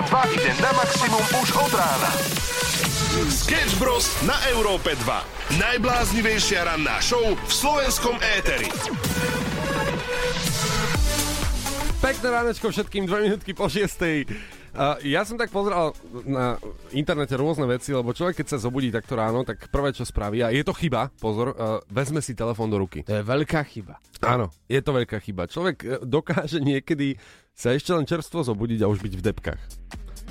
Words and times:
a 0.00 0.02
2 0.02 0.32
ide 0.32 0.48
na 0.64 0.72
maximum 0.72 1.20
už 1.44 1.48
od 1.60 1.72
rána. 1.76 2.10
Sketch 3.28 3.76
Bros. 3.76 4.08
na 4.24 4.32
Európe 4.48 4.96
2. 4.96 5.60
Najbláznivejšia 5.60 6.64
ranná 6.64 7.04
show 7.04 7.20
v 7.20 7.52
slovenskom 7.52 8.16
éteri. 8.40 8.72
Pekné 12.00 12.26
ránečko 12.32 12.72
všetkým, 12.72 13.04
2 13.04 13.28
minútky 13.28 13.52
po 13.52 13.68
6. 13.68 14.59
Uh, 14.70 14.94
ja 15.02 15.26
som 15.26 15.34
tak 15.34 15.50
pozeral 15.50 15.90
na 16.22 16.54
internete 16.94 17.34
rôzne 17.34 17.66
veci, 17.66 17.90
lebo 17.90 18.14
človek, 18.14 18.38
keď 18.38 18.46
sa 18.54 18.62
zobudí 18.62 18.94
takto 18.94 19.18
ráno, 19.18 19.42
tak 19.42 19.66
prvé, 19.66 19.90
čo 19.90 20.06
spraví, 20.06 20.46
a 20.46 20.54
je 20.54 20.62
to 20.62 20.70
chyba, 20.70 21.10
pozor, 21.18 21.58
uh, 21.58 21.82
vezme 21.90 22.22
si 22.22 22.38
telefón 22.38 22.70
do 22.70 22.78
ruky. 22.78 23.02
To 23.02 23.18
je 23.18 23.26
veľká 23.26 23.66
chyba. 23.66 23.98
Áno, 24.22 24.54
je 24.70 24.78
to 24.78 24.94
veľká 24.94 25.18
chyba. 25.18 25.50
Človek 25.50 25.76
uh, 25.82 25.88
dokáže 26.06 26.62
niekedy 26.62 27.18
sa 27.50 27.74
ešte 27.74 27.90
len 27.90 28.06
čerstvo 28.06 28.46
zobudiť 28.46 28.86
a 28.86 28.90
už 28.90 29.02
byť 29.02 29.14
v 29.18 29.24
depkách. 29.26 29.62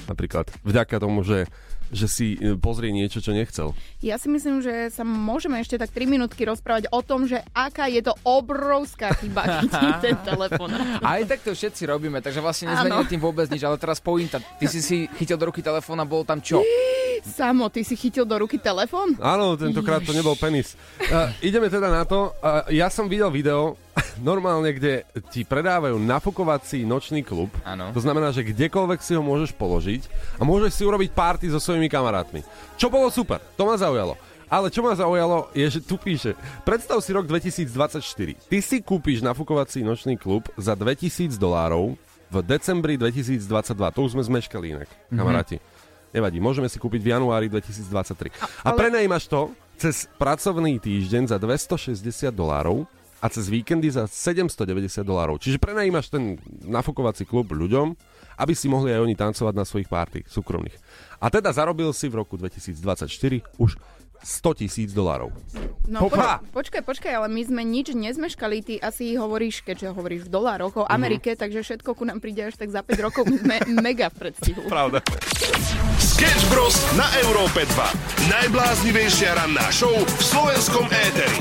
Napríklad 0.08 0.50
vďaka 0.64 0.96
tomu, 1.04 1.22
že 1.22 1.46
že 1.90 2.08
si 2.08 2.28
e, 2.38 2.56
pozrie 2.56 2.94
niečo, 2.94 3.22
čo 3.22 3.34
nechcel. 3.34 3.74
Ja 4.00 4.22
si 4.22 4.30
myslím, 4.30 4.62
že 4.62 4.94
sa 4.94 5.02
môžeme 5.04 5.60
ešte 5.62 5.78
tak 5.78 5.90
3 5.92 6.06
minútky 6.06 6.46
rozprávať 6.46 6.90
o 6.94 7.02
tom, 7.02 7.26
že 7.26 7.42
aká 7.54 7.90
je 7.90 8.06
to 8.06 8.14
obrovská 8.26 9.14
chyba 9.18 9.62
ten 10.04 10.16
telefón. 10.22 10.74
Aj 11.02 11.22
tak 11.26 11.42
to 11.42 11.54
všetci 11.54 11.90
robíme, 11.90 12.22
takže 12.22 12.42
vlastne 12.42 12.72
nezmeníme 12.74 13.10
tým 13.10 13.22
vôbec 13.22 13.50
nič, 13.50 13.66
ale 13.66 13.82
teraz 13.82 13.98
pointa. 14.02 14.38
Ty 14.40 14.66
si 14.70 14.80
si 14.82 14.98
chytil 15.18 15.38
do 15.38 15.50
ruky 15.50 15.66
telefón 15.66 16.00
a 16.02 16.06
bol 16.06 16.24
tam 16.24 16.40
čo? 16.40 16.62
Samo, 17.24 17.68
ty 17.72 17.84
si 17.84 17.96
chytil 17.96 18.24
do 18.24 18.36
ruky 18.40 18.60
telefón? 18.60 19.16
Áno, 19.20 19.56
tentokrát 19.60 20.04
to 20.04 20.16
nebol 20.16 20.36
penis. 20.36 20.76
Uh, 21.10 21.32
ideme 21.40 21.68
teda 21.68 21.90
na 21.92 22.04
to. 22.04 22.36
Uh, 22.40 22.68
ja 22.72 22.88
som 22.92 23.08
videl 23.08 23.32
video, 23.32 23.76
normálne, 24.22 24.72
kde 24.76 25.08
ti 25.32 25.48
predávajú 25.48 25.96
nafukovací 26.00 26.84
nočný 26.84 27.24
klub. 27.24 27.52
Áno. 27.64 27.92
To 27.96 28.02
znamená, 28.04 28.32
že 28.36 28.46
kdekoľvek 28.46 29.00
si 29.00 29.16
ho 29.16 29.24
môžeš 29.24 29.56
položiť 29.56 30.02
a 30.40 30.44
môžeš 30.44 30.72
si 30.76 30.84
urobiť 30.84 31.10
party 31.16 31.46
so 31.52 31.60
svojimi 31.60 31.88
kamarátmi. 31.88 32.44
Čo 32.76 32.92
bolo 32.92 33.08
super, 33.12 33.40
to 33.56 33.64
ma 33.68 33.76
zaujalo. 33.80 34.16
Ale 34.50 34.74
čo 34.74 34.82
ma 34.82 34.98
zaujalo 34.98 35.54
je, 35.54 35.78
že 35.78 35.80
tu 35.86 35.94
píše, 35.94 36.34
predstav 36.66 36.98
si 37.06 37.14
rok 37.14 37.30
2024. 37.30 38.02
Ty 38.50 38.58
si 38.66 38.82
kúpiš 38.82 39.22
nafukovací 39.22 39.86
nočný 39.86 40.18
klub 40.18 40.50
za 40.58 40.74
2000 40.74 41.38
dolárov 41.38 41.94
v 42.34 42.36
decembri 42.42 42.98
2022. 42.98 43.46
To 43.78 44.00
už 44.06 44.18
sme 44.18 44.24
zmeškali 44.26 44.66
inak, 44.74 44.90
mm-hmm. 44.90 45.62
Nevadí, 46.10 46.42
môžeme 46.42 46.66
si 46.66 46.82
kúpiť 46.82 47.02
v 47.06 47.10
januári 47.14 47.46
2023. 47.52 48.34
A, 48.66 48.74
ale... 48.74 48.78
prenajímaš 48.78 49.30
to 49.30 49.54
cez 49.78 50.10
pracovný 50.18 50.82
týždeň 50.82 51.30
za 51.30 51.38
260 51.38 52.34
dolárov 52.34 52.90
a 53.20 53.28
cez 53.28 53.52
víkendy 53.52 53.92
za 53.92 54.08
790 54.10 55.06
dolárov. 55.06 55.38
Čiže 55.38 55.62
prenajímaš 55.62 56.10
ten 56.10 56.40
nafukovací 56.66 57.28
klub 57.28 57.52
ľuďom, 57.52 57.94
aby 58.40 58.54
si 58.56 58.72
mohli 58.72 58.96
aj 58.96 59.04
oni 59.04 59.16
tancovať 59.16 59.54
na 59.54 59.68
svojich 59.68 59.92
párty 59.92 60.24
súkromných. 60.26 60.76
A 61.20 61.28
teda 61.28 61.52
zarobil 61.52 61.92
si 61.92 62.08
v 62.08 62.24
roku 62.24 62.40
2024 62.40 63.12
už 63.60 63.76
100 64.24 64.60
tisíc 64.60 64.90
dolárov. 64.92 65.32
No 65.88 66.06
poč- 66.06 66.44
počkaj, 66.52 66.82
počkaj, 66.84 67.12
ale 67.24 67.28
my 67.32 67.42
sme 67.48 67.62
nič 67.64 67.96
nezmeškali, 67.96 68.58
ty 68.62 68.74
asi 68.78 69.16
hovoríš, 69.16 69.64
keďže 69.64 69.96
hovoríš 69.96 70.22
v 70.28 70.34
dolároch 70.34 70.76
o 70.80 70.86
mhm. 70.86 70.92
Amerike, 70.92 71.34
mm-hmm. 71.34 71.44
takže 71.46 71.60
všetko 71.64 71.90
ku 71.96 72.04
nám 72.04 72.20
príde 72.20 72.48
až 72.48 72.60
tak 72.60 72.70
za 72.70 72.84
5 72.84 73.06
rokov, 73.06 73.24
my 73.28 73.38
sme 73.40 73.56
mega 73.80 74.12
v 74.12 74.28
predstihu. 74.28 74.62
Pravda. 74.74 75.00
Sketch 76.00 76.44
Bros. 76.52 76.76
na 77.00 77.08
Európe 77.24 77.64
2. 77.64 78.32
Najbláznivejšia 78.32 79.40
ranná 79.40 79.68
show 79.72 79.92
v 79.92 80.22
slovenskom 80.24 80.86
éteri. 80.92 81.40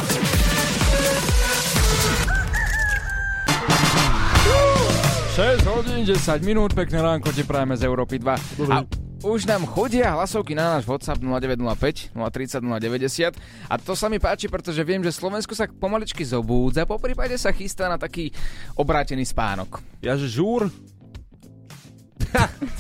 6 5.39 5.71
hodín, 5.71 6.03
10 6.03 6.19
minút, 6.43 6.75
pekné 6.75 6.99
ránko 6.99 7.31
ti 7.31 7.47
prajeme 7.47 7.79
z 7.79 7.87
Európy 7.87 8.19
2. 8.19 8.75
A 8.75 8.83
už 9.23 9.51
nám 9.51 9.67
chodia 9.67 10.15
hlasovky 10.15 10.55
na 10.55 10.79
náš 10.79 10.87
WhatsApp 10.87 11.19
0905 11.19 12.15
030 12.15 12.63
090 12.63 13.35
a 13.67 13.75
to 13.75 13.99
sa 13.99 14.07
mi 14.07 14.23
páči, 14.23 14.47
pretože 14.47 14.79
viem, 14.87 15.03
že 15.03 15.11
Slovensko 15.11 15.59
sa 15.59 15.67
pomaličky 15.67 16.23
zobúdza, 16.23 16.87
po 16.87 17.03
prípade 17.03 17.35
sa 17.35 17.51
chystá 17.51 17.91
na 17.91 17.99
taký 17.99 18.31
obrátený 18.79 19.27
spánok. 19.27 19.83
Ja 19.99 20.15
že 20.15 20.31
žúr? 20.31 20.71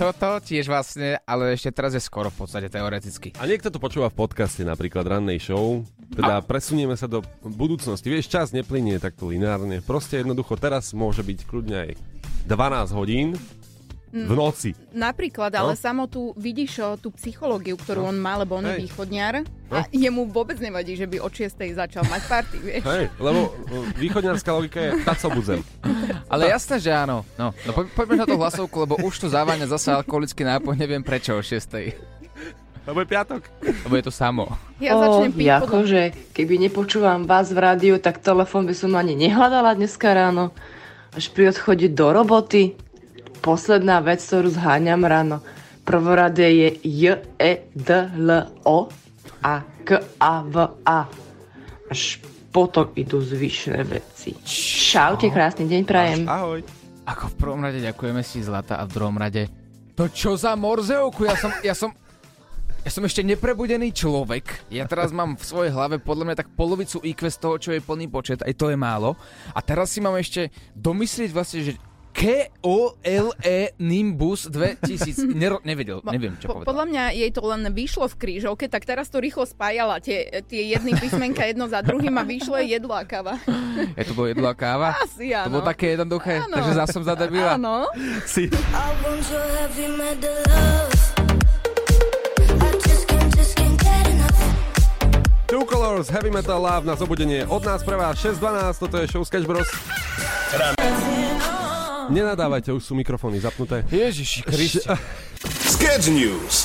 Toto 0.00 0.38
tiež 0.44 0.68
vlastne, 0.68 1.18
ale 1.24 1.56
ešte 1.56 1.72
teraz 1.72 1.96
je 1.96 2.02
skoro 2.02 2.28
v 2.28 2.44
podstate 2.44 2.68
teoreticky. 2.68 3.32
A 3.40 3.48
niekto 3.48 3.72
to 3.72 3.80
počúva 3.80 4.12
v 4.12 4.18
podcaste, 4.22 4.60
napríklad 4.62 5.08
rannej 5.08 5.40
show, 5.40 5.82
teda 6.12 6.38
a... 6.38 6.44
presunieme 6.44 6.94
sa 6.94 7.08
do 7.08 7.24
budúcnosti. 7.42 8.12
Vieš, 8.12 8.28
čas 8.28 8.46
neplynie 8.52 9.00
takto 9.00 9.30
lineárne. 9.32 9.80
Proste 9.80 10.20
jednoducho 10.20 10.54
teraz 10.60 10.92
môže 10.92 11.24
byť 11.24 11.38
kľudne 11.48 11.76
aj 11.88 11.90
12 12.46 12.98
hodín 12.98 13.28
v 14.08 14.32
noci. 14.32 14.72
Napríklad, 14.92 15.52
ale 15.52 15.76
no? 15.76 15.78
samo 15.78 16.08
tu 16.08 16.32
vidíš 16.34 16.80
o, 16.80 16.88
tú 16.96 17.12
psychológiu, 17.12 17.76
ktorú 17.76 18.08
no? 18.08 18.10
on 18.12 18.16
má, 18.16 18.40
lebo 18.40 18.56
on 18.56 18.64
Hej. 18.64 18.72
je 18.72 18.82
východňar 18.88 19.34
no? 19.44 19.74
a 19.76 19.84
jemu 19.92 20.24
vôbec 20.32 20.56
nevadí, 20.56 20.96
že 20.96 21.04
by 21.04 21.20
od 21.20 21.32
6. 21.32 21.76
začal 21.76 22.02
mať 22.08 22.22
party, 22.24 22.56
vieš. 22.66 22.82
Hej, 22.88 23.04
lebo 23.20 23.52
východňarská 24.00 24.50
logika 24.52 24.78
je 24.80 24.90
tacobudzem. 25.04 25.60
Ale 26.32 26.48
jasné, 26.48 26.80
že 26.80 26.90
áno. 26.92 27.24
No, 27.36 27.52
no 27.52 27.70
po, 27.76 27.84
poďme 27.92 28.24
na 28.24 28.26
tú 28.26 28.36
hlasovku, 28.40 28.76
lebo 28.88 28.94
už 29.04 29.14
tu 29.20 29.26
zaváňa 29.28 29.68
zase 29.68 29.92
alkoholický 29.92 30.44
nápoj, 30.44 30.72
neviem 30.76 31.04
prečo 31.04 31.36
o 31.36 31.42
6. 31.44 32.08
Lebo 32.88 33.04
je 33.04 33.08
piatok. 33.12 33.44
Lebo 33.84 33.94
je 34.00 34.04
to 34.08 34.12
samo. 34.12 34.48
Ja 34.80 34.96
o, 34.96 35.00
začnem 35.04 35.36
piť 35.36 35.48
akože, 35.60 36.02
keby 36.32 36.56
nepočúvam 36.56 37.28
vás 37.28 37.52
v 37.52 37.60
rádiu, 37.60 37.94
tak 38.00 38.24
telefón 38.24 38.64
by 38.64 38.72
som 38.72 38.96
ani 38.96 39.12
nehľadala 39.12 39.76
dneska 39.76 40.08
ráno 40.16 40.56
až 41.12 41.28
pri 41.36 41.52
odchode 41.52 41.92
do 41.92 42.08
roboty. 42.08 42.80
Posledná 43.38 44.02
vec, 44.02 44.22
ktorú 44.22 44.50
zháňam 44.52 45.06
ráno. 45.06 45.40
Prvorade 45.86 46.44
je 46.44 46.68
J, 46.84 47.02
E, 47.40 47.70
D, 47.72 47.88
L, 48.18 48.30
O 48.68 48.92
a 49.40 49.54
K, 49.86 49.88
A, 50.20 50.44
V, 50.44 50.56
A. 50.84 51.08
Až 51.88 52.20
potom 52.52 52.92
idú 52.98 53.22
zvyšné 53.24 53.86
veci. 53.88 54.36
Čaute, 54.90 55.32
krásny 55.32 55.64
deň 55.70 55.82
prajem. 55.88 56.20
Ahoj. 56.28 56.60
Ako 57.08 57.32
v 57.32 57.34
prvom 57.40 57.64
rade 57.64 57.80
ďakujeme 57.80 58.20
si 58.20 58.44
Zlata 58.44 58.76
a 58.76 58.84
v 58.84 58.92
druhom 58.92 59.16
rade 59.16 59.48
to 59.98 60.06
čo 60.06 60.38
za 60.38 60.54
morzeuku? 60.54 61.26
Ja 61.26 61.34
som, 61.34 61.50
ja 61.58 61.74
som, 61.74 61.90
ja 62.86 62.90
som 62.94 63.02
ešte 63.02 63.26
neprebudený 63.26 63.90
človek. 63.90 64.70
Ja 64.70 64.86
teraz 64.86 65.10
mám 65.10 65.34
v 65.34 65.42
svojej 65.42 65.74
hlave 65.74 65.98
podľa 65.98 66.24
mňa 66.30 66.36
tak 66.38 66.54
polovicu 66.54 67.02
IQ 67.02 67.26
z 67.26 67.38
toho, 67.42 67.54
čo 67.58 67.70
je 67.74 67.82
plný 67.82 68.06
počet, 68.06 68.38
aj 68.46 68.54
to 68.54 68.70
je 68.70 68.78
málo. 68.78 69.18
A 69.50 69.58
teraz 69.58 69.90
si 69.90 69.98
mám 69.98 70.14
ešte 70.14 70.54
domyslieť 70.78 71.34
vlastne, 71.34 71.66
že 71.66 71.74
K-O-L-E 72.18 73.78
Nimbus 73.78 74.50
2000. 74.50 75.38
Nero, 75.38 75.62
nevedel, 75.62 76.02
neviem, 76.02 76.34
čo 76.42 76.50
po, 76.50 76.58
povedal. 76.58 76.74
Podľa 76.74 76.84
mňa 76.90 77.04
jej 77.14 77.30
to 77.30 77.42
len 77.46 77.62
vyšlo 77.70 78.10
v 78.10 78.14
krížovke, 78.18 78.66
tak 78.66 78.82
teraz 78.82 79.06
to 79.06 79.22
rýchlo 79.22 79.46
spájala 79.46 80.02
tie, 80.02 80.42
tie 80.50 80.74
jedny 80.74 80.98
písmenka 80.98 81.46
jedno 81.46 81.70
za 81.70 81.78
druhým 81.78 82.10
a 82.18 82.26
vyšlo 82.26 82.58
jedlo 82.58 82.90
a 82.90 83.06
káva. 83.06 83.38
Je 83.94 84.02
to 84.02 84.18
bolo 84.18 84.26
jedlo 84.34 84.50
a 84.50 84.54
káva? 84.58 84.98
Asi 84.98 85.30
áno. 85.30 85.46
To 85.46 85.62
bolo 85.62 85.66
také 85.70 85.94
jednoduché, 85.94 86.42
áno. 86.42 86.58
takže 86.58 86.72
zase 86.74 86.90
som 86.90 87.06
zadebila. 87.06 87.54
Áno. 87.54 87.86
Si. 88.26 88.50
Two 95.46 95.62
Colors, 95.70 96.10
Heavy 96.10 96.34
Metal 96.34 96.58
Love 96.58 96.82
na 96.82 96.98
zobudenie 96.98 97.46
od 97.46 97.62
nás 97.62 97.86
pre 97.86 97.94
vás 97.94 98.18
6.12, 98.18 98.82
toto 98.82 98.96
je 98.98 99.06
show 99.06 99.22
Sketch 99.22 99.46
Bros. 99.46 99.70
Nenadávajte, 102.08 102.72
už 102.72 102.80
sú 102.80 102.96
mikrofóny 102.96 103.36
zapnuté. 103.36 103.84
Ježiši 103.92 104.40
Kriste. 104.48 104.80
Sketch 105.44 106.08
News. 106.08 106.64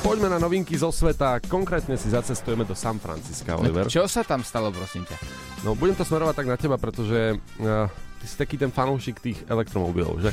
Poďme 0.00 0.32
na 0.32 0.40
novinky 0.40 0.72
zo 0.74 0.88
sveta, 0.88 1.36
konkrétne 1.46 2.00
si 2.00 2.08
zacestujeme 2.08 2.64
do 2.64 2.72
San 2.72 2.96
Francisca, 2.96 3.54
Oliver. 3.60 3.92
Čo 3.92 4.08
sa 4.08 4.24
tam 4.24 4.40
stalo, 4.40 4.72
prosím 4.72 5.04
ťa? 5.04 5.16
No, 5.68 5.76
budem 5.76 5.94
to 5.94 6.02
smerovať 6.02 6.34
tak 6.42 6.48
na 6.48 6.56
teba, 6.56 6.80
pretože 6.80 7.36
uh, 7.36 7.86
ty 8.22 8.30
si 8.30 8.38
taký 8.38 8.54
ten 8.54 8.70
fanúšik 8.70 9.18
tých 9.18 9.42
elektromobilov, 9.50 10.22
že? 10.22 10.30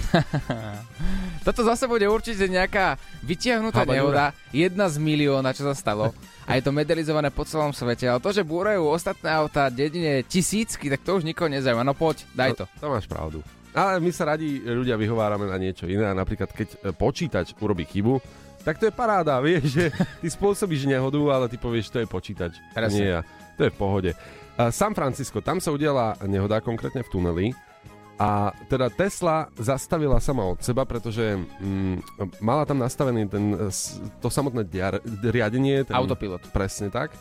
Toto 1.50 1.66
zase 1.66 1.90
bude 1.90 2.06
určite 2.06 2.46
nejaká 2.46 3.02
vytiahnutá 3.26 3.82
nehoda, 3.90 4.38
jedna 4.54 4.86
z 4.86 5.02
milióna, 5.02 5.58
čo 5.58 5.66
sa 5.66 5.74
stalo. 5.74 6.14
a 6.50 6.54
je 6.54 6.62
to 6.62 6.70
medelizované 6.70 7.34
po 7.34 7.50
celom 7.50 7.74
svete. 7.74 8.06
Ale 8.06 8.22
to, 8.22 8.30
že 8.30 8.46
búrajú 8.46 8.86
ostatné 8.94 9.34
autá 9.34 9.74
dedine 9.74 10.22
tisícky, 10.22 10.94
tak 10.94 11.02
to 11.02 11.18
už 11.18 11.26
nikoho 11.26 11.50
nezaujíma. 11.50 11.82
No 11.82 11.98
poď, 11.98 12.30
daj 12.38 12.54
to. 12.54 12.66
To, 12.78 12.86
to 12.86 12.94
máš 12.94 13.10
pravdu. 13.10 13.42
Ale 13.74 13.98
my 13.98 14.10
sa 14.14 14.34
radi 14.34 14.62
ľudia 14.62 14.94
vyhovárame 14.94 15.50
na 15.50 15.58
niečo 15.58 15.90
iné. 15.90 16.10
Napríklad, 16.14 16.50
keď 16.54 16.68
e, 16.70 16.78
počítač 16.94 17.54
urobí 17.62 17.86
chybu, 17.86 18.18
tak 18.66 18.82
to 18.82 18.90
je 18.90 18.94
paráda, 18.94 19.38
vieš, 19.46 19.78
že 19.78 19.86
ty 20.22 20.28
spôsobíš 20.30 20.86
nehodu, 20.90 21.22
ale 21.34 21.46
ty 21.50 21.58
povieš, 21.58 21.90
to 21.90 22.02
je 22.02 22.08
počítač. 22.10 22.54
Presne. 22.74 22.98
Nie. 22.98 23.18
To 23.58 23.66
je 23.66 23.74
v 23.74 23.78
pohode. 23.78 24.12
San 24.76 24.92
Francisco, 24.92 25.40
tam 25.40 25.64
sa 25.64 25.72
udiala 25.72 26.20
nehoda, 26.28 26.60
konkrétne 26.60 27.00
v 27.00 27.12
tuneli. 27.14 27.46
A 28.20 28.52
teda 28.68 28.92
Tesla 28.92 29.48
zastavila 29.56 30.20
sama 30.20 30.44
od 30.44 30.60
seba, 30.60 30.84
pretože 30.84 31.40
mm, 31.40 32.20
mala 32.44 32.68
tam 32.68 32.84
nastavený 32.84 33.32
ten, 33.32 33.56
to 34.20 34.28
samotné 34.28 34.68
diar, 34.68 35.00
riadenie. 35.24 35.88
Ten, 35.88 35.96
Autopilot. 35.96 36.52
Presne 36.52 36.92
tak. 36.92 37.16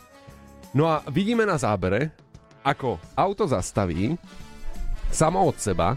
No 0.75 0.91
a 0.91 0.99
vidíme 1.07 1.47
na 1.47 1.55
zábere, 1.55 2.11
ako 2.67 2.99
auto 3.15 3.47
zastaví 3.47 4.19
samo 5.09 5.39
od 5.47 5.55
seba 5.55 5.95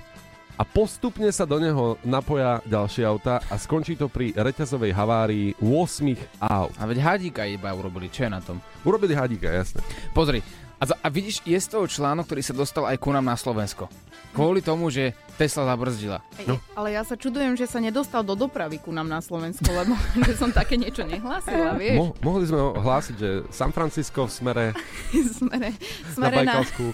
a 0.54 0.62
postupne 0.62 1.26
sa 1.34 1.42
do 1.42 1.58
neho 1.58 1.98
napoja 2.06 2.62
ďalšie 2.70 3.02
auta 3.02 3.42
a 3.50 3.58
skončí 3.58 3.98
to 3.98 4.06
pri 4.06 4.30
reťazovej 4.38 4.92
havárii 4.94 5.48
8 5.58 6.46
aut. 6.46 6.72
A 6.78 6.86
veď 6.86 6.98
hadíka 7.02 7.42
iba 7.42 7.74
urobili, 7.74 8.06
čo 8.06 8.28
je 8.28 8.30
na 8.30 8.38
tom? 8.38 8.62
Urobili 8.86 9.18
hadíka, 9.18 9.50
jasne. 9.50 9.82
Pozri, 10.14 10.38
a, 10.78 10.86
za, 10.86 10.94
a 10.98 11.08
vidíš, 11.10 11.42
je 11.42 11.58
z 11.58 11.68
toho 11.68 11.86
článok, 11.86 12.30
ktorý 12.30 12.42
sa 12.42 12.54
dostal 12.54 12.84
aj 12.86 12.98
ku 13.02 13.10
nám 13.10 13.26
na 13.26 13.38
Slovensko. 13.38 13.90
Kvôli 14.32 14.64
tomu, 14.64 14.88
že 14.88 15.12
Tesla 15.36 15.68
zabrzdila. 15.68 16.24
No. 16.48 16.56
Ale 16.76 16.96
ja 16.96 17.02
sa 17.04 17.16
čudujem, 17.16 17.56
že 17.56 17.68
sa 17.68 17.80
nedostal 17.80 18.24
do 18.24 18.36
dopravy 18.36 18.80
ku 18.80 18.92
nám 18.92 19.08
na 19.08 19.20
Slovensko, 19.20 19.68
lebo 19.72 19.92
že 20.28 20.36
som 20.36 20.48
také 20.52 20.76
niečo 20.80 21.04
nehlásila, 21.04 21.76
vieš. 21.80 21.96
Mo- 22.00 22.16
mohli 22.20 22.44
sme 22.48 22.58
ho 22.60 22.70
hlásiť, 22.76 23.14
že 23.16 23.28
San 23.52 23.72
Francisco 23.76 24.24
v 24.24 24.32
smere, 24.32 24.64
smere, 25.40 25.76
na 25.76 26.12
smere 26.12 26.36
na, 26.44 26.56
Bajkalsku. 26.56 26.86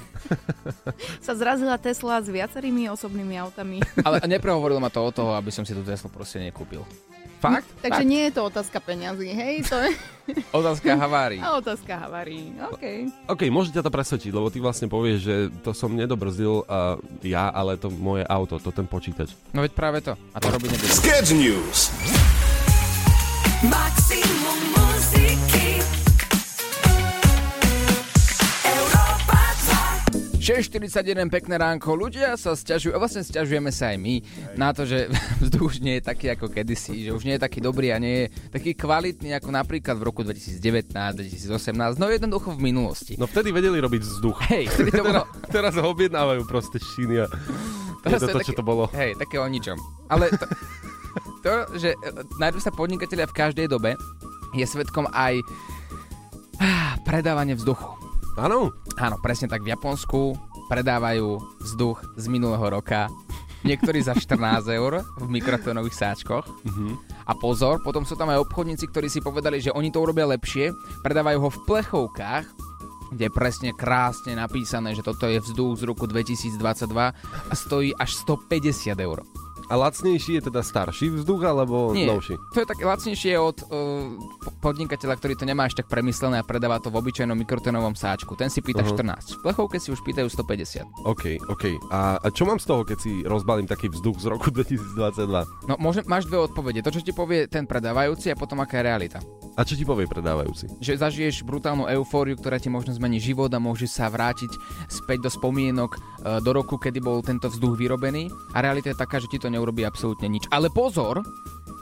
sa 1.23 1.33
zrazila 1.39 1.79
Tesla 1.79 2.23
s 2.23 2.29
viacerými 2.31 2.91
osobnými 2.91 3.35
autami. 3.39 3.83
Ale 4.03 4.23
neprehovorilo 4.27 4.83
ma 4.83 4.91
to 4.91 5.03
o 5.03 5.11
toho, 5.15 5.35
aby 5.39 5.51
som 5.55 5.63
si 5.63 5.75
tú 5.75 5.83
Teslu 5.83 6.11
proste 6.11 6.43
nekúpil. 6.43 6.83
Fakt? 7.39 7.69
Takže 7.85 8.03
nie 8.03 8.27
je 8.29 8.33
to 8.35 8.43
otázka 8.47 8.79
peňazí, 8.83 9.31
hej? 9.31 9.63
To 9.71 9.77
je 9.79 9.91
Otázka 10.59 10.93
havárií. 10.93 11.41
otázka 11.41 11.97
havárií. 11.97 12.53
OK. 12.69 12.85
OK, 13.33 13.43
môžete 13.49 13.81
to 13.81 13.89
presvedčiť, 13.89 14.29
lebo 14.29 14.53
ty 14.53 14.61
vlastne 14.61 14.85
povieš, 14.85 15.19
že 15.25 15.35
to 15.65 15.73
som 15.73 15.89
nedobrzdil 15.97 16.69
uh, 16.69 17.01
ja, 17.25 17.49
ale 17.49 17.81
to 17.81 17.89
moje 17.89 18.29
auto, 18.29 18.61
to 18.61 18.69
ten 18.69 18.85
počítač. 18.85 19.33
No 19.57 19.65
veď 19.65 19.73
práve 19.73 20.05
to. 20.05 20.13
A 20.13 20.37
to 20.37 20.53
robiť 20.53 20.69
nebude. 20.69 20.93
Sketch 20.93 21.33
News. 21.33 21.89
Maximum 23.65 24.18
6.41, 30.49 31.29
pekné 31.29 31.61
ránko. 31.61 31.93
Ľudia 31.93 32.33
sa 32.41 32.57
stiažujú, 32.57 32.97
a 32.97 32.99
vlastne 33.05 33.21
stiažujeme 33.21 33.69
sa 33.69 33.93
aj 33.93 34.01
my, 34.01 34.15
na 34.57 34.73
to, 34.73 34.89
že 34.89 35.13
vzduch 35.45 35.77
už 35.77 35.85
nie 35.85 36.01
je 36.01 36.09
taký 36.09 36.33
ako 36.33 36.49
kedysi, 36.49 37.05
že 37.05 37.13
už 37.13 37.29
nie 37.29 37.37
je 37.37 37.45
taký 37.45 37.61
dobrý 37.61 37.93
a 37.93 38.01
nie 38.01 38.25
je 38.25 38.49
taký 38.49 38.73
kvalitný 38.73 39.37
ako 39.37 39.53
napríklad 39.53 40.01
v 40.01 40.09
roku 40.09 40.25
2019, 40.25 40.89
2018, 40.89 42.01
no 42.01 42.09
jednoducho 42.09 42.57
v 42.57 42.65
minulosti. 42.65 43.21
No 43.21 43.29
vtedy 43.29 43.53
vedeli 43.53 43.77
robiť 43.77 44.01
vzduch. 44.01 44.41
Hej, 44.49 44.73
vtedy 44.73 44.97
to 44.97 45.05
bolo... 45.13 45.29
Teraz 45.53 45.77
ho 45.77 45.85
objednávajú 45.85 46.49
proste 46.49 46.81
šíny 46.81 47.21
a 47.21 47.27
je 48.09 48.17
to 48.17 48.33
to, 48.33 48.41
čo 48.49 48.57
to 48.57 48.65
bolo. 48.65 48.89
Hej, 48.97 49.21
také 49.21 49.37
o 49.37 49.45
ničom. 49.45 49.77
Ale 50.09 50.33
to, 50.33 50.49
to 51.45 51.53
že 51.77 51.93
e, 51.93 52.25
nájdú 52.41 52.57
sa 52.57 52.73
podnikatelia 52.73 53.29
v 53.29 53.37
každej 53.37 53.69
dobe, 53.69 54.01
je 54.57 54.65
svetkom 54.65 55.13
aj 55.13 55.45
ah, 56.57 56.97
predávanie 57.05 57.53
vzduchu. 57.53 57.98
Áno, 58.39 58.71
Áno, 58.99 59.17
presne 59.23 59.47
tak 59.47 59.63
v 59.63 59.71
Japonsku 59.71 60.35
predávajú 60.67 61.39
vzduch 61.63 62.03
z 62.19 62.25
minulého 62.27 62.67
roka. 62.67 63.07
Niektorí 63.63 64.03
za 64.03 64.15
14 64.15 64.39
eur 64.71 65.03
v 65.19 65.27
mikrotónových 65.31 65.95
sáčkoch. 65.95 66.47
A 67.27 67.33
pozor, 67.39 67.79
potom 67.83 68.03
sú 68.03 68.15
tam 68.19 68.31
aj 68.31 68.43
obchodníci, 68.47 68.91
ktorí 68.91 69.07
si 69.11 69.23
povedali, 69.23 69.63
že 69.63 69.75
oni 69.75 69.91
to 69.91 70.03
urobia 70.03 70.27
lepšie. 70.27 70.75
Predávajú 71.03 71.39
ho 71.43 71.51
v 71.51 71.63
plechovkách, 71.67 72.47
kde 73.15 73.27
je 73.27 73.33
presne 73.33 73.71
krásne 73.75 74.35
napísané, 74.35 74.95
že 74.95 75.07
toto 75.07 75.31
je 75.31 75.43
vzduch 75.43 75.79
z 75.79 75.87
roku 75.87 76.07
2022 76.07 76.59
a 77.51 77.55
stojí 77.55 77.95
až 77.95 78.11
150 78.19 78.99
eur. 78.99 79.23
A 79.69 79.75
lacnejší 79.77 80.41
je 80.41 80.43
teda 80.49 80.65
starší 80.65 81.13
vzduch 81.13 81.45
alebo 81.45 81.93
Nie, 81.93 82.09
novší? 82.09 82.35
to 82.57 82.65
je 82.65 82.69
také 82.69 82.85
lacnejšie 82.89 83.37
od 83.37 83.61
uh, 83.69 84.17
podnikateľa, 84.59 85.15
ktorý 85.21 85.35
to 85.37 85.45
nemá 85.45 85.69
až 85.69 85.77
tak 85.77 85.93
premyslené 85.93 86.41
a 86.41 86.45
predáva 86.45 86.81
to 86.81 86.89
v 86.89 86.99
obyčajnom 86.99 87.37
mikrotonovom 87.37 87.93
sáčku. 87.93 88.33
Ten 88.35 88.49
si 88.49 88.65
pýta 88.65 88.81
Aha. 88.81 88.91
14. 88.91 89.39
V 89.39 89.43
plechovke 89.45 89.77
si 89.77 89.93
už 89.93 90.01
pýtajú 90.03 90.27
150. 90.27 91.05
OK, 91.05 91.37
OK. 91.53 91.65
A, 91.93 92.17
a 92.19 92.29
čo 92.33 92.49
mám 92.49 92.57
z 92.59 92.67
toho, 92.67 92.83
keď 92.83 92.99
si 92.99 93.13
rozbalím 93.23 93.69
taký 93.69 93.93
vzduch 93.93 94.25
z 94.25 94.27
roku 94.33 94.49
2022? 94.57 95.69
No, 95.69 95.75
môže, 95.77 96.03
máš 96.09 96.25
dve 96.27 96.41
odpovede. 96.43 96.81
To, 96.81 96.91
čo 96.91 97.05
ti 97.05 97.13
povie 97.13 97.45
ten 97.47 97.69
predávajúci 97.69 98.33
a 98.33 98.37
potom 98.39 98.59
aká 98.65 98.81
je 98.81 98.85
realita. 98.89 99.19
A 99.59 99.67
čo 99.67 99.75
ti 99.75 99.83
povie 99.83 100.07
predávajúci? 100.07 100.71
Že 100.79 101.03
zažiješ 101.03 101.43
brutálnu 101.43 101.91
eufóriu, 101.91 102.39
ktorá 102.39 102.63
ti 102.63 102.71
možno 102.71 102.95
zmení 102.95 103.19
život 103.19 103.51
a 103.51 103.59
môže 103.59 103.91
sa 103.91 104.07
vrátiť 104.07 104.55
späť 104.87 105.27
do 105.27 105.31
spomienok 105.35 105.99
e, 105.99 106.39
do 106.39 106.51
roku, 106.55 106.79
kedy 106.79 107.03
bol 107.03 107.19
tento 107.27 107.51
vzduch 107.51 107.75
vyrobený. 107.75 108.31
A 108.55 108.63
realita 108.63 108.95
je 108.95 109.03
taká, 109.03 109.19
že 109.19 109.27
ti 109.27 109.43
to 109.43 109.51
neurobí 109.51 109.83
absolútne 109.83 110.31
nič. 110.31 110.47
Ale 110.55 110.71
pozor! 110.71 111.27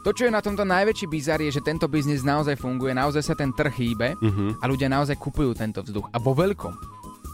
To, 0.07 0.15
čo 0.15 0.25
je 0.25 0.33
na 0.33 0.41
tomto 0.41 0.63
najväčší 0.63 1.11
bizar, 1.11 1.43
je, 1.43 1.51
že 1.51 1.67
tento 1.67 1.85
biznis 1.91 2.23
naozaj 2.23 2.57
funguje, 2.57 2.95
naozaj 2.95 3.27
sa 3.27 3.35
ten 3.37 3.51
trh 3.51 3.75
hýbe 3.75 4.09
Uh-huh. 4.17 4.55
a 4.63 4.65
ľudia 4.71 4.89
naozaj 4.89 5.19
kupujú 5.19 5.53
tento 5.53 5.83
vzduch. 5.83 6.09
A 6.15 6.23
vo 6.23 6.33
veľkom. 6.33 6.73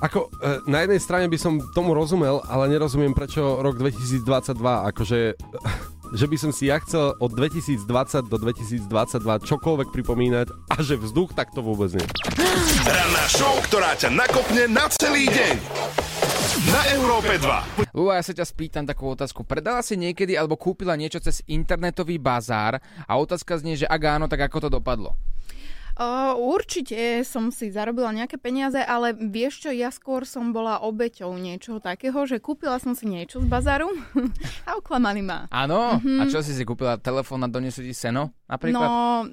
Ako, 0.03 0.27
e, 0.43 0.67
na 0.67 0.83
jednej 0.83 0.99
strane 0.99 1.31
by 1.31 1.39
som 1.39 1.63
tomu 1.77 1.95
rozumel, 1.95 2.43
ale 2.51 2.67
nerozumiem, 2.67 3.15
prečo 3.15 3.63
rok 3.63 3.79
2022, 3.79 4.59
akože, 4.91 5.19
že 6.13 6.29
by 6.29 6.37
som 6.37 6.53
si 6.53 6.69
ja 6.69 6.77
chcel 6.85 7.17
od 7.17 7.31
2020 7.33 7.89
do 8.29 8.37
2022 8.37 8.85
čokoľvek 9.49 9.89
pripomínať 9.89 10.47
a 10.69 10.75
že 10.85 11.01
vzduch, 11.01 11.33
tak 11.33 11.57
to 11.57 11.65
vôbec 11.65 11.89
nie. 11.97 12.05
Ranná 12.85 13.25
show, 13.33 13.57
ktorá 13.65 13.97
ťa 13.97 14.13
nakopne 14.13 14.69
na 14.69 14.85
celý 15.01 15.25
deň. 15.33 15.57
Na 16.69 16.85
Európe 16.93 17.41
2. 17.41 17.97
Lula, 17.97 18.21
ja 18.21 18.25
sa 18.29 18.37
ťa 18.37 18.45
spýtam 18.45 18.85
takú 18.85 19.09
otázku. 19.09 19.41
Predala 19.41 19.81
si 19.81 19.97
niekedy 19.97 20.37
alebo 20.37 20.61
kúpila 20.61 20.95
niečo 21.01 21.17
cez 21.19 21.41
internetový 21.49 22.21
bazár 22.21 22.77
a 23.09 23.13
otázka 23.17 23.57
znie, 23.59 23.81
že 23.81 23.89
ak 23.89 24.03
áno, 24.05 24.29
tak 24.29 24.47
ako 24.47 24.69
to 24.69 24.79
dopadlo? 24.79 25.17
Uh, 25.93 26.33
určite 26.41 27.21
som 27.29 27.53
si 27.53 27.69
zarobila 27.69 28.09
nejaké 28.17 28.41
peniaze, 28.41 28.81
ale 28.81 29.13
vieš 29.13 29.69
čo, 29.69 29.71
ja 29.71 29.93
skôr 29.93 30.25
som 30.25 30.51
bola 30.57 30.81
obeťou 30.81 31.37
niečoho 31.37 31.85
takého, 31.85 32.25
že 32.25 32.41
kúpila 32.41 32.81
som 32.81 32.97
si 32.97 33.05
niečo 33.05 33.45
z 33.45 33.47
bazaru 33.49 33.93
a 34.69 34.81
oklamali 34.81 35.21
ma. 35.21 35.53
Áno? 35.53 36.01
A 36.01 36.23
čo 36.33 36.41
si 36.41 36.57
si 36.57 36.65
kúpila? 36.65 36.97
Telefón 36.97 37.45
a 37.45 37.49
donesú 37.49 37.85
ti 37.85 37.93
seno? 37.93 38.33
Napríklad? 38.49 38.89
No, 38.89 39.29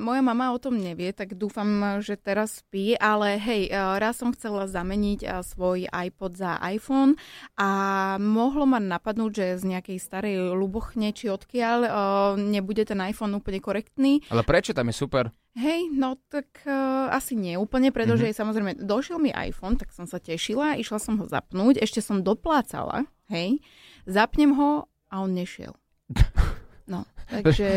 moja 0.00 0.24
mama 0.24 0.50
o 0.50 0.58
tom 0.58 0.80
nevie, 0.80 1.12
tak 1.12 1.36
dúfam, 1.36 2.00
že 2.00 2.16
teraz 2.16 2.64
spí, 2.64 2.96
ale 2.96 3.36
hej, 3.36 3.68
eh, 3.68 3.76
raz 4.00 4.18
som 4.18 4.32
chcela 4.32 4.64
zameniť 4.64 5.20
eh, 5.22 5.30
svoj 5.44 5.86
iPod 5.92 6.40
za 6.40 6.56
iPhone 6.64 7.20
a 7.60 7.68
mohlo 8.16 8.64
ma 8.64 8.80
napadnúť, 8.80 9.30
že 9.30 9.46
z 9.60 9.64
nejakej 9.76 9.98
starej 10.00 10.56
lubochne 10.56 11.12
či 11.12 11.28
odkiaľ 11.28 11.78
eh, 11.84 11.92
nebude 12.40 12.82
ten 12.88 12.98
iPhone 13.04 13.36
úplne 13.36 13.60
korektný. 13.60 14.24
Ale 14.32 14.42
prečo? 14.42 14.72
Tam 14.72 14.88
je 14.88 14.96
super. 14.96 15.28
Hej, 15.58 15.90
no 15.90 16.14
tak 16.30 16.62
uh, 16.62 17.10
asi 17.10 17.34
nie 17.34 17.58
úplne, 17.58 17.90
pretože 17.90 18.22
mm-hmm. 18.22 18.38
samozrejme 18.38 18.72
došiel 18.86 19.18
mi 19.18 19.34
iPhone, 19.34 19.74
tak 19.74 19.90
som 19.90 20.06
sa 20.06 20.22
tešila, 20.22 20.78
išla 20.78 21.02
som 21.02 21.18
ho 21.18 21.26
zapnúť, 21.26 21.82
ešte 21.82 21.98
som 21.98 22.22
doplácala, 22.22 23.10
hej, 23.26 23.58
zapnem 24.06 24.54
ho 24.54 24.86
a 25.10 25.14
on 25.18 25.34
nešiel. 25.34 25.74
No, 26.90 27.06
takže, 27.30 27.68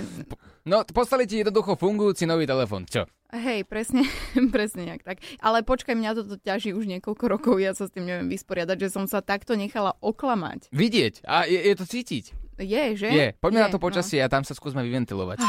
No, 0.62 0.86
poslali 0.86 1.26
ti 1.26 1.42
jednoducho 1.42 1.74
fungujúci 1.74 2.22
nový 2.22 2.46
telefón. 2.46 2.86
Čo? 2.86 3.06
hej, 3.32 3.64
presne, 3.64 4.04
presne 4.54 4.84
nejak 4.86 5.02
tak. 5.02 5.16
Ale 5.40 5.64
počkaj, 5.64 5.96
mňa 5.96 6.10
toto 6.12 6.36
ťaží 6.36 6.76
už 6.76 6.84
niekoľko 6.86 7.24
rokov, 7.26 7.54
ja 7.58 7.72
sa 7.72 7.88
s 7.88 7.94
tým 7.94 8.04
neviem 8.04 8.28
vysporiadať, 8.28 8.76
že 8.76 8.88
som 8.92 9.04
sa 9.08 9.24
takto 9.24 9.56
nechala 9.56 9.96
oklamať. 10.04 10.68
Vidieť. 10.70 11.24
A 11.24 11.48
je, 11.48 11.56
je 11.56 11.74
to 11.74 11.84
cítiť. 11.88 12.24
Je, 12.62 12.84
že? 12.94 13.08
Je. 13.08 13.28
Poďme 13.40 13.58
Je, 13.58 13.66
na 13.66 13.72
to 13.72 13.80
počasie 13.80 14.20
a 14.20 14.28
tam 14.28 14.44
sa 14.44 14.52
skúsme 14.52 14.84
vyventilovať. 14.84 15.40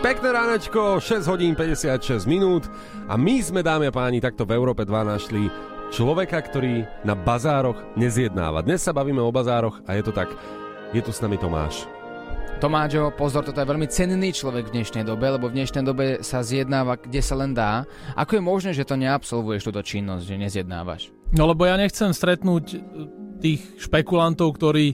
Pekné 0.00 0.28
ránečko, 0.30 1.02
6 1.02 1.26
hodín 1.28 1.52
56 1.58 2.24
minút 2.24 2.70
a 3.10 3.18
my 3.18 3.42
sme, 3.42 3.60
dámy 3.60 3.90
a 3.90 3.92
páni, 3.92 4.22
takto 4.22 4.46
v 4.46 4.56
Európe 4.56 4.86
2 4.86 4.88
našli 5.04 5.50
človeka, 5.90 6.40
ktorý 6.40 6.86
na 7.02 7.18
bazároch 7.18 7.76
nezjednáva. 7.98 8.62
Dnes 8.62 8.80
sa 8.80 8.94
bavíme 8.94 9.20
o 9.20 9.34
bazároch 9.34 9.82
a 9.84 9.98
je 9.98 10.02
to 10.06 10.14
tak, 10.14 10.30
je 10.94 11.02
tu 11.02 11.10
s 11.10 11.20
nami 11.20 11.36
Tomáš. 11.36 11.99
Tomáčo, 12.60 13.08
pozor, 13.16 13.40
toto 13.40 13.56
je 13.56 13.72
veľmi 13.72 13.88
cenný 13.88 14.36
človek 14.36 14.68
v 14.68 14.84
dnešnej 14.84 15.08
dobe, 15.08 15.32
lebo 15.32 15.48
v 15.48 15.56
dnešnej 15.56 15.80
dobe 15.80 16.20
sa 16.20 16.44
zjednáva, 16.44 17.00
kde 17.00 17.24
sa 17.24 17.32
len 17.32 17.56
dá. 17.56 17.88
Ako 18.12 18.36
je 18.36 18.42
možné, 18.44 18.70
že 18.76 18.84
to 18.84 19.00
neabsolvuješ 19.00 19.64
túto 19.64 19.80
činnosť, 19.80 20.28
že 20.28 20.36
nezjednávaš? 20.36 21.08
No 21.32 21.48
lebo 21.48 21.64
ja 21.64 21.80
nechcem 21.80 22.12
stretnúť 22.12 22.64
e, 22.68 22.78
tých 23.40 23.64
špekulantov, 23.80 24.60
ktorí 24.60 24.92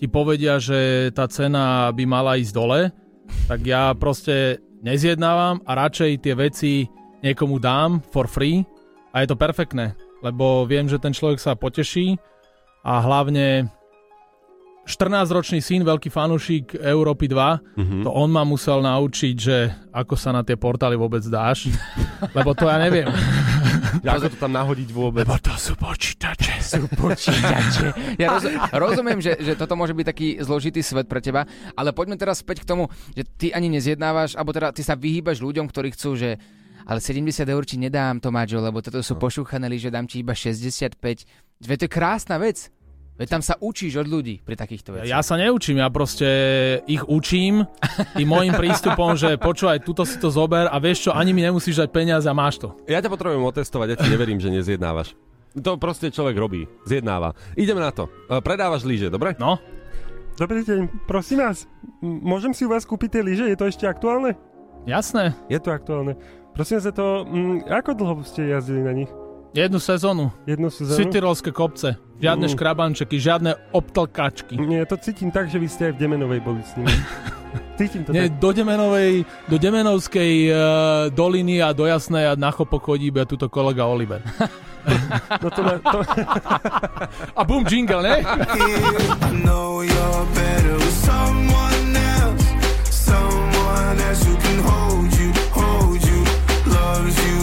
ti 0.00 0.08
povedia, 0.08 0.56
že 0.56 1.12
tá 1.12 1.28
cena 1.28 1.92
by 1.92 2.04
mala 2.08 2.40
ísť 2.40 2.56
dole, 2.56 2.88
tak 3.44 3.60
ja 3.60 3.92
proste 3.92 4.64
nezjednávam 4.80 5.60
a 5.68 5.72
radšej 5.84 6.16
tie 6.16 6.32
veci 6.32 6.88
niekomu 7.20 7.60
dám 7.60 8.00
for 8.08 8.24
free 8.24 8.64
a 9.12 9.20
je 9.20 9.28
to 9.28 9.36
perfektné, 9.36 9.92
lebo 10.24 10.64
viem, 10.64 10.88
že 10.88 10.96
ten 10.96 11.12
človek 11.12 11.44
sa 11.44 11.60
poteší 11.60 12.16
a 12.88 13.04
hlavne 13.04 13.68
14-ročný 14.82 15.62
syn, 15.62 15.86
veľký 15.86 16.10
fanúšik 16.10 16.74
Európy 16.74 17.30
2, 17.30 17.78
Mhm. 17.78 18.02
to 18.02 18.10
on 18.10 18.28
ma 18.28 18.42
musel 18.42 18.82
naučiť, 18.82 19.34
že 19.38 19.56
ako 19.94 20.14
sa 20.18 20.34
na 20.34 20.42
tie 20.42 20.58
portály 20.58 20.98
vôbec 20.98 21.22
dáš, 21.22 21.70
lebo 22.36 22.50
to 22.52 22.66
ja 22.66 22.82
neviem. 22.82 23.06
Ako 24.02 24.32
to 24.32 24.40
tam 24.40 24.56
nahodiť 24.56 24.88
vôbec? 24.90 25.22
Lebo 25.22 25.36
to 25.38 25.52
sú 25.54 25.76
počítače. 25.76 26.58
Sú 26.72 26.88
počítače. 26.96 28.16
Ja 28.16 28.34
roz, 28.34 28.48
rozumiem, 28.72 29.20
že, 29.20 29.36
že 29.36 29.52
toto 29.52 29.76
môže 29.76 29.92
byť 29.92 30.06
taký 30.08 30.28
zložitý 30.40 30.80
svet 30.80 31.06
pre 31.06 31.20
teba, 31.20 31.44
ale 31.76 31.92
poďme 31.92 32.16
teraz 32.16 32.40
späť 32.40 32.64
k 32.64 32.70
tomu, 32.72 32.88
že 33.12 33.28
ty 33.36 33.52
ani 33.52 33.68
nezjednávaš, 33.68 34.32
alebo 34.34 34.50
teda 34.50 34.72
ty 34.72 34.80
sa 34.80 34.96
vyhýbaš 34.96 35.44
ľuďom, 35.44 35.68
ktorí 35.68 35.92
chcú, 35.92 36.16
že 36.16 36.40
ale 36.82 36.98
70 36.98 37.44
eur 37.44 37.62
ti 37.62 37.76
nedám, 37.78 38.18
Tomáčo, 38.18 38.58
lebo 38.58 38.80
toto 38.80 39.04
sú 39.04 39.14
pošúchané 39.14 39.70
že 39.76 39.92
dám 39.92 40.08
ti 40.08 40.24
iba 40.24 40.32
65. 40.34 40.96
Veď 41.62 41.76
to 41.78 41.86
je 41.86 41.92
krásna 41.92 42.40
vec. 42.40 42.72
Veď 43.12 43.28
tam 43.28 43.42
sa 43.44 43.60
učíš 43.60 44.00
od 44.00 44.08
ľudí 44.08 44.40
pri 44.40 44.56
takýchto 44.56 44.96
veciach. 44.96 45.06
Ja 45.06 45.20
sa 45.20 45.36
neučím, 45.36 45.78
ja 45.78 45.92
proste 45.92 46.26
ich 46.88 47.04
učím 47.04 47.68
tým 48.16 48.24
môjim 48.26 48.56
prístupom, 48.56 49.12
že 49.14 49.36
počúvaj, 49.36 49.84
tuto 49.84 50.08
si 50.08 50.16
to 50.16 50.32
zober 50.32 50.64
a 50.66 50.76
vieš 50.80 51.06
čo, 51.06 51.10
ani 51.12 51.36
mi 51.36 51.44
nemusíš 51.44 51.84
dať 51.84 51.88
peniaze 51.92 52.24
a 52.24 52.32
máš 52.32 52.56
to. 52.58 52.72
Ja 52.88 53.04
ťa 53.04 53.12
potrebujem 53.12 53.44
otestovať, 53.44 53.86
ja 53.92 53.96
ti 54.00 54.08
neverím, 54.08 54.40
že 54.40 54.48
nezjednávaš. 54.48 55.12
To 55.60 55.76
proste 55.76 56.08
človek 56.08 56.32
robí, 56.40 56.64
zjednáva. 56.88 57.36
Ideme 57.52 57.84
na 57.84 57.92
to. 57.92 58.08
E, 58.32 58.40
Predávaš 58.40 58.88
lyže, 58.88 59.12
dobre? 59.12 59.36
No, 59.36 59.60
Dobrý 60.40 60.64
deň, 60.64 61.04
prosím 61.04 61.44
vás, 61.44 61.68
môžem 62.00 62.56
si 62.56 62.64
u 62.64 62.72
vás 62.72 62.88
kúpiť 62.88 63.20
tie 63.20 63.22
lyže? 63.22 63.44
Je 63.52 63.58
to 63.60 63.68
ešte 63.68 63.84
aktuálne? 63.84 64.32
jasné. 64.88 65.36
Je 65.52 65.60
to 65.60 65.68
aktuálne. 65.70 66.16
Prosím 66.56 66.80
vás, 66.80 66.88
to... 66.96 67.28
M- 67.28 67.60
ako 67.68 67.92
dlho 67.92 68.14
ste 68.24 68.48
jazdili 68.48 68.80
na 68.80 68.96
nich? 68.96 69.12
Jednu 69.54 69.80
sezónu. 69.80 70.32
Jednu 70.46 70.70
sezónu? 70.70 70.96
Cityrolské 70.96 71.52
kopce. 71.52 71.96
Žiadne 72.22 72.46
Mm. 72.48 72.52
škrabančeky, 72.54 73.16
žiadne 73.20 73.52
obtlkačky. 73.74 74.54
Nie, 74.56 74.86
to 74.86 74.96
cítim 74.96 75.28
tak, 75.28 75.50
že 75.50 75.58
vy 75.58 75.68
ste 75.68 75.82
aj 75.90 75.92
v 75.92 75.98
Demenovej 76.00 76.40
boli 76.40 76.62
s 76.64 76.72
nimi. 76.78 76.88
cítim 77.78 78.06
to 78.06 78.14
Nie, 78.14 78.30
tak. 78.30 78.38
do 78.40 78.48
Demenovej, 78.54 79.26
do 79.50 79.56
Demenovskej 79.58 80.32
uh, 80.48 80.56
doliny 81.12 81.60
a 81.60 81.74
do 81.74 81.84
Jasnej 81.84 82.30
a 82.30 82.38
na 82.38 82.48
chopok 82.48 82.80
chodí 82.80 83.10
iba 83.10 83.26
tuto 83.26 83.50
kolega 83.50 83.84
Oliver. 83.84 84.22
No 85.42 85.48
to, 85.50 85.60
na, 85.62 85.78
to, 85.82 85.98
A 87.38 87.42
bum, 87.44 87.66
jingle, 87.66 88.02
ne? 88.02 88.22
I 88.22 89.30
know 89.42 89.82
you're 89.82 90.24
better 90.32 90.74
with 90.78 90.96
someone 91.02 91.90
else. 92.18 92.46
Someone 92.90 93.98
else 94.00 94.22
who 94.26 94.34
can 94.38 94.58
hold 94.62 95.10
you, 95.18 95.30
hold 95.54 96.00
you. 96.06 96.20
Loves 96.70 97.14
you 97.18 97.41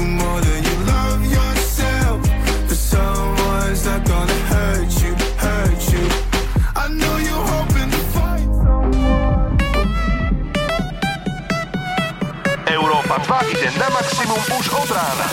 2 13.20 13.52
ide 13.52 13.68
na 13.76 13.88
maximum 13.92 14.42
už 14.56 14.66
od 14.80 14.90
rána. 14.96 15.28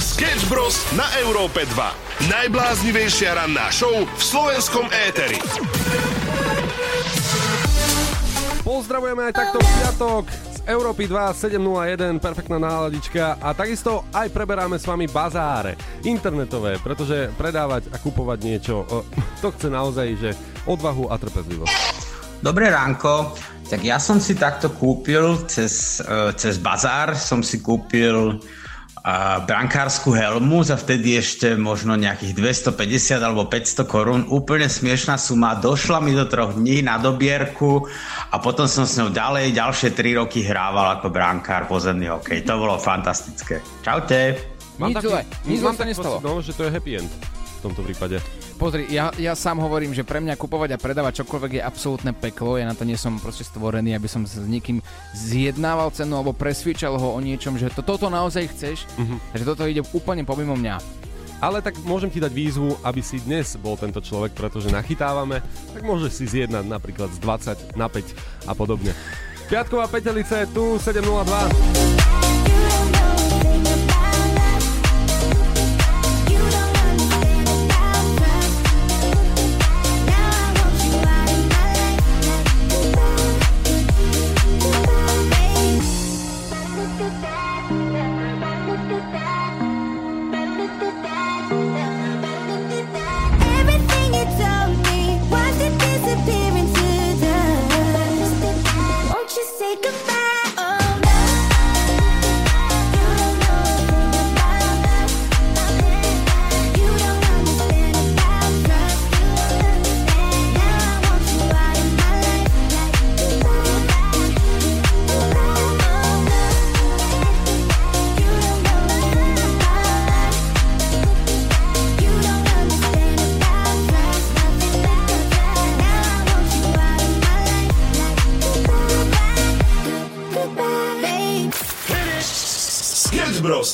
Sketch 0.00 0.48
Bros. 0.48 0.80
na 0.96 1.04
Európe 1.20 1.68
2. 1.68 2.32
Najbláznivejšia 2.32 3.36
ranná 3.36 3.68
show 3.68 3.92
v 3.92 4.22
slovenskom 4.22 4.88
éteri. 4.88 5.36
Pozdravujeme 8.64 9.28
aj 9.28 9.34
takto 9.36 9.58
v 9.60 9.68
piatok 9.68 10.24
z 10.32 10.58
Európy 10.64 11.04
2 11.10 11.34
701, 11.36 12.22
perfektná 12.22 12.56
náladička 12.56 13.36
a 13.42 13.52
takisto 13.52 14.08
aj 14.14 14.32
preberáme 14.32 14.80
s 14.80 14.88
vami 14.88 15.10
bazáre 15.10 15.76
internetové, 16.08 16.80
pretože 16.80 17.28
predávať 17.36 17.92
a 17.92 18.00
kupovať 18.00 18.38
niečo, 18.40 18.86
to 19.44 19.52
chce 19.52 19.68
naozaj, 19.68 20.08
že 20.16 20.30
odvahu 20.64 21.12
a 21.12 21.20
trpezlivosť. 21.20 21.76
Dobré 22.40 22.72
ránko. 22.72 23.51
Tak 23.72 23.80
ja 23.80 23.96
som 23.96 24.20
si 24.20 24.36
takto 24.36 24.68
kúpil 24.68 25.48
cez, 25.48 25.96
eh, 26.04 26.36
cez 26.36 26.60
bazár, 26.60 27.16
som 27.16 27.40
si 27.40 27.64
kúpil 27.64 28.36
uh, 28.36 29.38
brankárskú 29.48 30.12
helmu 30.12 30.60
za 30.60 30.76
vtedy 30.76 31.16
ešte 31.16 31.56
možno 31.56 31.96
nejakých 31.96 32.36
250 32.36 33.24
alebo 33.24 33.48
500 33.48 33.88
korún. 33.88 34.22
Úplne 34.28 34.68
smiešná 34.68 35.16
suma. 35.16 35.56
Došla 35.56 36.04
mi 36.04 36.12
do 36.12 36.28
troch 36.28 36.52
dní 36.52 36.84
na 36.84 37.00
dobierku 37.00 37.88
a 38.28 38.36
potom 38.44 38.68
som 38.68 38.84
s 38.84 39.00
ňou 39.00 39.08
ďalej 39.08 39.56
ďalšie 39.56 39.96
3 39.96 40.20
roky 40.20 40.44
hrával 40.44 41.00
ako 41.00 41.08
brankár 41.08 41.64
pozemný 41.64 42.12
hokej. 42.12 42.44
To 42.44 42.60
bolo 42.60 42.76
fantastické. 42.76 43.64
Čaute. 43.80 44.36
Nič 44.84 45.00
zle, 45.00 45.24
nič 45.48 45.58
zle 45.64 45.66
mám 45.72 45.76
sa 45.76 45.80
taký 45.80 45.90
nestalo. 45.96 46.20
pocit, 46.20 46.28
no, 46.28 46.32
že 46.44 46.52
to 46.52 46.62
je 46.68 46.70
happy 46.76 46.92
end 47.00 47.10
v 47.62 47.70
tomto 47.70 47.80
prípade. 47.88 48.20
Pozri, 48.62 48.86
ja, 48.94 49.10
ja 49.18 49.34
sám 49.34 49.58
hovorím, 49.58 49.90
že 49.90 50.06
pre 50.06 50.22
mňa 50.22 50.38
kupovať 50.38 50.78
a 50.78 50.78
predávať 50.78 51.26
čokoľvek 51.26 51.58
je 51.58 51.66
absolútne 51.66 52.14
peklo. 52.14 52.54
Ja 52.54 52.70
na 52.70 52.78
to 52.78 52.86
nie 52.86 52.94
som 52.94 53.18
proste 53.18 53.42
stvorený, 53.42 53.98
aby 53.98 54.06
som 54.06 54.22
s 54.22 54.38
nikým 54.38 54.78
zjednával 55.18 55.90
cenu 55.90 56.14
alebo 56.14 56.30
presvičal 56.30 56.94
ho 56.94 57.10
o 57.10 57.18
niečom, 57.18 57.58
že 57.58 57.74
to, 57.74 57.82
toto 57.82 58.06
naozaj 58.06 58.46
chceš. 58.54 58.86
Mhm. 59.02 59.18
Takže 59.34 59.48
toto 59.50 59.66
ide 59.66 59.82
úplne 59.90 60.22
pomimo 60.22 60.54
mňa. 60.54 60.78
Ale 61.42 61.58
tak 61.58 61.74
môžem 61.82 62.06
ti 62.06 62.22
dať 62.22 62.30
výzvu, 62.30 62.78
aby 62.86 63.02
si 63.02 63.18
dnes 63.18 63.58
bol 63.58 63.74
tento 63.74 63.98
človek, 63.98 64.30
pretože 64.30 64.70
nachytávame, 64.70 65.42
tak 65.74 65.82
môžeš 65.82 66.22
si 66.22 66.30
zjednať 66.30 66.62
napríklad 66.62 67.10
z 67.10 67.18
20 67.18 67.74
na 67.74 67.90
5 67.90 68.46
a 68.46 68.54
podobne. 68.54 68.94
Piatková 69.50 69.90
petelice, 69.90 70.46
tu 70.54 70.78
702. 70.78 72.22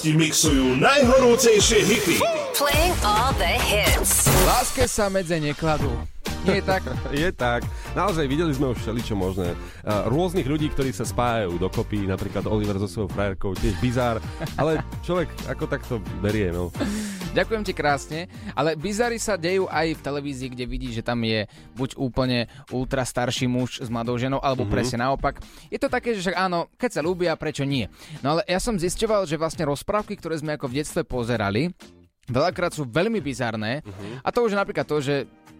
ti 0.09 0.17
mixujú 0.17 0.81
najhorúcejšie 0.81 1.85
hity. 1.85 2.17
Playing 2.57 2.97
all 3.05 3.29
the 3.37 3.61
hits. 3.61 4.25
Láske 4.49 4.89
sa 4.89 5.13
medze 5.13 5.37
nekladú. 5.37 5.93
Nie 6.49 6.65
je 6.65 6.65
tak? 6.65 6.83
Je 7.13 7.29
tak. 7.29 7.61
Naozaj 7.93 8.25
videli 8.25 8.49
sme 8.57 8.73
už 8.73 8.81
všeličo 8.81 9.13
možné. 9.13 9.53
Uh, 9.85 10.09
rôznych 10.09 10.49
ľudí, 10.49 10.73
ktorí 10.73 10.97
sa 10.97 11.05
spájajú 11.05 11.61
dokopy, 11.61 12.09
napríklad 12.09 12.49
Oliver 12.49 12.81
so 12.81 12.89
svojou 12.89 13.13
frajerkou, 13.13 13.53
tiež 13.53 13.77
bizár, 13.85 14.17
ale 14.57 14.81
človek 15.05 15.29
ako 15.45 15.65
takto 15.69 15.95
berie, 16.25 16.49
no. 16.57 16.73
Ďakujem 17.39 17.63
ti 17.63 17.71
krásne, 17.71 18.21
ale 18.51 18.75
bizary 18.75 19.15
sa 19.15 19.39
dejú 19.39 19.71
aj 19.71 19.95
v 19.95 20.03
televízii, 20.03 20.49
kde 20.51 20.65
vidíš, 20.67 20.93
že 20.99 21.07
tam 21.07 21.23
je 21.23 21.47
buď 21.79 21.95
úplne 21.95 22.51
ultra 22.69 23.07
starší 23.07 23.47
muž 23.47 23.79
s 23.79 23.87
mladou 23.87 24.19
ženou, 24.19 24.43
alebo 24.43 24.67
Mhm. 24.67 24.73
presne 24.75 24.99
naopak. 24.99 25.39
Je 25.71 25.79
to 25.79 25.87
také, 25.87 26.19
že 26.19 26.27
však 26.27 26.35
áno, 26.37 26.67
keď 26.75 26.99
sa 26.99 27.01
ľúbia, 27.01 27.39
prečo 27.39 27.63
nie? 27.63 27.87
No 28.21 28.35
ale 28.35 28.43
ja 28.45 28.59
som 28.59 28.75
zisťoval, 28.75 29.23
že 29.25 29.39
vlastne 29.39 29.63
rozprávky, 29.65 30.19
ktoré 30.19 30.35
sme 30.35 30.59
ako 30.59 30.67
v 30.67 30.83
detstve 30.83 31.07
pozerali, 31.07 31.71
veľakrát 32.27 32.75
sú 32.75 32.83
veľmi 32.83 33.23
bizarné. 33.23 33.87
Mhm. 33.87 34.27
A 34.27 34.29
to 34.29 34.43
už 34.43 34.53
je 34.53 34.59
napríklad 34.59 34.85
to, 34.85 34.99
že 34.99 35.15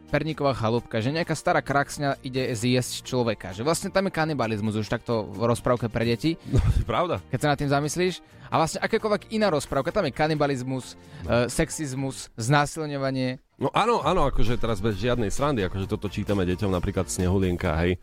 perníková 0.09 0.57
chalúbka, 0.57 1.05
že 1.05 1.13
nejaká 1.13 1.37
stará 1.37 1.61
kraksňa 1.61 2.19
ide 2.25 2.49
zjesť 2.57 3.05
človeka. 3.05 3.53
Že 3.53 3.63
vlastne 3.69 3.89
tam 3.93 4.09
je 4.09 4.17
kanibalizmus 4.17 4.75
už 4.81 4.89
takto 4.89 5.29
v 5.29 5.45
rozprávke 5.45 5.93
pre 5.93 6.09
deti. 6.09 6.35
No, 6.49 6.65
to 6.65 6.81
je 6.81 6.89
pravda. 6.89 7.21
Keď 7.29 7.39
sa 7.39 7.49
nad 7.53 7.59
tým 7.61 7.71
zamyslíš. 7.71 8.25
A 8.49 8.57
vlastne 8.57 8.81
akékoľvek 8.81 9.37
iná 9.37 9.53
rozprávka, 9.53 9.93
tam 9.93 10.09
je 10.09 10.17
kanibalizmus, 10.17 10.97
no. 11.23 11.47
sexizmus, 11.53 12.33
znásilňovanie. 12.41 13.45
No 13.61 13.69
áno, 13.77 14.01
áno, 14.01 14.25
akože 14.25 14.57
teraz 14.57 14.81
bez 14.81 14.97
žiadnej 14.97 15.29
srandy, 15.29 15.69
akože 15.69 15.85
toto 15.85 16.09
čítame 16.09 16.49
deťom, 16.49 16.73
napríklad 16.73 17.13
Snehulienka, 17.13 17.77
hej. 17.85 18.01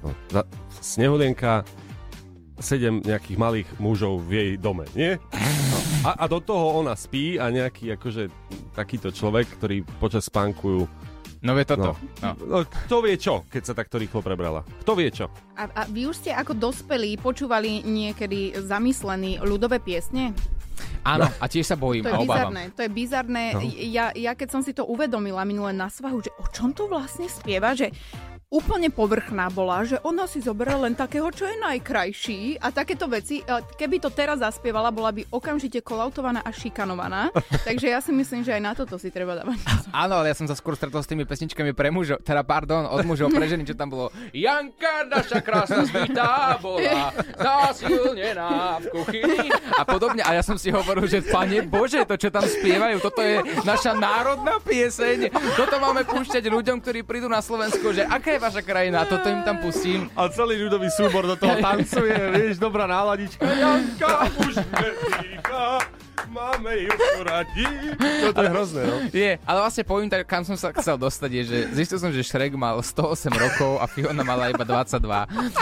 No, 0.00 0.16
za, 0.32 0.48
Snehulienka, 0.80 1.68
sedem 2.56 3.04
nejakých 3.04 3.36
malých 3.36 3.68
mužov 3.76 4.24
v 4.24 4.30
jej 4.32 4.50
dome, 4.56 4.88
nie? 4.96 5.20
No. 5.36 5.78
A, 6.08 6.24
a 6.24 6.30
do 6.30 6.40
toho 6.40 6.80
ona 6.80 6.96
spí 6.96 7.36
a 7.36 7.52
nejaký 7.52 7.98
akože 8.00 8.32
takýto 8.72 9.12
človek, 9.12 9.60
ktorý 9.60 9.84
počas 10.00 10.28
spánku. 10.28 10.88
No 11.44 11.52
vie 11.52 11.64
toto. 11.68 11.96
No. 12.22 12.30
No, 12.44 12.56
kto 12.64 13.04
vie 13.04 13.16
čo, 13.20 13.44
keď 13.48 13.62
sa 13.62 13.74
takto 13.76 14.00
rýchlo 14.00 14.24
prebrala? 14.24 14.64
Kto 14.84 14.92
vie 14.96 15.10
čo? 15.12 15.28
A, 15.56 15.68
a 15.68 15.82
vy 15.88 16.08
už 16.08 16.24
ste 16.24 16.30
ako 16.32 16.56
dospelí 16.56 17.16
počúvali 17.20 17.84
niekedy 17.84 18.56
zamyslený 18.56 19.44
ľudové 19.44 19.80
piesne? 19.80 20.32
Áno, 21.06 21.30
a 21.30 21.44
tiež 21.46 21.64
sa 21.64 21.78
bojím 21.78 22.02
To 22.02 22.10
je 22.10 22.14
a 22.14 22.18
obávam. 22.18 22.50
bizarné, 22.50 22.62
to 22.74 22.80
je 22.82 22.90
bizarné. 22.90 23.44
No. 23.54 23.60
Ja, 23.78 24.10
ja 24.12 24.32
keď 24.34 24.48
som 24.58 24.62
si 24.66 24.74
to 24.74 24.82
uvedomila 24.84 25.46
minule 25.46 25.70
na 25.70 25.86
svahu, 25.86 26.18
že 26.18 26.34
o 26.34 26.44
čom 26.50 26.74
to 26.74 26.90
vlastne 26.90 27.30
spieva, 27.30 27.78
že 27.78 27.94
úplne 28.46 28.94
povrchná 28.94 29.50
bola, 29.50 29.82
že 29.82 29.98
ona 30.06 30.30
si 30.30 30.38
zoberá 30.38 30.78
len 30.78 30.94
takého, 30.94 31.26
čo 31.34 31.50
je 31.50 31.58
najkrajší 31.58 32.62
a 32.62 32.70
takéto 32.70 33.10
veci. 33.10 33.42
Keby 33.74 33.98
to 33.98 34.14
teraz 34.14 34.38
zaspievala, 34.38 34.94
bola 34.94 35.10
by 35.10 35.26
okamžite 35.34 35.82
kolautovaná 35.82 36.46
a 36.46 36.54
šikanovaná. 36.54 37.34
Takže 37.66 37.90
ja 37.90 37.98
si 37.98 38.14
myslím, 38.14 38.46
že 38.46 38.54
aj 38.54 38.62
na 38.62 38.72
toto 38.78 39.02
si 39.02 39.10
treba 39.10 39.34
dávať. 39.34 39.58
Áno, 39.90 40.22
ale 40.22 40.30
ja 40.30 40.38
som 40.38 40.46
sa 40.46 40.54
skôr 40.54 40.78
stretol 40.78 41.02
s 41.02 41.10
tými 41.10 41.26
pesničkami 41.26 41.74
pre 41.74 41.90
mužov, 41.90 42.22
teda 42.22 42.46
pardon, 42.46 42.86
od 42.86 43.02
mužov 43.02 43.34
pre 43.34 43.50
ženy, 43.50 43.66
čo 43.66 43.74
tam 43.74 43.90
bolo. 43.90 44.14
Janka, 44.30 45.10
naša 45.10 45.42
krásna 45.42 45.82
zbytá 45.82 46.62
bola 46.62 47.10
zasilnená 47.34 48.78
v 48.78 48.84
kuchyni 48.94 49.50
a 49.74 49.82
podobne. 49.82 50.22
A 50.22 50.38
ja 50.38 50.42
som 50.46 50.54
si 50.54 50.70
hovoril, 50.70 51.10
že 51.10 51.18
pane 51.26 51.66
Bože, 51.66 52.06
to 52.06 52.14
čo 52.14 52.30
tam 52.30 52.46
spievajú, 52.46 53.02
toto 53.02 53.26
je 53.26 53.42
naša 53.66 53.90
národná 53.98 54.62
pieseň. 54.62 55.34
Toto 55.58 55.82
máme 55.82 56.06
púšťať 56.06 56.46
ľuďom, 56.46 56.78
ktorí 56.78 57.02
prídu 57.02 57.26
na 57.26 57.42
Slovensko, 57.42 57.90
že 57.90 58.06
aká 58.06 58.35
je 58.36 58.40
vaša 58.44 58.62
krajina, 58.62 59.02
a 59.02 59.08
toto 59.08 59.26
im 59.32 59.40
tam 59.40 59.56
pustím. 59.64 60.12
A 60.12 60.28
celý 60.28 60.60
ľudový 60.60 60.92
súbor 60.92 61.24
do 61.24 61.40
toho 61.40 61.56
tancuje, 61.56 62.12
vieš, 62.36 62.60
dobrá 62.60 62.84
náladička. 62.84 63.40
Janka, 63.48 64.28
už 64.44 64.54
máme 66.36 66.72
ju 66.84 66.92
radi. 67.24 67.64
Toto 67.96 68.40
je 68.44 68.48
hrozné, 68.52 68.82
no. 68.84 68.96
Je, 69.08 69.32
ale 69.40 69.58
vlastne 69.64 69.84
poviem 69.88 70.08
tak, 70.12 70.28
kam 70.28 70.44
som 70.44 70.52
sa 70.58 70.68
chcel 70.76 71.00
dostať, 71.00 71.30
je, 71.32 71.42
že 71.48 71.58
zistil 71.72 71.96
som, 71.96 72.12
že 72.12 72.20
Shrek 72.20 72.52
mal 72.52 72.76
108 72.84 73.32
rokov 73.32 73.80
a 73.80 73.88
Fiona 73.88 74.20
mala 74.20 74.52
iba 74.52 74.60
22. 74.60 75.00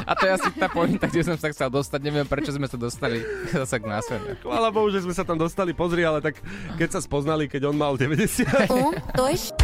A 0.02 0.12
to 0.18 0.22
je 0.26 0.32
asi 0.34 0.48
tá 0.58 0.66
pointa, 0.66 1.06
kde 1.06 1.22
som 1.22 1.36
sa 1.38 1.54
chcel 1.54 1.70
dostať. 1.70 2.00
Neviem, 2.02 2.26
prečo 2.26 2.50
sme 2.50 2.66
sa 2.66 2.74
dostali 2.74 3.22
zase 3.54 3.78
k 3.78 3.86
následne. 3.86 4.34
Chvála 4.42 4.74
Bohu, 4.74 4.90
že 4.90 5.06
sme 5.06 5.14
sa 5.14 5.22
tam 5.22 5.38
dostali, 5.38 5.70
pozri, 5.70 6.02
ale 6.02 6.18
tak 6.18 6.42
keď 6.74 6.98
sa 6.98 7.00
spoznali, 7.00 7.46
keď 7.46 7.70
on 7.70 7.76
mal 7.78 7.94
90. 7.94 8.42
Um, 8.66 8.90
dois, 9.14 9.54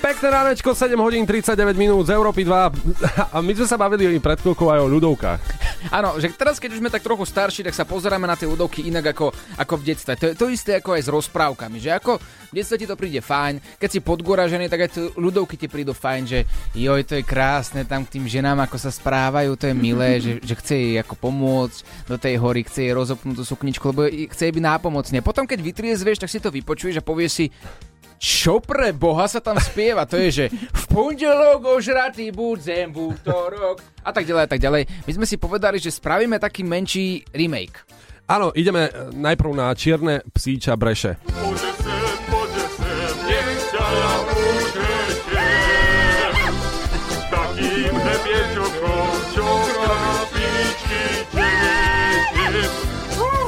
Pekné 0.00 0.32
ránečko, 0.32 0.72
7 0.72 0.96
hodín 0.96 1.28
39 1.28 1.76
minút 1.76 2.08
z 2.08 2.16
Európy 2.16 2.40
2 2.40 3.36
a 3.36 3.36
my 3.44 3.52
sme 3.52 3.68
sa 3.68 3.76
bavili 3.76 4.16
pred 4.16 4.40
chvíľkou 4.40 4.72
aj 4.72 4.80
o 4.80 4.88
ľudovkách. 4.88 5.40
Áno, 5.92 6.16
že 6.16 6.32
teraz, 6.32 6.56
keď 6.56 6.72
už 6.72 6.80
sme 6.80 6.88
tak 6.88 7.04
trochu 7.04 7.28
starší, 7.28 7.60
tak 7.68 7.76
sa 7.76 7.84
pozeráme 7.84 8.24
na 8.24 8.32
tie 8.32 8.48
ľudovky 8.48 8.88
inak 8.88 9.12
ako, 9.12 9.28
ako 9.60 9.74
v 9.76 9.92
detstve. 9.92 10.16
To 10.16 10.24
je 10.32 10.34
to 10.40 10.46
isté 10.48 10.80
ako 10.80 10.96
aj 10.96 11.04
s 11.04 11.12
rozprávkami, 11.12 11.84
že 11.84 11.92
ako 11.92 12.16
v 12.16 12.52
detstve 12.56 12.80
ti 12.80 12.88
to 12.88 12.96
príde 12.96 13.20
fajn, 13.20 13.60
keď 13.76 13.88
si 13.92 14.00
podgoražený, 14.00 14.72
tak 14.72 14.88
aj 14.88 14.90
tie 14.96 15.04
ľudovky 15.20 15.60
ti 15.60 15.68
prídu 15.68 15.92
fajn, 15.92 16.22
že 16.24 16.48
joj, 16.72 17.04
to 17.04 17.20
je 17.20 17.24
krásne 17.28 17.84
tam 17.84 18.08
k 18.08 18.16
tým 18.16 18.24
ženám, 18.24 18.64
ako 18.64 18.80
sa 18.80 18.88
správajú, 18.88 19.52
to 19.60 19.68
je 19.68 19.76
milé, 19.76 20.16
že, 20.24 20.40
že 20.40 20.56
chce 20.56 20.74
jej 20.80 20.94
ako 20.96 21.12
pomôcť 21.12 22.08
do 22.08 22.16
tej 22.16 22.40
hory, 22.40 22.64
chce 22.64 22.88
jej 22.88 22.96
rozopnúť 22.96 23.36
tú 23.36 23.44
sukničku, 23.44 23.84
lebo 23.92 24.08
chce 24.08 24.48
jej 24.48 24.54
byť 24.56 24.64
nápomocne. 24.64 25.20
Potom, 25.20 25.44
keď 25.44 25.60
vytriezveš, 25.60 26.24
tak 26.24 26.32
si 26.32 26.40
to 26.40 26.48
vypočuješ 26.48 27.00
a 27.00 27.04
povieš 27.04 27.32
si, 27.36 27.46
čo 28.20 28.60
pre 28.60 28.92
boha 28.92 29.24
sa 29.24 29.40
tam 29.40 29.56
spieva? 29.56 30.04
To 30.04 30.20
je, 30.20 30.28
že 30.28 30.44
v 30.52 30.84
pondelok 30.92 31.80
ožratý 31.80 32.28
budem 32.36 32.92
v 32.92 33.16
útorok 33.16 33.80
a 34.04 34.12
tak 34.12 34.28
ďalej 34.28 34.42
a 34.44 34.50
tak 34.52 34.60
ďalej. 34.60 34.82
My 35.08 35.12
sme 35.16 35.24
si 35.24 35.40
povedali, 35.40 35.80
že 35.80 35.88
spravíme 35.88 36.36
taký 36.36 36.60
menší 36.60 37.24
remake. 37.32 37.80
Áno, 38.28 38.52
ideme 38.52 38.92
e, 38.92 38.92
najprv 39.16 39.50
na 39.56 39.72
čierne 39.72 40.20
psíča 40.36 40.76
breše. 40.76 41.16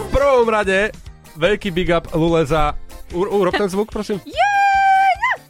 V 0.03 0.09
prvom 0.09 0.49
rade 0.49 0.91
veľký 1.37 1.69
big 1.77 1.93
up 1.93 2.09
Lule 2.17 2.49
za... 2.49 2.73
U, 3.13 3.29
urob 3.29 3.53
ten 3.53 3.69
zvuk, 3.69 3.93
prosím. 3.93 4.17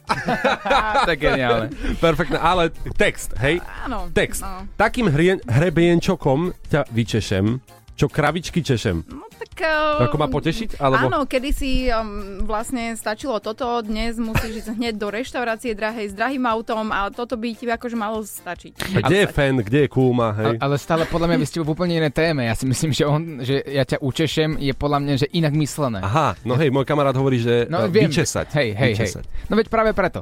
je 1.09 1.15
geniálne. 1.15 1.67
Perfektné, 1.97 2.37
ale 2.37 2.69
text, 2.95 3.33
hej? 3.39 3.63
Áno. 3.87 4.11
Text. 4.11 4.43
No. 4.43 4.67
Takým 4.75 5.07
hrien, 5.09 5.39
hrebienčokom 5.47 6.51
ťa 6.69 6.87
vyčešem, 6.91 7.59
čo 7.95 8.05
kravičky 8.09 8.59
češem. 8.65 9.03
Tak, 9.03 9.32
uh, 9.61 10.07
Ako 10.09 10.17
ma 10.17 10.25
potešiť? 10.31 10.81
Alebo... 10.81 11.11
Áno, 11.11 11.19
kedysi 11.29 11.91
um, 11.91 12.41
vlastne 12.47 12.95
stačilo 12.97 13.37
toto, 13.37 13.83
dnes 13.85 14.17
musíš 14.17 14.65
ísť 14.65 14.69
hneď 14.73 14.93
do 14.97 15.11
reštaurácie 15.13 15.77
drahej 15.77 16.09
s 16.09 16.13
drahým 16.17 16.47
autom 16.47 16.89
a 16.89 17.11
toto 17.13 17.37
by 17.37 17.53
ti 17.53 17.69
akože 17.69 17.93
malo 17.93 18.25
stačiť. 18.25 18.97
A 18.97 19.05
kde 19.05 19.17
je 19.23 19.27
fan, 19.29 19.61
kde 19.61 19.85
je 19.85 19.89
kúma, 19.91 20.33
hej? 20.33 20.57
A, 20.57 20.65
ale 20.65 20.75
stále 20.79 21.03
podľa 21.05 21.33
mňa 21.33 21.37
vy 21.37 21.45
ste 21.45 21.59
v 21.61 21.69
úplne 21.69 21.99
iné 21.99 22.09
téme. 22.09 22.47
Ja 22.47 22.55
si 22.57 22.65
myslím, 22.65 22.89
že 22.95 23.03
on, 23.05 23.21
že 23.43 23.61
ja 23.67 23.83
ťa 23.85 24.01
učešem, 24.01 24.57
je 24.57 24.73
podľa 24.73 24.99
mňa, 25.03 25.13
že 25.21 25.27
inak 25.35 25.53
myslené. 25.53 25.99
Aha, 26.01 26.33
no 26.47 26.57
hej, 26.57 26.73
môj 26.73 26.87
kamarát 26.87 27.13
hovorí, 27.13 27.37
že 27.37 27.65
No, 27.67 27.85
no, 27.85 27.91
viem. 27.91 28.09
vyčesať. 28.09 28.47
Hej, 28.53 28.69
hej, 28.73 28.77
hej. 28.77 28.93
vyčesať. 28.95 29.23
No 29.49 29.57
veď 29.57 29.67
práve 29.69 29.91
preto. 29.91 30.21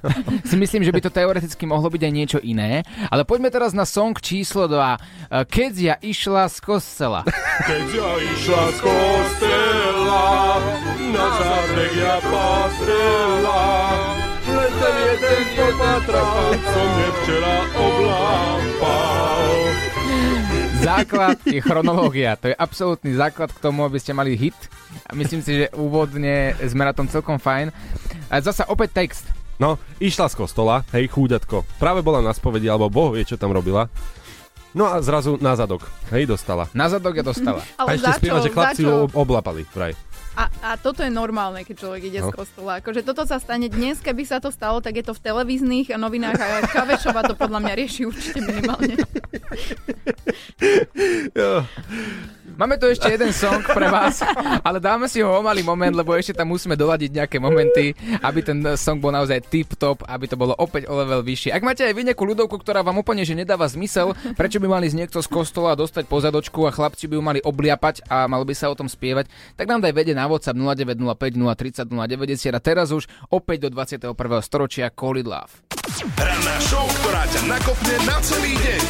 si 0.48 0.56
myslím, 0.56 0.82
že 0.84 0.92
by 0.92 1.00
to 1.04 1.10
teoreticky 1.12 1.64
mohlo 1.68 1.92
byť 1.92 2.02
aj 2.02 2.12
niečo 2.12 2.38
iné. 2.40 2.82
Ale 3.12 3.28
poďme 3.28 3.52
teraz 3.52 3.76
na 3.76 3.84
song 3.84 4.16
číslo 4.16 4.64
2. 4.66 5.44
Keď 5.46 5.72
ja 5.76 5.94
išla 6.00 6.48
z 6.48 6.58
kostela. 6.60 7.20
Keď 7.68 7.84
ja 7.92 8.10
išla 8.16 8.59
z 8.68 8.78
kostela, 8.84 10.60
na 11.08 11.26
zadek 11.40 11.92
ja 11.96 12.16
pastrela, 12.20 13.64
len 14.44 14.72
ten 14.76 14.96
jeden 15.00 15.42
popatral, 15.56 16.48
co 16.52 16.80
mne 16.84 17.08
včera 17.16 17.56
oblápal. 17.72 19.48
Základ 20.80 21.38
je 21.44 21.60
chronológia. 21.60 22.40
To 22.40 22.48
je 22.48 22.56
absolútny 22.56 23.12
základ 23.12 23.52
k 23.52 23.60
tomu, 23.60 23.84
aby 23.84 24.00
ste 24.00 24.16
mali 24.16 24.32
hit. 24.32 24.56
A 25.04 25.12
myslím 25.12 25.44
si, 25.44 25.60
že 25.60 25.66
úvodne 25.76 26.56
sme 26.64 26.88
na 26.88 26.96
tom 26.96 27.04
celkom 27.04 27.36
fajn. 27.36 27.68
A 28.32 28.40
zasa 28.40 28.64
opäť 28.64 28.96
text. 28.96 29.28
No, 29.60 29.76
išla 30.00 30.32
z 30.32 30.40
kostola, 30.40 30.88
hej, 30.96 31.12
chúďatko. 31.12 31.68
Práve 31.76 32.00
bola 32.00 32.24
na 32.24 32.32
spovedi, 32.32 32.64
alebo 32.64 32.88
Boh 32.88 33.12
vie, 33.12 33.28
čo 33.28 33.36
tam 33.36 33.52
robila. 33.52 33.92
No 34.70 34.86
a 34.86 35.02
zrazu 35.02 35.34
na 35.36 35.52
zadok, 35.52 35.82
hej, 36.10 36.24
dostala. 36.24 36.70
Na 36.72 36.86
zadok 36.86 37.16
je 37.16 37.24
dostala. 37.24 37.62
a 37.78 37.82
Ale 37.82 37.98
ešte 37.98 38.06
za 38.06 38.12
spieva, 38.16 38.38
že 38.38 38.50
chlapci 38.50 38.82
ju 38.82 38.92
ob- 39.04 39.14
oblapali, 39.14 39.66
vraj. 39.68 39.94
A, 40.30 40.46
a 40.62 40.78
toto 40.78 41.02
je 41.02 41.10
normálne, 41.10 41.66
keď 41.66 41.74
človek 41.76 42.02
ide 42.06 42.22
No. 42.22 42.30
z 42.30 42.38
kostola. 42.38 42.78
Akože 42.78 43.02
toto 43.02 43.26
sa 43.26 43.36
stane 43.36 43.66
dnes, 43.66 43.98
keby 43.98 44.22
sa 44.22 44.38
to 44.38 44.48
stalo, 44.48 44.78
tak 44.78 44.94
je 44.94 45.04
to 45.04 45.10
v 45.10 45.20
televíznych 45.20 45.90
novinách 45.90 46.38
a 46.38 46.46
Kavešova 46.64 47.26
to 47.26 47.34
podľa 47.34 47.58
mňa 47.60 47.72
rieši 47.74 48.06
určite 48.06 48.38
minimálne. 48.38 48.94
Máme 52.60 52.76
tu 52.76 52.92
ešte 52.92 53.08
jeden 53.08 53.32
song 53.32 53.64
pre 53.64 53.88
vás, 53.88 54.20
ale 54.68 54.84
dáme 54.84 55.08
si 55.08 55.24
ho 55.24 55.32
o 55.32 55.40
malý 55.40 55.64
moment, 55.64 55.96
lebo 55.96 56.12
ešte 56.12 56.36
tam 56.36 56.52
musíme 56.52 56.76
doladiť 56.76 57.08
nejaké 57.08 57.40
momenty, 57.40 57.96
aby 58.20 58.44
ten 58.44 58.60
song 58.76 59.00
bol 59.00 59.08
naozaj 59.08 59.48
tip-top, 59.48 60.04
aby 60.04 60.28
to 60.28 60.36
bolo 60.36 60.52
opäť 60.60 60.84
o 60.92 61.00
level 61.00 61.24
vyššie. 61.24 61.56
Ak 61.56 61.64
máte 61.64 61.88
aj 61.88 61.96
vy 61.96 62.12
nejakú 62.12 62.20
ľudovku, 62.28 62.60
ktorá 62.60 62.84
vám 62.84 63.00
úplne 63.00 63.24
že 63.24 63.32
nedáva 63.32 63.64
zmysel, 63.64 64.12
prečo 64.36 64.60
by 64.60 64.76
mali 64.76 64.92
z 64.92 65.00
niekto 65.00 65.24
z 65.24 65.28
kostola 65.32 65.72
dostať 65.72 66.04
pozadočku 66.04 66.68
a 66.68 66.74
chlapci 66.76 67.08
by 67.08 67.16
ju 67.16 67.22
mali 67.24 67.40
obliapať 67.40 68.04
a 68.12 68.28
malo 68.28 68.44
by 68.44 68.52
sa 68.52 68.68
o 68.68 68.76
tom 68.76 68.92
spievať, 68.92 69.32
tak 69.56 69.64
nám 69.64 69.80
daj 69.80 69.96
vedieť 69.96 70.20
na 70.20 70.28
WhatsApp 70.28 70.60
0905 70.60 71.16
030 71.16 71.88
090 71.88 72.52
a 72.52 72.60
teraz 72.60 72.92
už 72.92 73.08
opäť 73.32 73.72
do 73.72 73.80
21. 73.80 74.12
storočia 74.44 74.92
Call 74.92 75.24
Love. 75.24 75.64
Ranná 76.12 76.56
show, 76.60 76.84
ktorá 77.00 77.24
ťa 77.24 77.40
nakopne 77.48 77.96
na 78.04 78.20
celý 78.20 78.52
deň. 78.52 78.84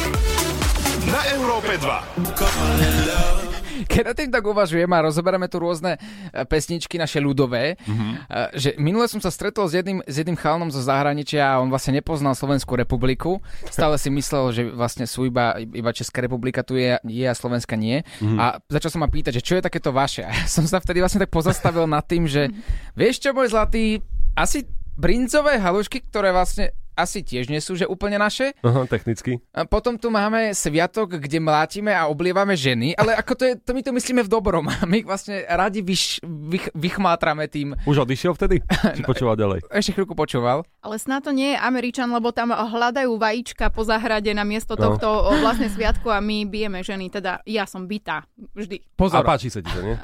Na 1.07 1.23
Európe 1.39 1.79
2. 1.79 3.50
Keď 3.87 4.03
na 4.03 4.13
tým 4.13 4.29
tak 4.29 4.43
uvažujem 4.43 4.89
a 4.91 5.05
rozoberáme 5.05 5.47
tu 5.47 5.57
rôzne 5.61 5.97
e, 5.97 5.99
pesničky 6.45 6.97
naše 6.97 7.21
ľudové, 7.21 7.79
mm-hmm. 7.81 8.11
že 8.55 8.69
minule 8.77 9.05
som 9.07 9.21
sa 9.21 9.33
stretol 9.33 9.69
s 9.69 9.73
jedným, 9.77 10.03
s 10.03 10.15
jedným 10.17 10.37
chalnom 10.37 10.69
zo 10.69 10.81
zahraničia 10.81 11.55
a 11.55 11.59
on 11.61 11.69
vlastne 11.71 11.97
nepoznal 11.97 12.33
Slovenskú 12.37 12.75
republiku. 12.75 13.39
Stále 13.69 13.95
si 14.01 14.09
myslel, 14.13 14.43
že 14.51 14.61
vlastne 14.71 15.05
sú 15.05 15.29
iba, 15.29 15.57
iba 15.59 15.91
Česká 15.95 16.21
republika 16.23 16.65
tu 16.65 16.77
je, 16.77 16.97
je 17.05 17.25
a 17.25 17.35
Slovenska 17.37 17.77
nie. 17.77 18.03
Mm-hmm. 18.19 18.37
A 18.37 18.59
začal 18.67 18.91
som 18.93 19.01
ma 19.01 19.09
pýtať, 19.09 19.39
že 19.39 19.45
čo 19.45 19.53
je 19.57 19.65
takéto 19.65 19.93
vaše. 19.95 20.23
A 20.31 20.47
som 20.47 20.63
sa 20.65 20.81
vtedy 20.81 21.03
vlastne 21.03 21.21
tak 21.21 21.33
pozastavil 21.33 21.85
nad 21.85 22.05
tým, 22.07 22.25
že 22.25 22.49
vieš 22.95 23.21
čo, 23.21 23.35
môj 23.35 23.51
zlatý, 23.51 23.99
asi 24.35 24.63
brincové 24.95 25.57
halušky, 25.59 26.03
ktoré 26.07 26.31
vlastne 26.31 26.71
asi 27.01 27.19
tiež 27.19 27.49
nie 27.49 27.57
sú, 27.57 27.73
že 27.73 27.83
úplne 27.83 28.15
naše. 28.15 28.53
Aha, 28.61 28.85
technicky. 28.85 29.41
A 29.49 29.65
potom 29.65 29.97
tu 29.97 30.07
máme 30.07 30.53
sviatok, 30.53 31.17
kde 31.17 31.37
mlátime 31.37 31.89
a 31.89 32.05
oblievame 32.05 32.53
ženy, 32.53 32.93
ale 32.93 33.17
ako 33.17 33.33
to 33.33 33.43
je, 33.43 33.53
to 33.57 33.71
my 33.73 33.81
to 33.81 33.91
myslíme 33.91 34.21
v 34.21 34.29
dobrom. 34.29 34.69
My 34.85 34.95
ich 34.97 35.07
vlastne 35.07 35.41
radi 35.43 35.81
vyš, 35.81 36.21
vych, 36.21 36.69
vychmátrame 36.71 37.47
tým. 37.47 37.73
Už 37.83 38.03
odišiel 38.03 38.31
vtedy? 38.33 38.61
Či 38.95 39.01
počúval 39.01 39.33
ďalej? 39.33 39.65
Ešte 39.67 39.95
chvíľku 39.95 40.13
počúval. 40.13 40.61
Ale 40.79 40.95
snad 40.95 41.23
to 41.23 41.31
nie 41.31 41.53
je 41.53 41.57
Američan, 41.57 42.11
lebo 42.11 42.29
tam 42.29 42.51
hľadajú 42.51 43.15
vajíčka 43.15 43.71
po 43.71 43.81
zahrade 43.81 44.29
na 44.31 44.43
miesto 44.43 44.75
No. 44.75 44.93
tohto 44.93 45.07
vlastne 45.39 45.67
sviatku 45.67 46.07
a 46.07 46.19
my 46.19 46.45
bijeme 46.45 46.79
ženy. 46.81 47.07
Teda 47.07 47.39
ja 47.43 47.65
som 47.65 47.87
bytá 47.87 48.27
vždy. 48.53 48.83
A 48.99 49.21
páči 49.25 49.49
sa 49.49 49.59
ti 49.59 49.71
to, 49.71 49.81
nie? 49.81 49.95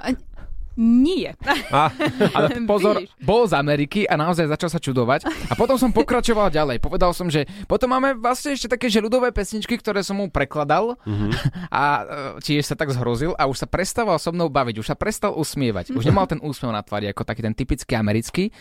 Nie. 0.77 1.33
A, 1.67 1.89
Ale 2.31 2.53
pozor, 2.69 3.01
bol 3.19 3.43
z 3.43 3.53
Ameriky 3.53 4.05
a 4.05 4.13
naozaj 4.13 4.45
začal 4.47 4.69
sa 4.69 4.77
čudovať. 4.77 5.25
A 5.49 5.57
potom 5.57 5.73
som 5.75 5.89
pokračoval 5.89 6.47
ďalej. 6.47 6.77
Povedal 6.77 7.11
som, 7.11 7.27
že 7.27 7.43
potom 7.65 7.89
máme 7.89 8.13
vlastne 8.15 8.53
ešte 8.53 8.69
také 8.69 8.87
že 8.87 9.01
ľudové 9.01 9.33
pesničky, 9.33 9.73
ktoré 9.73 9.99
som 9.99 10.15
mu 10.15 10.29
prekladal 10.29 10.93
Mhm. 11.03 11.27
a 11.67 11.83
e, 11.83 12.03
tiež 12.39 12.63
sa 12.63 12.75
tak 12.75 12.89
zhrozil 12.89 13.33
a 13.33 13.45
už 13.45 13.57
sa 13.57 13.67
prestával 13.67 14.15
so 14.15 14.29
mnou 14.29 14.47
baviť, 14.47 14.77
už 14.77 14.87
sa 14.87 14.95
prestal 14.95 15.33
usmievať. 15.33 15.91
Už 15.91 16.05
nemal 16.05 16.25
ten 16.25 16.37
úsmev 16.37 16.69
na 16.69 16.79
tvári 16.79 17.07
ako 17.07 17.25
taký 17.25 17.41
ten 17.41 17.51
typický 17.51 17.93
americký, 17.93 18.53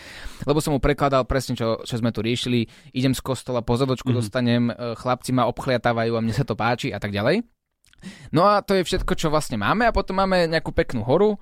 lebo 0.43 0.59
som 0.59 0.73
mu 0.73 0.81
prekladal 0.81 1.23
presne, 1.23 1.53
čo, 1.53 1.85
čo 1.85 1.95
sme 1.95 2.11
tu 2.11 2.21
riešili. 2.21 2.65
Idem 2.91 3.13
z 3.13 3.21
kostola, 3.21 3.61
pozadočku 3.61 4.09
Mhm. 4.09 4.17
dostanem, 4.17 4.63
e, 4.67 4.97
chlapci 4.97 5.31
ma 5.31 5.45
obchliatávajú 5.47 6.17
a 6.17 6.25
mne 6.25 6.33
sa 6.33 6.43
to 6.43 6.57
páči 6.57 6.89
a 6.89 6.99
tak 6.99 7.13
ďalej. 7.13 7.45
No 8.31 8.45
a 8.45 8.61
to 8.61 8.73
je 8.73 8.83
všetko, 8.83 9.13
čo 9.13 9.29
vlastne 9.29 9.57
máme 9.57 9.83
a 9.83 9.91
potom 9.91 10.17
máme 10.17 10.47
nejakú 10.47 10.71
peknú 10.71 11.03
horu, 11.03 11.41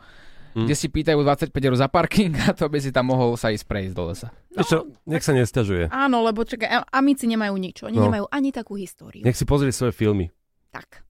Hm. 0.54 0.64
kde 0.64 0.74
si 0.74 0.86
pýtajú 0.86 1.18
25 1.18 1.50
eur 1.50 1.74
za 1.74 1.86
parking 1.86 2.30
a 2.40 2.54
to 2.54 2.64
by 2.64 2.78
si 2.78 2.88
tam 2.88 3.10
mohol 3.10 3.34
sa 3.34 3.50
ísť 3.50 3.66
prejsť 3.66 3.92
do 3.92 4.02
lesa. 4.06 4.30
Vieš 4.50 4.66
čo, 4.66 4.78
nech 5.02 5.20
sa 5.20 5.32
nesťažuje. 5.32 5.90
Áno, 5.90 6.22
lebo 6.22 6.40
čakaj, 6.40 6.86
amici 6.88 7.26
nemajú 7.26 7.54
nič. 7.54 7.82
Oni 7.82 7.98
No. 7.98 8.06
nemajú 8.06 8.24
ani 8.28 8.50
takú 8.50 8.74
históriu. 8.74 9.20
Nech 9.20 9.34
si 9.34 9.42
pozrie 9.42 9.70
svoje 9.70 9.90
filmy. 9.90 10.30
Tak. 10.70 11.02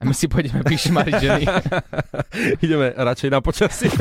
A 0.00 0.04
my 0.04 0.12
si 0.12 0.28
pôjdeme 0.28 0.60
pišmariť 0.62 1.14
ženy. 1.14 1.44
Ideme 2.64 2.92
radšej 2.94 3.28
na 3.28 3.40
počasie. 3.40 3.92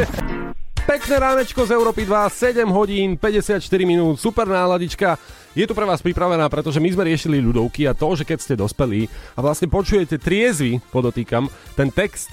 Pekné 0.80 1.16
ránečko 1.18 1.64
z 1.64 1.76
Európy 1.76 2.04
2, 2.04 2.16
7 2.56 2.66
hodín, 2.66 3.14
54 3.14 3.60
minút, 3.84 4.16
super 4.16 4.44
náladička. 4.44 5.20
Je 5.52 5.64
tu 5.64 5.72
pre 5.72 5.84
vás 5.84 6.00
pripravená, 6.00 6.48
pretože 6.48 6.80
my 6.80 6.90
sme 6.90 7.04
riešili 7.04 7.38
ľudovky 7.38 7.84
a 7.84 7.92
to, 7.92 8.10
že 8.14 8.24
keď 8.24 8.38
ste 8.40 8.56
dospelí 8.56 9.06
a 9.36 9.40
vlastne 9.40 9.68
počujete 9.68 10.16
triezvy, 10.16 10.80
podotýkam, 10.88 11.46
ten 11.76 11.92
text 11.92 12.32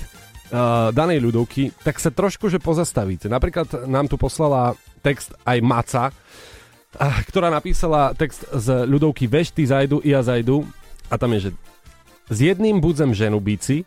uh, 0.51 0.91
danej 0.95 1.23
ľudovky, 1.23 1.73
tak 1.83 1.99
sa 1.99 2.11
trošku 2.11 2.51
že 2.51 2.63
pozastavíte. 2.63 3.31
Napríklad 3.31 3.89
nám 3.89 4.07
tu 4.11 4.19
poslala 4.21 4.75
text 5.01 5.35
aj 5.47 5.59
Maca, 5.63 6.05
ah, 6.99 7.19
ktorá 7.27 7.49
napísala 7.53 8.13
text 8.17 8.47
z 8.51 8.87
ľudovky 8.87 9.31
Veš, 9.31 9.55
ty 9.55 9.67
zajdu, 9.67 10.03
ja 10.03 10.23
zajdu 10.23 10.67
a 11.07 11.15
tam 11.15 11.35
je, 11.39 11.49
že 11.49 11.51
s 12.27 12.39
jedným 12.43 12.83
budzem 12.83 13.15
ženu 13.15 13.39
bíci 13.39 13.87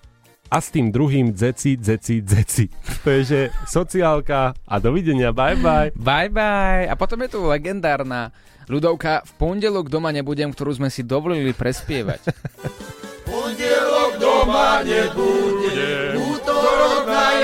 a 0.49 0.57
s 0.57 0.73
tým 0.73 0.89
druhým 0.89 1.35
dzeci, 1.35 1.77
dzeci, 1.77 2.25
dzeci. 2.25 2.65
To 3.05 3.09
je, 3.13 3.21
že 3.23 3.39
sociálka 3.69 4.55
a 4.55 4.75
dovidenia, 4.81 5.35
bye 5.35 5.59
bye. 5.59 5.93
Bye 5.93 6.31
bye. 6.33 6.89
A 6.89 6.95
potom 6.97 7.21
je 7.21 7.35
tu 7.37 7.39
legendárna 7.45 8.33
ľudovka 8.69 9.25
V 9.25 9.31
pondelok 9.37 9.89
doma 9.89 10.13
nebudem, 10.13 10.53
ktorú 10.53 10.77
sme 10.77 10.89
si 10.93 11.01
dovolili 11.05 11.53
prespievať. 11.53 12.21
Pondelok 13.29 14.17
doma 14.17 14.81
nebudem, 14.81 16.17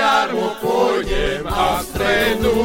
jarmo 0.06 0.54
pôjdem 0.62 1.42
a 1.50 1.82
v 1.82 1.84
stredu 1.90 2.58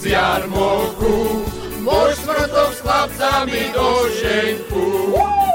z 0.00 0.02
jarmoku. 0.16 1.44
Vo 1.84 2.00
štvrtok 2.12 2.70
s 2.72 2.80
chlapcami 2.80 3.62
do 3.76 3.90
šenku 4.16 4.86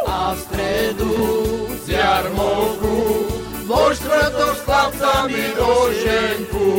a 0.05 0.21
v 0.33 0.37
stredu 0.45 1.15
z 1.81 1.85
jarmoku. 1.97 2.97
Vo 3.65 3.83
štvrtok 3.97 4.53
s 4.53 4.61
chlapcami 4.69 5.43
do 5.57 5.73
šenku 5.97 6.69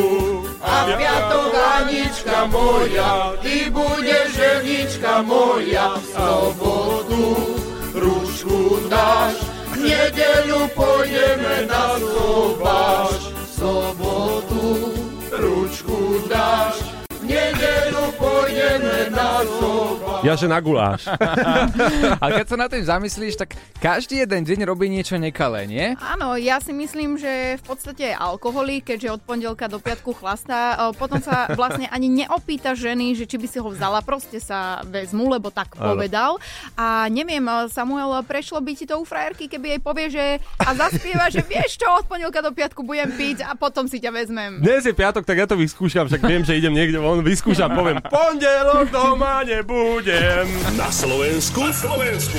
a 0.63 0.75
v 0.87 0.89
piatok 0.95 1.53
Anička 1.83 2.39
moja, 2.47 3.35
ty 3.43 3.67
budeš 3.71 4.31
ženička 4.35 5.27
moja, 5.27 5.99
v 5.99 6.05
sobotu 6.15 7.25
ručku 7.95 8.87
dáš, 8.87 9.43
v 9.75 9.91
nedeľu 9.91 10.71
pôjdeme 10.75 11.67
na 11.71 11.99
sobáš, 11.99 13.35
v 13.35 13.51
sobotu 16.16 16.29
ručku 16.29 16.29
dáš, 16.29 16.74
Ja, 20.27 20.35
že 20.35 20.51
na 20.51 20.59
guláš. 20.59 21.07
Ale 22.23 22.31
keď 22.43 22.47
sa 22.51 22.57
na 22.59 22.67
tým 22.67 22.83
zamyslíš, 22.83 23.39
tak 23.39 23.55
každý 23.79 24.27
jeden 24.27 24.43
deň 24.43 24.59
robí 24.67 24.91
niečo 24.91 25.15
nekalé, 25.21 25.69
nie? 25.71 25.95
Áno, 26.03 26.35
ja 26.35 26.59
si 26.59 26.75
myslím, 26.75 27.15
že 27.15 27.61
v 27.61 27.65
podstate 27.65 28.11
je 28.11 28.17
alkoholik, 28.17 28.91
keďže 28.91 29.19
od 29.19 29.23
pondelka 29.23 29.71
do 29.71 29.79
piatku 29.79 30.17
chlastá. 30.17 30.79
Potom 30.99 31.23
sa 31.23 31.47
vlastne 31.61 31.87
ani 31.93 32.11
neopýta 32.11 32.75
ženy, 32.75 33.15
že 33.15 33.29
či 33.29 33.37
by 33.39 33.47
si 33.47 33.59
ho 33.63 33.69
vzala, 33.71 34.03
proste 34.03 34.43
sa 34.43 34.83
vezmu, 34.83 35.31
lebo 35.31 35.55
tak 35.55 35.79
Áno. 35.79 35.95
povedal. 35.95 36.43
A 36.75 37.07
neviem, 37.07 37.45
Samuel, 37.71 38.11
prešlo 38.27 38.59
by 38.59 38.73
ti 38.75 38.85
to 38.89 38.99
u 38.99 39.05
frajerky, 39.07 39.47
keby 39.47 39.79
jej 39.79 39.81
povie, 39.83 40.07
že 40.11 40.25
a 40.59 40.75
zaspieva, 40.75 41.31
že 41.31 41.47
vieš 41.47 41.79
čo, 41.79 41.87
od 41.87 42.11
pondelka 42.11 42.43
do 42.43 42.51
piatku 42.51 42.83
budem 42.83 43.15
piť 43.15 43.47
a 43.47 43.55
potom 43.55 43.87
si 43.87 44.03
ťa 44.03 44.11
vezmem. 44.11 44.59
Dnes 44.59 44.83
je 44.83 44.95
piatok, 44.97 45.23
tak 45.23 45.39
ja 45.39 45.47
to 45.47 45.55
vyskúšam, 45.55 46.11
však 46.11 46.23
viem, 46.25 46.43
že 46.43 46.57
idem 46.59 46.75
niekde 46.75 46.99
von, 46.99 47.23
vyskúšam, 47.23 47.71
poviem, 47.71 48.03
pondelok 48.37 48.92
doma 48.92 49.40
nebudem. 49.49 50.44
Na 50.77 50.92
Slovensku. 50.92 51.57
Na 51.57 51.72
Slovensku. 51.72 52.37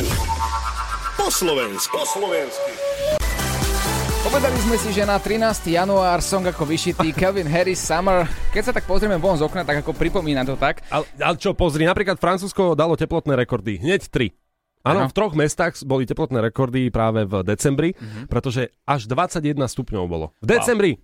Po 1.17 1.25
Slovensku. 1.33 1.93
Po 1.97 2.05
Slovensku. 2.05 2.69
Povedali 4.21 4.57
sme 4.61 4.77
si, 4.77 4.93
že 4.93 5.09
na 5.09 5.17
13. 5.17 5.73
január 5.73 6.21
song 6.21 6.45
ako 6.53 6.69
vyšitý 6.69 7.09
Calvin 7.17 7.49
Harris 7.49 7.81
Summer. 7.81 8.29
Keď 8.53 8.61
sa 8.69 8.73
tak 8.77 8.85
pozrieme 8.85 9.17
von 9.17 9.41
z 9.41 9.49
okna, 9.49 9.65
tak 9.65 9.81
ako 9.81 9.97
pripomína 9.97 10.45
to 10.45 10.53
tak. 10.53 10.85
Ale, 10.93 11.09
ale 11.17 11.33
čo, 11.41 11.57
pozri, 11.57 11.89
napríklad 11.89 12.21
Francúzsko 12.21 12.77
dalo 12.77 12.93
teplotné 12.93 13.33
rekordy, 13.33 13.81
hneď 13.81 14.05
tri. 14.13 14.37
Áno, 14.85 15.09
v 15.09 15.17
troch 15.17 15.33
mestách 15.33 15.81
boli 15.81 16.05
teplotné 16.05 16.45
rekordy 16.45 16.93
práve 16.93 17.25
v 17.25 17.41
decembri, 17.41 17.97
pretože 18.29 18.69
až 18.85 19.09
21 19.09 19.65
stupňov 19.65 20.03
bolo. 20.05 20.29
V 20.45 20.45
decembri! 20.45 21.01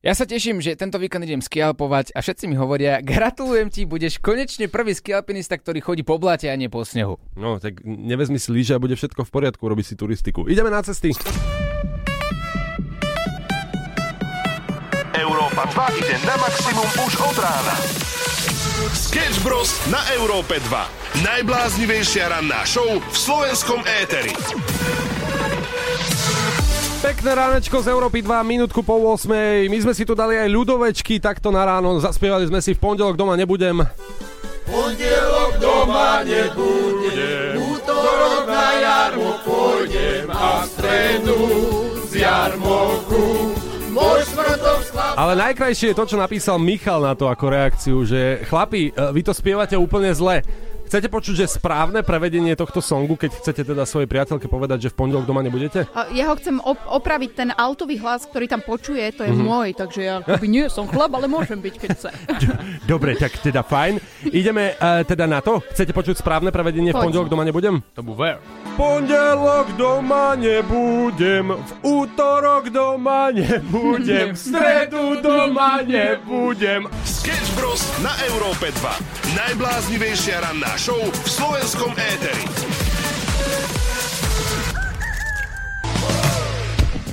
Ja 0.00 0.16
sa 0.16 0.24
teším, 0.24 0.64
že 0.64 0.80
tento 0.80 0.96
víkend 0.96 1.28
idem 1.28 1.44
skialpovať 1.44 2.16
a 2.16 2.24
všetci 2.24 2.48
mi 2.48 2.56
hovoria, 2.56 3.04
gratulujem 3.04 3.68
ti, 3.68 3.84
budeš 3.84 4.16
konečne 4.16 4.64
prvý 4.64 4.96
skialpinista, 4.96 5.60
ktorý 5.60 5.84
chodí 5.84 6.00
po 6.00 6.16
bláte 6.16 6.48
a 6.48 6.56
nie 6.56 6.72
po 6.72 6.80
snehu. 6.88 7.20
No, 7.36 7.60
tak 7.60 7.84
nevezmi 7.84 8.40
si 8.40 8.48
lyže 8.48 8.72
a 8.72 8.80
bude 8.80 8.96
všetko 8.96 9.28
v 9.28 9.30
poriadku, 9.30 9.60
robí 9.60 9.84
si 9.84 10.00
turistiku. 10.00 10.48
Ideme 10.48 10.72
na 10.72 10.80
cesty. 10.80 11.12
Európa 15.20 15.68
2 15.68 16.00
ide 16.00 16.16
na 16.24 16.34
maximum 16.40 16.88
už 17.04 17.12
od 17.20 17.36
rána. 17.36 17.76
Sketch 18.96 19.44
Bros. 19.44 19.84
na 19.92 20.00
Európe 20.16 20.64
2. 20.64 21.28
Najbláznivejšia 21.28 22.32
ranná 22.32 22.64
show 22.64 22.88
v 22.88 23.16
slovenskom 23.20 23.84
éteri. 24.00 24.32
Pekné 27.00 27.32
ránečko 27.32 27.80
z 27.80 27.88
Európy 27.96 28.20
2, 28.20 28.44
minútku 28.44 28.84
po 28.84 29.00
8. 29.00 29.72
My 29.72 29.78
sme 29.80 29.96
si 29.96 30.04
tu 30.04 30.12
dali 30.12 30.36
aj 30.36 30.52
ľudovečky 30.52 31.16
takto 31.16 31.48
na 31.48 31.64
ráno. 31.64 31.96
Zaspievali 31.96 32.44
sme 32.44 32.60
si 32.60 32.76
v 32.76 32.80
pondelok 32.80 33.16
doma 33.16 33.40
nebudem. 33.40 33.80
Pondelok 34.68 35.56
doma 35.56 36.20
nebudem, 36.28 37.56
útorok 37.56 38.44
na 38.44 38.68
jarmo 38.84 39.32
pôjdem 39.48 40.28
a 40.28 40.60
v 40.60 40.66
stredu 40.68 41.40
z 42.04 42.12
jarmoku. 42.20 43.56
Ale 45.20 45.36
najkrajšie 45.36 45.92
je 45.92 45.98
to, 45.98 46.04
čo 46.08 46.16
napísal 46.16 46.56
Michal 46.56 47.04
na 47.04 47.12
to 47.12 47.28
ako 47.28 47.44
reakciu, 47.52 47.96
že 48.08 48.44
chlapi, 48.48 48.88
e, 48.88 48.92
vy 49.12 49.20
to 49.20 49.36
spievate 49.36 49.76
úplne 49.76 50.08
zle. 50.16 50.40
Chcete 50.90 51.06
počuť, 51.06 51.34
že 51.38 51.46
správne 51.46 52.02
prevedenie 52.02 52.58
tohto 52.58 52.82
songu, 52.82 53.14
keď 53.14 53.38
chcete 53.38 53.62
teda 53.62 53.86
svojej 53.86 54.10
priateľke 54.10 54.50
povedať, 54.50 54.82
že 54.82 54.88
v 54.90 54.98
pondelok 54.98 55.22
doma 55.22 55.38
nebudete? 55.38 55.86
Ja 56.10 56.26
ho 56.26 56.34
chcem 56.34 56.58
op- 56.58 56.82
opraviť, 56.82 57.30
ten 57.32 57.50
altový 57.54 57.94
hlas, 57.96 58.26
ktorý 58.26 58.50
tam 58.50 58.58
počuje, 58.58 58.98
to 59.14 59.22
je 59.22 59.30
Mhm. 59.30 59.38
môj, 59.38 59.68
takže 59.70 60.00
ja 60.02 60.18
akoby 60.18 60.50
nie 60.50 60.66
som 60.66 60.90
chlap, 60.90 61.14
ale 61.14 61.30
môžem 61.30 61.62
byť, 61.62 61.74
keď 61.78 61.88
chce. 61.94 62.10
Dobre, 62.90 63.14
tak 63.14 63.38
teda 63.38 63.62
fajn. 63.62 64.02
Ideme 64.34 64.74
uh, 64.74 65.06
teda 65.06 65.30
na 65.30 65.38
to. 65.38 65.62
Chcete 65.70 65.94
počuť 65.94 66.18
správne 66.18 66.50
prevedenie 66.50 66.90
v 66.90 66.98
Poď. 66.98 67.04
pondelok 67.06 67.28
doma 67.30 67.46
nebudem? 67.46 67.78
To 67.94 68.02
bude 68.02 68.42
Pondelok 68.80 69.76
doma 69.76 70.32
nebudem, 70.40 71.52
v 71.52 71.72
útorok 71.84 72.72
doma 72.72 73.28
nebudem, 73.28 74.32
v 74.32 74.40
stredu 74.48 75.20
doma 75.20 75.84
nebudem. 75.84 76.88
Sketch 77.04 77.60
Bros. 77.60 77.84
na 78.00 78.08
Európe 78.32 78.72
2. 78.72 79.36
Najbláznivejšia 79.36 80.40
ranná 80.40 80.72
show 80.80 80.96
v 80.96 81.28
slovenskom 81.28 81.92
éteri. 81.92 82.44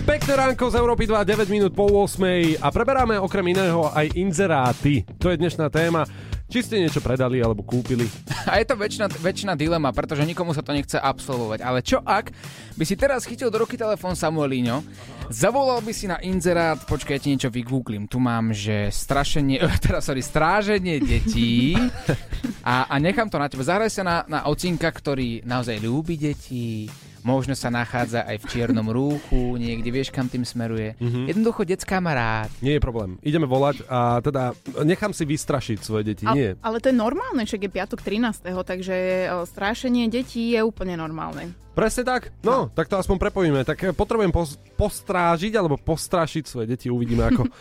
Pekné 0.07 0.33
ránko 0.39 0.71
z 0.71 0.79
Európy 0.79 1.03
2, 1.03 1.19
9 1.19 1.51
minút 1.51 1.75
po 1.75 1.83
8 1.83 2.63
a 2.63 2.67
preberáme 2.71 3.19
okrem 3.19 3.43
iného 3.51 3.91
aj 3.91 4.15
inzeráty. 4.15 5.03
To 5.19 5.27
je 5.27 5.35
dnešná 5.35 5.67
téma. 5.67 6.07
Či 6.47 6.63
ste 6.63 6.79
niečo 6.79 7.03
predali 7.03 7.43
alebo 7.43 7.59
kúpili? 7.59 8.07
A 8.51 8.63
je 8.63 8.65
to 8.71 8.79
väčšina, 8.79 9.11
väčšina 9.11 9.53
dilema, 9.59 9.91
pretože 9.91 10.23
nikomu 10.23 10.55
sa 10.55 10.63
to 10.63 10.71
nechce 10.71 10.95
absolvovať. 10.95 11.59
Ale 11.59 11.83
čo 11.83 11.99
ak 11.99 12.31
by 12.79 12.83
si 12.87 12.95
teraz 12.95 13.27
chytil 13.27 13.51
do 13.51 13.59
ruky 13.59 13.75
telefón 13.75 14.15
Samuelíňo, 14.15 14.79
zavolal 15.27 15.83
by 15.83 15.91
si 15.91 16.07
na 16.07 16.23
inzerát, 16.23 16.79
počkaj, 16.87 17.19
ja 17.19 17.23
ti 17.23 17.31
niečo 17.35 17.51
vygooglim. 17.51 18.07
Tu 18.07 18.15
mám, 18.23 18.55
že 18.55 18.87
strašenie, 18.87 19.59
teraz 19.85 20.07
sorry, 20.07 20.23
stráženie 20.23 21.03
detí 21.03 21.75
a, 22.63 22.87
a 22.87 22.95
nechám 22.95 23.27
to 23.27 23.35
na 23.35 23.51
tebe. 23.51 23.67
Zahraj 23.67 23.91
sa 23.91 24.07
na, 24.07 24.17
na 24.31 24.39
ocinka, 24.47 24.87
ktorý 24.87 25.43
naozaj 25.43 25.83
ľúbi 25.83 26.15
deti, 26.15 26.87
možno 27.27 27.59
sa 27.59 27.67
nachádza 27.67 28.23
aj 28.23 28.39
v 28.39 28.45
čiernom 28.47 28.87
rúchu, 28.87 29.59
niekde 29.59 29.91
vieš, 29.91 30.15
kam 30.15 30.31
tým 30.31 30.47
smeruje. 30.47 30.95
Mhm. 31.03 31.27
Jednoducho 31.27 31.67
decká 31.67 31.99
má 31.99 32.15
rád. 32.15 32.49
Nie 32.63 32.79
je 32.79 32.81
problém. 32.81 33.19
Ideme 33.19 33.43
volať 33.43 33.83
a 33.91 34.23
teda 34.23 34.55
nechám 34.87 35.11
si 35.11 35.27
vystrašiť 35.27 35.77
svoje 35.83 36.15
deti. 36.15 36.23
Nie. 36.31 36.55
Ale, 36.63 36.79
to 36.79 36.87
je 36.87 36.95
normálne, 36.95 37.43
však 37.43 37.67
je 37.67 37.71
piatok 37.75 37.99
13. 37.99 38.47
Takže 38.47 38.95
o, 39.27 39.43
strášenie 39.43 40.07
detí 40.07 40.55
je 40.55 40.63
úplne 40.63 40.95
normálne. 40.95 41.51
Presne 41.77 42.01
tak? 42.07 42.33
No, 42.41 42.73
tak 42.73 42.89
to 42.89 42.97
aspoň 42.97 43.21
prepojíme. 43.29 43.61
Tak 43.61 43.77
eh, 43.83 43.93
potrebujem 43.93 44.33
pos- 44.33 44.57
postrážiť 44.79 45.53
alebo 45.59 45.77
postrašiť 45.77 46.43
svoje 46.49 46.73
deti. 46.73 46.89
Uvidíme, 46.89 47.29
ako 47.29 47.45
eh, 47.49 47.53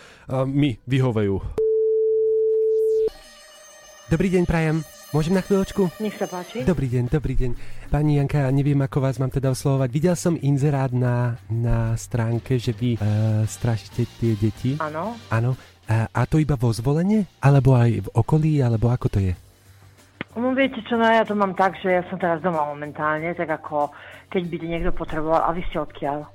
mi 0.47 0.73
vyhovejú. 0.89 1.37
Dobrý 4.07 4.31
deň, 4.31 4.43
Prajem. 4.47 4.96
Môžem 5.15 5.39
na 5.39 5.43
chvíľočku? 5.45 5.87
Nech 6.03 6.19
sa 6.19 6.27
páči. 6.27 6.67
Dobrý 6.67 6.91
deň, 6.91 7.07
dobrý 7.07 7.39
deň. 7.39 7.51
Pani 7.87 8.19
Janka, 8.19 8.51
neviem, 8.51 8.75
ako 8.83 8.99
vás 8.99 9.15
mám 9.23 9.31
teda 9.31 9.55
oslovovať. 9.55 9.87
Videl 9.87 10.19
som 10.19 10.35
inzerát 10.35 10.91
na, 10.91 11.39
na 11.47 11.95
stránke, 11.95 12.59
že 12.59 12.75
vy 12.75 12.99
uh, 12.99 13.47
strašíte 13.47 14.03
tie 14.19 14.35
deti. 14.35 14.75
Áno. 14.83 15.15
Áno. 15.31 15.55
A, 15.87 16.11
a 16.11 16.21
to 16.27 16.43
iba 16.43 16.59
vo 16.59 16.75
zvolenie? 16.75 17.23
Alebo 17.39 17.79
aj 17.79 18.03
v 18.03 18.07
okolí? 18.19 18.59
Alebo 18.59 18.91
ako 18.91 19.07
to 19.07 19.19
je? 19.23 19.31
No 20.35 20.51
viete 20.51 20.83
čo, 20.83 20.99
no 20.99 21.07
ja 21.07 21.23
to 21.23 21.39
mám 21.39 21.55
tak, 21.55 21.79
že 21.79 21.87
ja 21.87 22.03
som 22.11 22.19
teraz 22.19 22.43
doma 22.43 22.67
momentálne, 22.67 23.31
tak 23.31 23.47
ako 23.47 23.89
keď 24.27 24.43
by 24.43 24.55
niekto 24.59 24.91
potreboval, 24.91 25.39
a 25.39 25.55
vy 25.55 25.63
ste 25.71 25.79
odkiaľ? 25.81 26.27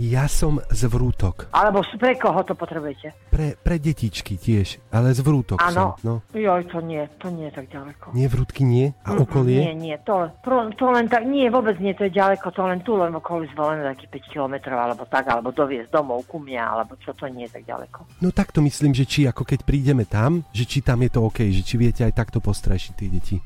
Ja 0.00 0.32
som 0.32 0.64
z 0.72 0.88
Vrútok. 0.88 1.52
Alebo 1.52 1.84
pre 2.00 2.16
koho 2.16 2.40
to 2.40 2.56
potrebujete? 2.56 3.12
Pre, 3.28 3.52
pre 3.60 3.76
detičky 3.76 4.40
tiež, 4.40 4.80
ale 4.88 5.12
z 5.12 5.20
Vrútok 5.20 5.60
Áno. 5.60 5.76
som. 5.76 5.88
No. 6.00 6.14
Joj, 6.32 6.72
to 6.72 6.80
nie, 6.80 7.04
to 7.20 7.28
nie 7.28 7.52
je 7.52 7.60
tak 7.60 7.68
ďaleko. 7.68 8.16
Nie 8.16 8.32
Vrútky, 8.32 8.64
nie? 8.64 8.96
A 9.04 9.12
Mm, 9.12 9.28
okolie? 9.28 9.60
Nie, 9.60 9.74
nie, 9.76 9.96
to, 10.00 10.32
to, 10.40 10.72
to 10.72 10.88
len 10.88 11.04
tak, 11.04 11.28
nie, 11.28 11.52
vôbec 11.52 11.76
nie, 11.76 11.92
to 11.92 12.08
je 12.08 12.16
ďaleko, 12.16 12.48
to 12.48 12.64
len 12.64 12.80
tu, 12.80 12.96
len 12.96 13.12
okolí 13.12 13.44
zvolené 13.52 13.92
takých 13.92 14.24
5 14.24 14.32
kilometrov, 14.32 14.78
alebo 14.80 15.04
tak, 15.04 15.28
alebo 15.28 15.52
doviezť 15.52 15.92
domov 15.92 16.24
ku 16.24 16.40
mňa, 16.40 16.62
alebo 16.64 16.96
čo, 16.96 17.12
to 17.12 17.28
nie 17.28 17.44
je 17.44 17.60
tak 17.60 17.68
ďaleko. 17.68 18.24
No 18.24 18.32
takto 18.32 18.64
myslím, 18.64 18.96
že 18.96 19.04
či 19.04 19.28
ako 19.28 19.44
keď 19.44 19.68
prídeme 19.68 20.08
tam, 20.08 20.48
že 20.56 20.64
či 20.64 20.80
tam 20.80 21.04
je 21.04 21.12
to 21.12 21.20
OK, 21.28 21.44
že 21.52 21.60
či 21.60 21.76
viete 21.76 22.08
aj 22.08 22.16
takto 22.16 22.40
postrašiť 22.40 22.92
tie 22.96 23.08
deti. 23.12 23.36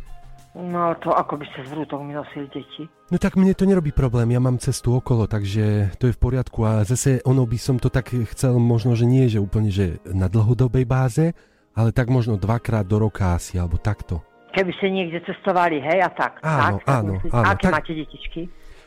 No 0.54 0.94
to 1.02 1.10
ako 1.10 1.42
by 1.42 1.46
ste 1.50 1.66
z 1.66 1.70
vrútok 1.74 1.98
mi 2.00 2.14
nosili 2.14 2.46
deti. 2.46 2.86
No 3.10 3.18
tak 3.18 3.34
mne 3.34 3.58
to 3.58 3.66
nerobí 3.66 3.90
problém, 3.90 4.30
ja 4.30 4.38
mám 4.38 4.62
cestu 4.62 4.94
okolo, 4.94 5.26
takže 5.26 5.90
to 5.98 6.06
je 6.06 6.14
v 6.14 6.22
poriadku 6.22 6.62
a 6.62 6.86
zase 6.86 7.18
ono 7.26 7.42
by 7.42 7.58
som 7.58 7.76
to 7.82 7.90
tak 7.90 8.14
chcel 8.14 8.62
možno, 8.62 8.94
že 8.94 9.02
nie, 9.02 9.26
že 9.26 9.42
úplne, 9.42 9.74
že 9.74 9.98
na 10.06 10.30
dlhodobej 10.30 10.86
báze, 10.86 11.34
ale 11.74 11.90
tak 11.90 12.06
možno 12.06 12.38
dvakrát 12.38 12.86
do 12.86 13.02
roka 13.02 13.34
asi, 13.34 13.58
alebo 13.58 13.82
takto. 13.82 14.22
Keby 14.54 14.70
ste 14.78 14.86
niekde 14.94 15.18
cestovali, 15.26 15.82
hej, 15.82 15.98
a 16.06 16.10
tak. 16.14 16.38
Áno, 16.38 16.78
tak, 16.78 16.86
tak 16.86 16.94
áno, 16.94 17.12
myslíte? 17.18 17.34
áno, 17.34 17.46
Aké 17.50 17.64
tak- 17.66 17.74
máte 17.74 17.92
detičky? 17.92 18.40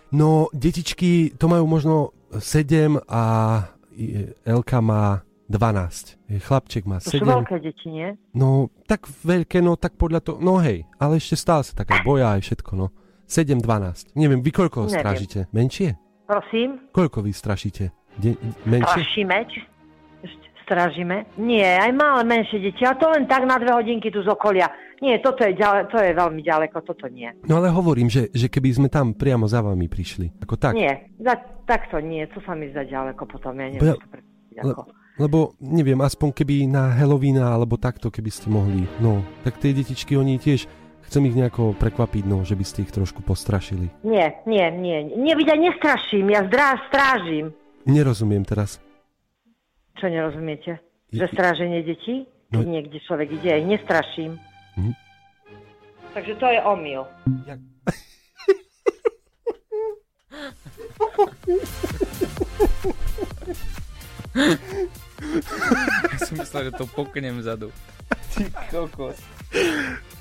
No, 0.07 0.29
detičky 0.55 1.11
to 1.35 1.51
majú 1.51 1.67
možno 1.67 2.15
7 2.31 2.95
a 3.11 3.23
Elka 4.47 4.79
má 4.79 5.19
12. 5.47 6.19
Chlapček 6.43 6.83
má 6.83 6.99
To 6.99 7.07
sú 7.07 7.23
7. 7.23 7.27
veľké 7.27 7.55
deti, 7.63 7.87
nie? 7.87 8.15
No, 8.35 8.67
tak 8.83 9.07
veľké, 9.07 9.63
no 9.63 9.79
tak 9.79 9.95
podľa 9.95 10.19
toho, 10.19 10.37
no 10.43 10.59
hej, 10.59 10.83
ale 10.99 11.17
ešte 11.23 11.39
stále 11.39 11.63
sa 11.63 11.71
tak 11.71 11.91
aj 11.91 12.03
boja 12.03 12.35
aj 12.35 12.43
všetko, 12.43 12.71
no. 12.75 12.91
7, 13.27 13.59
12. 13.59 14.15
Neviem, 14.15 14.39
vy 14.43 14.51
koľko 14.51 14.87
Neviem. 14.87 14.95
strážite? 14.99 15.39
Menšie? 15.51 15.95
Prosím? 16.27 16.91
Koľko 16.91 17.23
vy 17.23 17.31
strašíte? 17.31 17.91
De- 18.19 18.39
menšie? 18.67 19.03
Strašíme? 19.03 19.35
Či 19.47 19.59
stražíme? 20.67 21.39
Nie, 21.39 21.79
aj 21.79 21.91
malé 21.95 22.27
menšie 22.27 22.59
deti, 22.59 22.83
ale 22.83 22.99
to 22.99 23.07
len 23.07 23.23
tak 23.23 23.47
na 23.47 23.55
dve 23.55 23.71
hodinky 23.71 24.11
tu 24.11 24.19
z 24.19 24.27
okolia. 24.27 24.67
Nie, 24.99 25.23
toto 25.23 25.47
je, 25.47 25.55
ďale, 25.55 25.87
to 25.87 25.95
je 25.95 26.11
veľmi 26.11 26.43
ďaleko, 26.43 26.83
toto 26.83 27.07
nie. 27.07 27.31
No 27.47 27.63
ale 27.63 27.71
hovorím, 27.71 28.11
že, 28.11 28.27
že 28.35 28.51
keby 28.51 28.75
sme 28.75 28.87
tam 28.91 29.15
priamo 29.15 29.47
za 29.47 29.63
vami 29.63 29.87
prišli. 29.87 30.43
Ako 30.43 30.59
tak. 30.59 30.75
Nie, 30.75 31.07
za, 31.23 31.39
takto 31.63 32.03
nie, 32.03 32.27
to 32.27 32.43
sa 32.43 32.51
mi 32.57 32.67
zdá 32.73 32.83
ďaleko 32.83 33.23
potom, 33.23 33.55
ja 33.55 33.71
Bo 33.71 33.73
neviem, 33.79 33.95
to 33.95 34.09
predstaviť 34.11 34.57
Le, 34.57 34.73
ako. 34.75 34.81
Lebo, 35.17 35.51
neviem, 35.59 35.97
aspoň 35.97 36.31
keby 36.31 36.65
na 36.65 36.91
Halloweena 36.91 37.49
alebo 37.49 37.75
takto, 37.75 38.07
keby 38.07 38.29
ste 38.29 38.47
mohli. 38.47 38.85
No, 38.97 39.21
tak 39.41 39.57
tie 39.57 39.71
detičky, 39.71 40.13
oni 40.13 40.37
tiež, 40.37 40.65
chcem 41.03 41.25
ich 41.25 41.33
nejako 41.33 41.73
prekvapiť, 41.73 42.23
no, 42.23 42.41
že 42.41 42.53
by 42.53 42.61
ste 42.61 42.81
ich 42.83 42.91
trošku 42.91 43.21
postrašili. 43.21 43.87
Nie, 44.01 44.41
nie, 44.45 44.69
nie, 44.69 44.97
ja 45.41 45.55
nestraším, 45.55 46.29
ja 46.29 46.43
zdrá, 46.43 46.75
strážim. 46.87 47.51
Nerozumiem 47.83 48.43
teraz. 48.43 48.79
Čo 49.95 50.07
nerozumiete? 50.07 50.77
Je- 51.09 51.17
Že 51.17 51.25
stráženie 51.31 51.81
detí? 51.81 52.27
Keď 52.47 52.59
No- 52.59 52.69
niekde 52.69 52.97
človek 53.01 53.31
ide, 53.33 53.57
ich 53.57 53.65
nestraším. 53.67 54.37
Mhm. 54.77 54.93
Takže 56.13 56.35
to 56.35 56.45
je 56.47 56.61
omyl. 56.61 57.05
Ja 57.45 57.55
som 66.21 66.35
myslel, 66.37 66.69
že 66.69 66.71
to 66.77 66.85
poknem 66.89 67.39
vzadu. 67.41 67.71
Ty 68.35 68.45
kokos. 68.69 69.17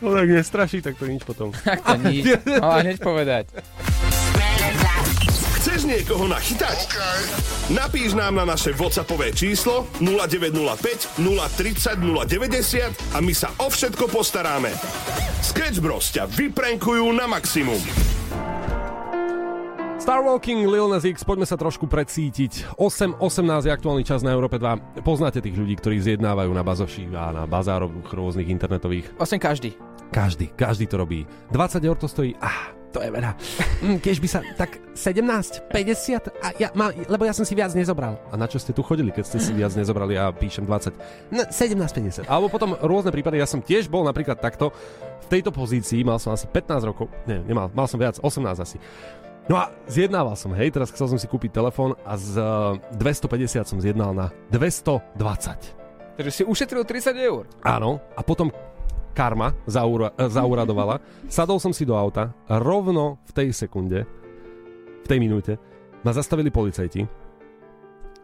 No 0.01 0.15
tak 0.15 0.29
nestraší, 0.29 0.81
tak 0.81 0.97
to 0.97 1.09
nič 1.09 1.23
potom. 1.27 1.53
Tak 1.53 1.83
to 1.83 1.97
nič. 2.09 2.25
Mala 2.61 2.85
hneď 2.85 2.99
povedať. 3.01 3.45
Chceš 5.61 5.83
niekoho 5.83 6.31
nachytať? 6.31 6.79
Napíš 7.75 8.15
nám 8.15 8.39
na 8.39 8.47
naše 8.47 8.71
WhatsAppové 8.71 9.35
číslo 9.35 9.91
0905 9.99 11.19
030 11.19 11.99
090 11.99 13.17
a 13.17 13.19
my 13.19 13.35
sa 13.35 13.51
o 13.59 13.67
všetko 13.67 14.07
postaráme. 14.07 14.71
Sketch 15.43 15.83
Bros 15.83 16.15
ťa 16.15 16.31
vyprenkujú 16.31 17.11
na 17.11 17.27
maximum. 17.27 17.83
Star 19.97 20.21
Walking, 20.23 20.69
Lil 20.69 20.93
Nas 20.93 21.03
X, 21.09 21.25
poďme 21.25 21.49
sa 21.49 21.57
trošku 21.57 21.89
precítiť. 21.89 22.77
8.18 22.79 23.67
je 23.67 23.73
aktuálny 23.73 24.05
čas 24.05 24.21
na 24.21 24.31
Európe 24.31 24.61
2. 24.61 25.03
Poznáte 25.03 25.41
tých 25.41 25.57
ľudí, 25.57 25.75
ktorí 25.81 25.99
zjednávajú 25.99 26.53
na 26.53 26.61
bazoši 26.61 27.11
a 27.17 27.33
na 27.33 27.43
bazároch 27.49 27.91
rôznych 28.05 28.47
internetových. 28.47 29.11
Vlastne 29.17 29.41
každý. 29.41 29.75
Každý, 30.13 30.53
každý 30.55 30.87
to 30.87 31.01
robí. 31.01 31.25
20 31.51 31.83
eur 31.83 31.97
to 31.99 32.07
stojí, 32.07 32.37
ah, 32.39 32.71
to 32.95 33.03
je 33.03 33.11
veľa. 33.11 33.33
Mm, 33.83 33.99
Keď 33.99 34.17
by 34.21 34.29
sa 34.31 34.41
tak 34.55 34.79
17, 34.95 35.65
50, 35.73 36.45
a 36.45 36.49
ja, 36.61 36.69
ma, 36.77 36.93
lebo 36.93 37.27
ja 37.27 37.35
som 37.35 37.43
si 37.49 37.57
viac 37.57 37.73
nezobral. 37.75 38.21
A 38.31 38.39
na 38.39 38.47
čo 38.47 38.61
ste 38.61 38.77
tu 38.77 38.85
chodili, 38.87 39.11
keď 39.11 39.25
ste 39.27 39.39
si 39.43 39.51
viac 39.57 39.75
nezobrali? 39.75 40.15
Ja 40.15 40.31
píšem 40.31 40.69
20. 40.69 41.35
No, 41.35 41.43
17, 41.51 41.73
50. 42.23 42.31
Alebo 42.31 42.53
potom 42.53 42.77
rôzne 42.79 43.11
prípady, 43.11 43.41
ja 43.43 43.49
som 43.49 43.65
tiež 43.65 43.91
bol 43.91 44.07
napríklad 44.07 44.39
takto 44.39 44.71
v 45.25 45.27
tejto 45.27 45.51
pozícii, 45.51 46.07
mal 46.07 46.23
som 46.23 46.31
asi 46.37 46.47
15 46.47 46.87
rokov, 46.87 47.11
nie, 47.27 47.43
nemal, 47.43 47.67
mal 47.75 47.91
som 47.91 47.99
viac, 47.99 48.23
18 48.23 48.63
asi. 48.63 48.79
No 49.47 49.63
a 49.63 49.71
zjednával 49.87 50.35
som, 50.35 50.51
hej, 50.59 50.75
teraz 50.75 50.91
chcel 50.91 51.07
som 51.07 51.19
si 51.23 51.31
kúpiť 51.31 51.55
telefón 51.55 51.95
a 52.03 52.19
z 52.19 52.43
eh, 52.43 52.99
250 52.99 53.63
som 53.63 53.79
zjednal 53.79 54.11
na 54.11 54.35
220. 54.51 56.19
Takže 56.19 56.33
si 56.35 56.43
ušetril 56.43 56.83
30 56.83 57.15
eur. 57.15 57.47
Áno, 57.63 58.03
a 58.19 58.21
potom 58.27 58.51
karma 59.15 59.55
zaura, 59.71 60.11
e, 60.19 60.27
zauradovala. 60.27 60.99
Sadol 61.33 61.63
som 61.63 61.71
si 61.71 61.87
do 61.87 61.95
auta 61.95 62.35
rovno 62.51 63.23
v 63.31 63.33
tej 63.33 63.49
sekunde, 63.55 64.03
v 65.03 65.07
tej 65.07 65.19
minúte, 65.23 65.57
ma 66.03 66.11
zastavili 66.11 66.51
policajti. 66.51 67.26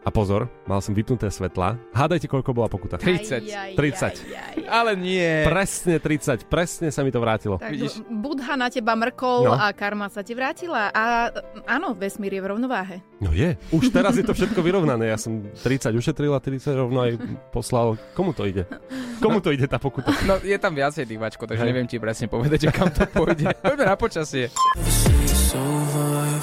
A 0.03 0.11
pozor, 0.11 0.51
mal 0.67 0.83
som 0.83 0.91
vypnuté 0.91 1.31
svetla. 1.31 1.79
Hádajte, 1.95 2.27
koľko 2.27 2.51
bola 2.51 2.67
pokuta. 2.67 2.99
30. 2.99 3.75
30. 3.79 4.67
Ale 4.67 4.99
nie. 4.99 5.47
Presne 5.47 5.95
30, 5.95 6.43
presne 6.45 6.91
sa 6.91 7.01
mi 7.01 7.09
to 7.09 7.23
vrátilo. 7.23 7.55
Tak 7.55 7.71
Budha 8.11 8.53
na 8.53 8.67
teba 8.67 8.93
mrkol 8.93 9.47
No. 9.47 9.55
a 9.55 9.71
karma 9.71 10.11
sa 10.11 10.19
ti 10.19 10.35
vrátila. 10.35 10.91
A 10.91 11.31
áno, 11.63 11.95
vesmír 11.95 12.35
je 12.35 12.43
v 12.43 12.47
rovnováhe. 12.51 12.99
No 13.17 13.31
je, 13.31 13.55
už 13.71 13.89
teraz 13.89 14.19
je 14.19 14.27
to 14.27 14.35
všetko 14.35 14.59
vyrovnané. 14.59 15.07
Ja 15.07 15.15
som 15.15 15.39
30 15.39 15.95
ušetril 15.95 16.35
a 16.35 16.43
30 16.43 16.75
rovno 16.75 16.99
aj 16.99 17.15
poslal. 17.49 17.95
Komu 18.11 18.35
to 18.35 18.43
ide? 18.43 18.67
Komu 19.23 19.39
to 19.39 19.55
ide 19.55 19.71
tá 19.71 19.79
pokuta? 19.79 20.11
No 20.27 20.35
je 20.43 20.59
tam 20.59 20.75
viacej 20.75 21.07
tých 21.07 21.19
bačko, 21.19 21.47
takže 21.47 21.63
Hej. 21.63 21.69
neviem 21.71 21.87
ti 21.87 21.95
presne 21.95 22.27
povedať, 22.27 22.67
že 22.67 22.75
kam 22.75 22.91
to 22.91 23.07
pôjde. 23.07 23.47
Poďme 23.63 23.87
na 23.87 23.95
počasie. 23.95 24.51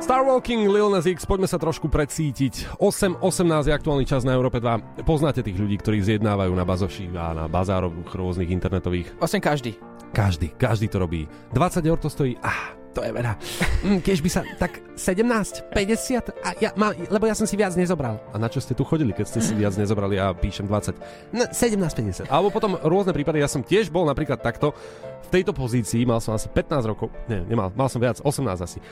Star 0.00 0.24
Walking, 0.24 0.64
Lil 0.64 0.88
Nas 0.88 1.04
X, 1.04 1.28
poďme 1.28 1.44
sa 1.44 1.60
trošku 1.60 1.92
precítiť. 1.92 2.80
8.18 2.80 3.68
je 3.68 3.72
aktuálny 3.76 4.08
čas 4.08 4.24
na 4.24 4.32
Európe 4.32 4.56
2. 4.56 5.04
Poznáte 5.04 5.44
tých 5.44 5.60
ľudí, 5.60 5.76
ktorí 5.76 6.00
zjednávajú 6.00 6.56
na 6.56 6.64
bazoši 6.64 7.12
a 7.12 7.36
na 7.36 7.44
bazároch 7.52 7.92
rôznych 8.08 8.48
internetových. 8.48 9.12
Vlastne 9.20 9.44
každý. 9.44 9.76
Každý, 10.16 10.56
každý 10.56 10.88
to 10.88 11.04
robí. 11.04 11.28
20 11.52 11.84
eur 11.84 12.00
to 12.00 12.08
stojí, 12.08 12.34
ah, 12.40 12.72
to 12.96 13.04
je 13.04 13.12
veľa. 13.12 13.32
Mm, 13.86 14.00
keď 14.00 14.16
by 14.24 14.30
sa, 14.32 14.40
tak 14.56 14.82
17, 14.96 15.68
50, 15.68 16.42
a 16.42 16.48
ja, 16.58 16.72
ma, 16.74 16.90
lebo 16.96 17.28
ja 17.28 17.36
som 17.36 17.44
si 17.46 17.54
viac 17.54 17.76
nezobral. 17.76 18.18
A 18.32 18.40
na 18.40 18.50
čo 18.50 18.58
ste 18.58 18.74
tu 18.74 18.82
chodili, 18.82 19.14
keď 19.14 19.26
ste 19.30 19.40
si 19.44 19.52
viac 19.52 19.76
nezobrali 19.78 20.16
a 20.18 20.34
píšem 20.34 20.64
20? 20.66 20.96
No, 21.36 21.44
17, 21.46 21.76
50. 21.76 22.32
Alebo 22.32 22.50
potom 22.50 22.74
rôzne 22.82 23.14
prípady, 23.14 23.44
ja 23.44 23.52
som 23.52 23.62
tiež 23.62 23.92
bol 23.92 24.08
napríklad 24.08 24.42
takto, 24.42 24.74
v 25.22 25.28
tejto 25.28 25.54
pozícii, 25.54 26.02
mal 26.02 26.18
som 26.18 26.34
asi 26.34 26.50
15 26.50 26.90
rokov, 26.90 27.12
nie, 27.30 27.44
nemal, 27.46 27.70
mal 27.78 27.86
som 27.86 28.02
viac, 28.02 28.18
18 28.18 28.42
asi. 28.58 28.82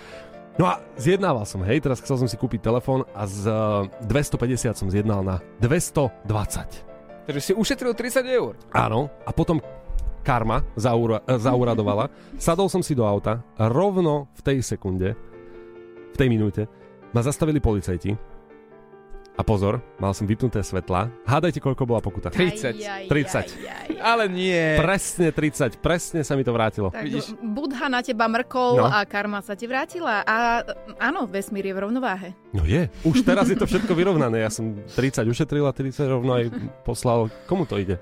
No 0.58 0.66
a 0.66 0.82
zjednával 0.98 1.46
som, 1.46 1.62
hej, 1.62 1.78
teraz 1.78 2.02
chcel 2.02 2.18
som 2.18 2.26
si 2.26 2.34
kúpiť 2.34 2.66
telefón 2.66 3.06
a 3.14 3.30
z 3.30 3.46
eh, 3.46 4.10
250 4.10 4.74
som 4.74 4.90
zjednal 4.90 5.22
na 5.22 5.38
220. 5.62 7.30
Takže 7.30 7.40
si 7.40 7.52
ušetril 7.54 7.94
30 7.94 8.26
eur. 8.26 8.58
Áno, 8.74 9.06
a 9.22 9.30
potom 9.30 9.62
karma 10.26 10.66
zaura, 10.74 11.22
e, 11.22 11.38
zauradovala. 11.38 12.10
Sadol 12.42 12.66
som 12.66 12.82
si 12.82 12.98
do 12.98 13.06
auta 13.06 13.38
rovno 13.54 14.34
v 14.34 14.40
tej 14.42 14.58
sekunde, 14.66 15.14
v 16.10 16.16
tej 16.18 16.26
minúte, 16.26 16.66
ma 17.14 17.22
zastavili 17.22 17.62
policajti. 17.62 18.18
A 19.38 19.46
pozor, 19.46 19.78
mal 20.02 20.10
som 20.10 20.26
vypnuté 20.26 20.58
svetla. 20.58 21.14
Hádajte, 21.22 21.62
koľko 21.62 21.86
bola 21.86 22.02
pokuta. 22.02 22.26
30. 22.26 23.06
30. 23.06 24.02
Ale 24.02 24.26
nie. 24.26 24.74
Presne 24.74 25.30
30, 25.30 25.78
presne 25.78 26.26
sa 26.26 26.34
mi 26.34 26.42
to 26.42 26.50
vrátilo. 26.50 26.90
Tak 26.90 27.06
Budha 27.38 27.86
na 27.86 28.02
teba 28.02 28.26
mrkol 28.26 28.82
No. 28.82 28.90
a 28.90 29.06
karma 29.06 29.38
sa 29.38 29.54
ti 29.54 29.70
vrátila. 29.70 30.26
A 30.26 30.66
áno, 30.98 31.30
vesmír 31.30 31.62
je 31.64 31.70
v 31.70 31.86
rovnováhe. 31.86 32.34
No 32.50 32.66
je, 32.66 32.90
už 33.06 33.22
teraz 33.22 33.46
je 33.46 33.54
to 33.54 33.62
všetko 33.62 33.94
vyrovnané. 33.94 34.42
Ja 34.42 34.50
som 34.50 34.74
30 34.74 35.22
ušetril 35.24 35.62
a 35.62 35.72
30 35.72 35.94
rovno 36.10 36.34
aj 36.34 36.50
poslal. 36.82 37.30
Komu 37.46 37.62
to 37.62 37.78
ide? 37.78 37.94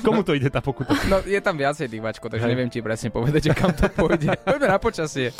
Komu 0.00 0.24
to 0.24 0.32
ide 0.32 0.48
tá 0.48 0.64
pokuta? 0.64 0.96
No, 1.04 1.20
je 1.20 1.36
tam 1.38 1.52
viacej 1.54 1.84
tých 1.84 2.00
vačko, 2.00 2.32
takže 2.32 2.48
Hej. 2.48 2.52
neviem 2.56 2.72
ti 2.72 2.80
presne 2.80 3.12
povedať, 3.12 3.44
že 3.44 3.52
kam 3.52 3.76
to 3.76 3.92
pôjde. 3.92 4.32
Poďme 4.48 4.72
na 4.72 4.80
počasie. 4.80 5.36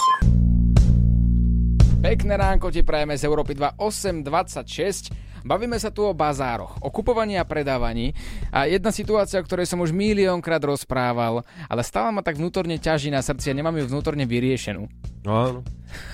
Pekné 1.98 2.36
ránko 2.36 2.68
ti 2.68 2.84
prajeme 2.84 3.16
z 3.16 3.24
Európy 3.24 3.56
2 3.56 3.74
8.26. 3.74 5.27
Bavíme 5.48 5.80
sa 5.80 5.88
tu 5.88 6.04
o 6.04 6.12
bazároch, 6.12 6.76
o 6.84 6.92
kupovaní 6.92 7.40
a 7.40 7.48
predávaní 7.48 8.12
a 8.52 8.68
jedna 8.68 8.92
situácia, 8.92 9.40
o 9.40 9.46
ktorej 9.48 9.64
som 9.64 9.80
už 9.80 9.96
miliónkrát 9.96 10.60
rozprával, 10.60 11.40
ale 11.72 11.80
stále 11.80 12.12
ma 12.12 12.20
tak 12.20 12.36
vnútorne 12.36 12.76
ťaží 12.76 13.08
na 13.08 13.24
srdci 13.24 13.48
a 13.48 13.56
nemám 13.56 13.80
ju 13.80 13.88
vnútorne 13.88 14.28
vyriešenú. 14.28 14.84
No 15.24 15.32
áno. 15.32 15.60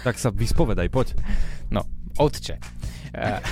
Tak 0.07 0.23
sa 0.23 0.31
vyspovedaj, 0.31 0.87
poď. 0.87 1.19
No, 1.67 1.83
otče. 2.15 2.63
Eh, 3.11 3.43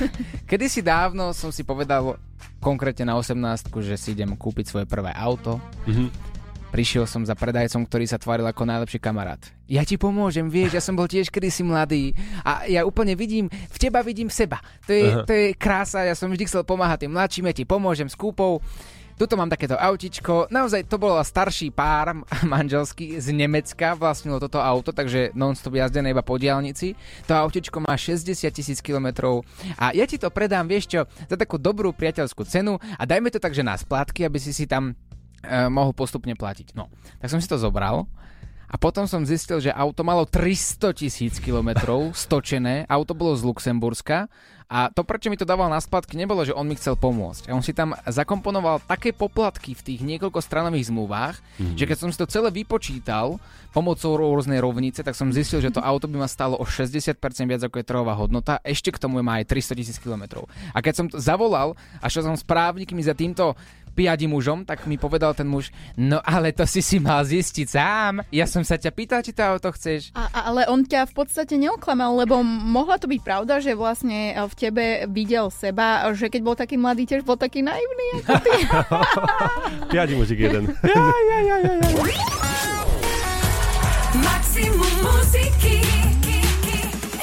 Kedysi 0.46 0.86
dávno 0.86 1.34
som 1.34 1.50
si 1.50 1.66
povedal 1.66 2.14
konkrétne 2.62 3.10
na 3.10 3.18
18 3.18 3.66
že 3.82 3.98
si 3.98 4.14
idem 4.14 4.38
kúpiť 4.38 4.70
svoje 4.70 4.86
prvé 4.86 5.10
auto. 5.10 5.58
Mhm. 5.90 6.31
Prišiel 6.72 7.04
som 7.04 7.20
za 7.20 7.36
predajcom, 7.36 7.84
ktorý 7.84 8.08
sa 8.08 8.16
tváril 8.16 8.48
ako 8.48 8.64
najlepší 8.64 8.96
kamarát. 8.96 9.44
Ja 9.68 9.84
ti 9.84 10.00
pomôžem, 10.00 10.48
vieš, 10.48 10.72
ja 10.72 10.80
som 10.80 10.96
bol 10.96 11.04
tiež 11.04 11.28
kedysi 11.28 11.60
mladý 11.60 12.16
a 12.48 12.64
ja 12.64 12.88
úplne 12.88 13.12
vidím, 13.12 13.52
v 13.52 13.76
teba 13.76 14.00
vidím 14.00 14.32
seba. 14.32 14.56
To 14.88 14.96
je, 14.96 15.04
Aha. 15.04 15.28
to 15.28 15.32
je 15.36 15.46
krása, 15.52 16.08
ja 16.08 16.16
som 16.16 16.32
vždy 16.32 16.48
chcel 16.48 16.64
pomáhať 16.64 17.04
tým 17.04 17.12
mladším, 17.12 17.52
ja 17.52 17.54
ti 17.60 17.68
pomôžem 17.68 18.08
s 18.08 18.16
kúpou. 18.16 18.64
Tuto 19.20 19.36
mám 19.36 19.52
takéto 19.52 19.76
autičko. 19.76 20.48
Naozaj 20.48 20.88
to 20.88 20.96
bol 20.96 21.20
starší 21.20 21.76
pár 21.76 22.16
manželský 22.56 23.20
z 23.20 23.36
Nemecka 23.36 23.92
vlastnilo 23.92 24.40
toto 24.40 24.56
auto, 24.56 24.96
takže 24.96 25.36
non-stop 25.36 25.76
jazdené 25.76 26.16
iba 26.16 26.24
po 26.24 26.40
diálnici. 26.40 26.96
To 27.28 27.36
autičko 27.36 27.84
má 27.84 27.92
60 27.92 28.32
tisíc 28.48 28.80
kilometrov 28.80 29.44
a 29.76 29.92
ja 29.92 30.08
ti 30.08 30.16
to 30.16 30.32
predám, 30.32 30.64
vieš 30.64 30.88
čo, 30.88 31.00
za 31.04 31.36
takú 31.36 31.60
dobrú 31.60 31.92
priateľskú 31.92 32.48
cenu 32.48 32.80
a 32.80 33.02
dajme 33.04 33.28
to 33.28 33.36
tak, 33.36 33.52
že 33.52 33.60
na 33.60 33.76
splátky, 33.76 34.24
aby 34.24 34.40
si 34.40 34.56
si 34.56 34.64
tam 34.64 34.96
e, 35.42 35.66
mohol 35.66 35.92
postupne 35.92 36.32
platiť. 36.32 36.72
No, 36.72 36.88
tak 37.18 37.28
som 37.28 37.38
si 37.38 37.46
to 37.46 37.54
zobral 37.56 38.06
a 38.66 38.80
potom 38.80 39.04
som 39.04 39.20
zistil, 39.22 39.60
že 39.60 39.68
auto 39.68 40.00
malo 40.00 40.24
300 40.24 40.96
tisíc 40.96 41.36
kilometrov 41.36 42.10
stočené, 42.16 42.88
auto 42.88 43.12
bolo 43.12 43.36
z 43.36 43.44
Luxemburska 43.44 44.32
a 44.72 44.88
to, 44.88 45.04
prečo 45.04 45.28
mi 45.28 45.36
to 45.36 45.44
dával 45.44 45.68
na 45.68 45.76
splatky, 45.76 46.16
nebolo, 46.16 46.40
že 46.40 46.56
on 46.56 46.64
mi 46.64 46.72
chcel 46.72 46.96
pomôcť. 46.96 47.52
A 47.52 47.52
on 47.52 47.60
si 47.60 47.76
tam 47.76 47.92
zakomponoval 48.08 48.80
také 48.80 49.12
poplatky 49.12 49.76
v 49.76 49.84
tých 49.84 50.00
niekoľko 50.00 50.40
stranových 50.40 50.88
zmluvách, 50.88 51.36
Mhm. 51.60 51.76
že 51.76 51.84
keď 51.84 51.96
som 52.00 52.08
si 52.08 52.16
to 52.16 52.24
celé 52.24 52.48
vypočítal 52.48 53.36
pomocou 53.76 54.16
rôznej 54.16 54.64
rovnice, 54.64 55.04
tak 55.04 55.12
som 55.12 55.28
zistil, 55.28 55.60
že 55.60 55.68
to 55.68 55.84
auto 55.84 56.08
by 56.08 56.24
ma 56.24 56.28
stálo 56.28 56.56
o 56.56 56.64
60% 56.64 57.20
viac 57.44 57.60
ako 57.60 57.76
je 57.76 57.84
trhová 57.84 58.16
hodnota, 58.16 58.64
ešte 58.64 58.88
k 58.88 58.96
tomu 58.96 59.20
má 59.20 59.44
aj 59.44 59.52
300 59.52 59.76
tisíc 59.76 60.00
kilometrov. 60.00 60.48
A 60.72 60.80
keď 60.80 60.94
som 60.96 61.06
to 61.12 61.20
zavolal 61.20 61.76
a 62.00 62.08
šiel 62.08 62.32
som 62.32 62.36
s 62.36 62.44
právnikmi 62.44 63.04
za 63.04 63.12
týmto 63.12 63.52
piadi 63.92 64.24
mužom, 64.24 64.64
tak 64.64 64.88
mi 64.88 64.96
povedal 64.96 65.36
ten 65.36 65.44
muž, 65.46 65.68
no 65.94 66.18
ale 66.24 66.50
to 66.56 66.64
si 66.64 66.80
si 66.80 66.96
mal 66.98 67.22
zistiť 67.22 67.66
sám. 67.68 68.24
Ja 68.32 68.48
som 68.48 68.64
sa 68.64 68.80
ťa 68.80 68.90
pýtal, 68.90 69.20
či 69.20 69.36
to 69.36 69.44
auto 69.44 69.68
chceš. 69.76 70.10
A, 70.16 70.48
ale 70.48 70.64
on 70.66 70.82
ťa 70.82 71.06
v 71.08 71.14
podstate 71.14 71.60
neoklamal, 71.60 72.16
lebo 72.16 72.40
mohla 72.42 72.96
to 72.96 73.06
byť 73.06 73.20
pravda, 73.20 73.60
že 73.60 73.76
vlastne 73.76 74.32
v 74.34 74.54
tebe 74.56 74.84
videl 75.12 75.52
seba, 75.52 76.08
že 76.16 76.32
keď 76.32 76.40
bol 76.40 76.56
taký 76.56 76.80
mladý, 76.80 77.04
tiež 77.04 77.22
bol 77.22 77.36
taký 77.36 77.60
naivný 77.60 78.24
ako 78.24 78.32
ty. 78.40 78.56
Piadi 79.92 80.14
mužik 80.16 80.40
jeden. 80.40 80.72
Maximum 84.12 84.94
muziky 85.00 85.80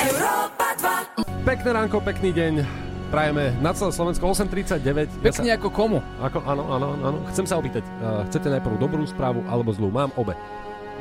Európa 0.02 0.74
2 1.22 1.46
Pekné 1.46 1.70
ránko, 1.70 2.02
pekný 2.02 2.34
deň. 2.34 2.89
Prajeme 3.10 3.58
na 3.58 3.74
celé 3.74 3.90
Slovensko 3.90 4.22
8.39. 4.22 5.26
Pekne 5.26 5.50
ako 5.58 5.68
komu? 5.74 5.98
Ako, 6.22 6.46
áno, 6.46 6.64
áno, 6.70 6.88
áno. 6.94 7.18
Chcem 7.34 7.50
sa 7.50 7.58
opýtať, 7.58 7.82
uh, 8.00 8.22
chcete 8.30 8.54
najprv 8.54 8.78
dobrú 8.78 9.02
správu 9.04 9.42
alebo 9.50 9.74
zlú? 9.74 9.90
Mám 9.90 10.14
obe. 10.14 10.38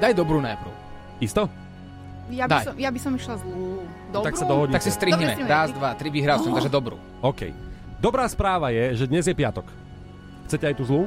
Daj 0.00 0.16
dobrú 0.16 0.40
najprv. 0.40 0.72
Isto? 1.20 1.52
Ja 2.28 2.48
by, 2.48 2.50
Daj. 2.50 2.64
som, 2.64 2.74
ja 2.80 2.88
by 2.88 3.00
som 3.00 3.12
išla 3.12 3.36
zlú. 3.40 3.84
Dobrú? 4.08 4.24
Tak 4.24 4.34
sa 4.36 4.44
dohodnite. 4.44 4.76
Tak 4.76 4.84
si 4.84 4.92
strihneme. 4.92 5.44
Raz, 5.44 5.68
dva, 5.72 5.92
tri, 5.96 6.08
vyhral 6.08 6.40
som, 6.40 6.52
Oh. 6.52 6.56
takže 6.56 6.72
dobrú. 6.72 6.96
OK. 7.20 7.52
Dobrá 8.00 8.24
správa 8.24 8.72
je, 8.72 8.94
že 8.94 9.04
dnes 9.04 9.24
je 9.24 9.32
piatok. 9.32 9.68
Chcete 10.48 10.64
aj 10.64 10.74
tú 10.80 10.84
zlú? 10.88 11.02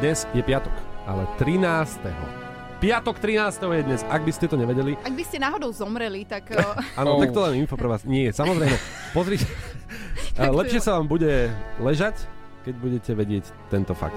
Dnes 0.00 0.28
je 0.32 0.42
piatok, 0.42 0.72
ale 1.04 1.24
13. 1.40 2.47
Piatok 2.78 3.18
13. 3.18 3.58
je 3.58 3.82
dnes, 3.82 4.00
ak 4.06 4.22
by 4.22 4.30
ste 4.30 4.46
to 4.46 4.54
nevedeli. 4.54 4.94
Ak 5.02 5.10
by 5.10 5.24
ste 5.26 5.42
náhodou 5.42 5.74
zomreli, 5.74 6.22
tak... 6.22 6.46
eh, 6.54 6.62
Áno, 6.94 7.18
Oh. 7.18 7.20
tak 7.26 7.34
to 7.34 7.42
len 7.50 7.58
info 7.58 7.74
pre 7.74 7.90
vás. 7.90 8.06
Nie, 8.06 8.30
samozrejme. 8.30 8.78
Pozrite. 9.10 9.50
A 10.38 10.54
Lepšie 10.54 10.78
sa 10.78 10.94
vám 10.94 11.10
bude 11.10 11.50
ležať, 11.82 12.22
keď 12.62 12.74
budete 12.78 13.10
vedieť 13.18 13.44
tento 13.66 13.98
fakt. 13.98 14.14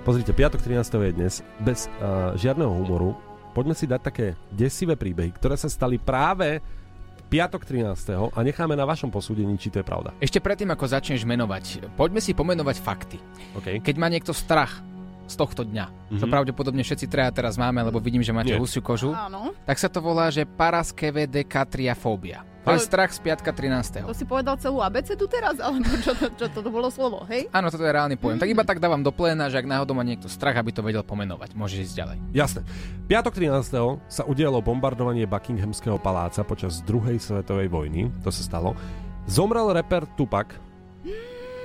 Pozrite, 0.00 0.32
piatok 0.32 0.64
13. 0.64 0.80
je 0.80 1.12
dnes, 1.12 1.34
bez 1.60 1.92
uh, 2.00 2.32
žiadneho 2.40 2.72
humoru. 2.72 3.12
Poďme 3.52 3.76
si 3.76 3.84
dať 3.84 4.00
také 4.00 4.26
desivé 4.48 4.96
príbehy, 4.96 5.36
ktoré 5.36 5.60
sa 5.60 5.68
stali 5.68 6.00
práve 6.00 6.64
piatok 7.28 7.68
13. 7.68 8.32
a 8.32 8.38
necháme 8.40 8.72
na 8.72 8.88
vašom 8.88 9.12
posúdení, 9.12 9.60
či 9.60 9.68
to 9.68 9.84
je 9.84 9.86
pravda. 9.86 10.16
Ešte 10.24 10.40
predtým, 10.40 10.72
ako 10.72 10.88
začneš 10.88 11.28
menovať, 11.28 11.92
poďme 11.92 12.24
si 12.24 12.32
pomenovať 12.32 12.76
fakty. 12.80 13.20
OK? 13.60 13.84
Keď 13.84 13.94
má 14.00 14.08
niekto 14.08 14.32
strach 14.32 14.80
z 15.24 15.34
tohto 15.34 15.64
dňa, 15.64 15.86
mm-hmm. 15.88 16.20
čo 16.20 16.26
Mhm. 16.26 16.32
pravdepodobne 16.32 16.82
všetci 16.84 17.06
traja 17.08 17.32
teraz 17.32 17.56
máme, 17.56 17.80
lebo 17.80 17.98
vidím, 17.98 18.20
že 18.20 18.30
máte 18.30 18.52
Nie. 18.52 18.60
husiu 18.60 18.84
kožu, 18.84 19.10
Áno. 19.12 19.56
tak 19.64 19.76
sa 19.76 19.88
to 19.88 19.98
volá, 19.98 20.28
že 20.28 20.44
paraskevedekatriafóbia. 20.44 22.44
To 22.64 22.72
je 22.72 22.80
strach 22.80 23.12
z 23.12 23.20
piatka 23.20 23.52
13. 23.52 24.08
To 24.08 24.16
si 24.16 24.24
povedal 24.24 24.56
celú 24.56 24.80
abecedu 24.80 25.28
teraz, 25.28 25.60
alebo 25.60 25.84
čo 26.00 26.16
to, 26.16 26.32
čo 26.32 26.48
to 26.48 26.64
bolo 26.72 26.88
slovo, 26.88 27.20
hej? 27.28 27.44
Áno, 27.52 27.68
toto 27.68 27.84
je 27.84 27.92
reálny 27.92 28.16
pojem. 28.16 28.40
Tak 28.40 28.48
iba 28.48 28.64
tak 28.64 28.80
dávam 28.80 29.04
do 29.04 29.12
pléna, 29.12 29.52
že 29.52 29.60
ak 29.60 29.68
náhodou 29.68 29.92
má 29.92 30.00
niekto 30.00 30.32
strach, 30.32 30.56
aby 30.56 30.72
to 30.72 30.80
vedel 30.80 31.04
pomenovať. 31.04 31.52
Môžeš 31.52 31.92
ísť 31.92 31.96
ďalej. 32.00 32.16
Jasné. 32.32 32.60
Piatok 33.04 33.36
13. 33.36 34.00
sa 34.08 34.24
udialo 34.24 34.64
bombardovanie 34.64 35.28
Buckinghamského 35.28 36.00
paláca 36.00 36.40
počas 36.40 36.80
druhej 36.80 37.20
svetovej 37.20 37.68
vojny. 37.68 38.08
To 38.24 38.32
sa 38.32 38.40
stalo. 38.40 38.72
Zomrel 39.28 39.68
reper 39.76 40.08
Tupac. 40.16 40.56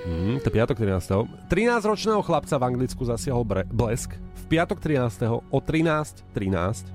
Mm, 0.07 0.39
to 0.39 0.47
piatok 0.47 0.79
13. 0.79 1.27
13-ročného 1.51 2.21
chlapca 2.23 2.55
v 2.55 2.63
Anglicku 2.63 3.03
zasiahol 3.03 3.43
bre- 3.43 3.67
blesk. 3.67 4.15
V 4.15 4.43
piatok 4.47 4.79
13. 4.79 5.27
o 5.27 5.57
13.13. 5.59 6.88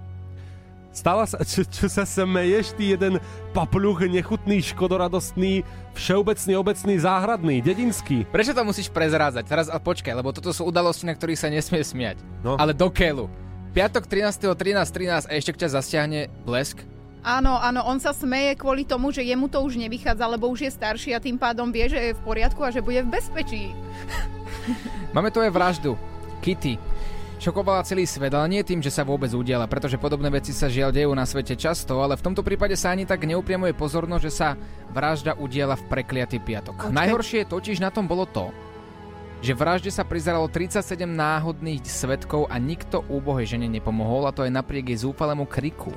Stala 0.95 1.27
sa, 1.27 1.43
čo, 1.51 1.67
čo 1.67 1.87
sa 1.91 2.07
smeješ, 2.07 2.79
ty 2.79 2.95
jeden 2.95 3.19
papľuch 3.53 4.07
nechutný, 4.07 4.63
škodoradostný, 4.63 5.67
všeobecný, 5.99 6.53
obecný, 6.55 6.95
záhradný, 7.03 7.57
dedinský. 7.61 8.25
Prečo 8.31 8.55
to 8.55 8.63
musíš 8.63 8.89
prezrádzať? 8.95 9.45
Teraz 9.45 9.67
ale 9.67 9.83
počkaj, 9.83 10.15
lebo 10.15 10.31
toto 10.31 10.55
sú 10.55 10.65
udalosti, 10.65 11.05
na 11.11 11.19
ktorých 11.19 11.41
sa 11.43 11.51
nesmie 11.51 11.83
smiať. 11.83 12.23
No. 12.47 12.55
Ale 12.57 12.73
do 12.73 12.89
keľu. 12.89 13.27
Piatok 13.75 14.07
13. 14.07 14.55
13. 14.55 15.27
13 15.27 15.29
a 15.29 15.33
ešte 15.35 15.51
ťa 15.59 15.83
zasiahne 15.83 16.31
blesk. 16.47 16.94
Áno, 17.25 17.57
áno, 17.57 17.81
on 17.89 17.97
sa 17.97 18.13
smeje 18.13 18.53
kvôli 18.61 18.85
tomu, 18.85 19.09
že 19.09 19.25
jemu 19.25 19.49
to 19.49 19.57
už 19.65 19.81
nevychádza, 19.81 20.29
lebo 20.29 20.53
už 20.53 20.69
je 20.69 20.77
starší 20.77 21.17
a 21.17 21.25
tým 21.25 21.41
pádom 21.41 21.73
vie, 21.73 21.89
že 21.89 21.97
je 21.97 22.13
v 22.13 22.21
poriadku 22.21 22.61
a 22.61 22.69
že 22.69 22.85
bude 22.85 23.01
v 23.01 23.17
bezpečí. 23.17 23.73
Máme 25.17 25.33
tu 25.33 25.41
aj 25.41 25.49
vraždu. 25.49 25.97
Kitty. 26.45 26.77
Šokovala 27.41 27.81
celý 27.85 28.05
svet, 28.05 28.33
ale 28.37 28.53
nie 28.53 28.63
tým, 28.63 28.85
že 28.85 28.93
sa 28.93 29.09
vôbec 29.09 29.33
udiala, 29.33 29.65
pretože 29.65 29.97
podobné 29.97 30.29
veci 30.29 30.53
sa 30.53 30.69
žiaľ 30.69 30.93
dejú 30.93 31.13
na 31.17 31.25
svete 31.25 31.57
často, 31.57 31.97
ale 32.05 32.17
v 32.21 32.25
tomto 32.29 32.45
prípade 32.45 32.77
sa 32.77 32.93
ani 32.93 33.09
tak 33.09 33.25
neupriamuje 33.25 33.73
pozornosť, 33.73 34.25
že 34.25 34.33
sa 34.33 34.49
vražda 34.93 35.33
udiela 35.41 35.81
v 35.81 35.85
prekliatý 35.89 36.45
piatok. 36.45 36.89
Počkaj. 36.89 36.93
Najhoršie 36.93 37.49
totiž 37.49 37.81
na 37.81 37.89
tom 37.89 38.05
bolo 38.05 38.29
to, 38.29 38.53
že 39.45 39.53
vražde 39.53 39.93
sa 39.93 40.09
prizeralo 40.09 40.49
37 40.49 41.05
náhodných 41.05 41.85
svetkov 41.85 42.49
a 42.49 42.57
nikto 42.57 43.05
úbohej 43.13 43.45
žene 43.57 43.69
nepomohol 43.69 44.25
a 44.25 44.33
to 44.33 44.41
aj 44.41 44.53
napriek 44.53 44.97
jej 44.97 45.05
zúfalému 45.05 45.45
kriku. 45.45 45.93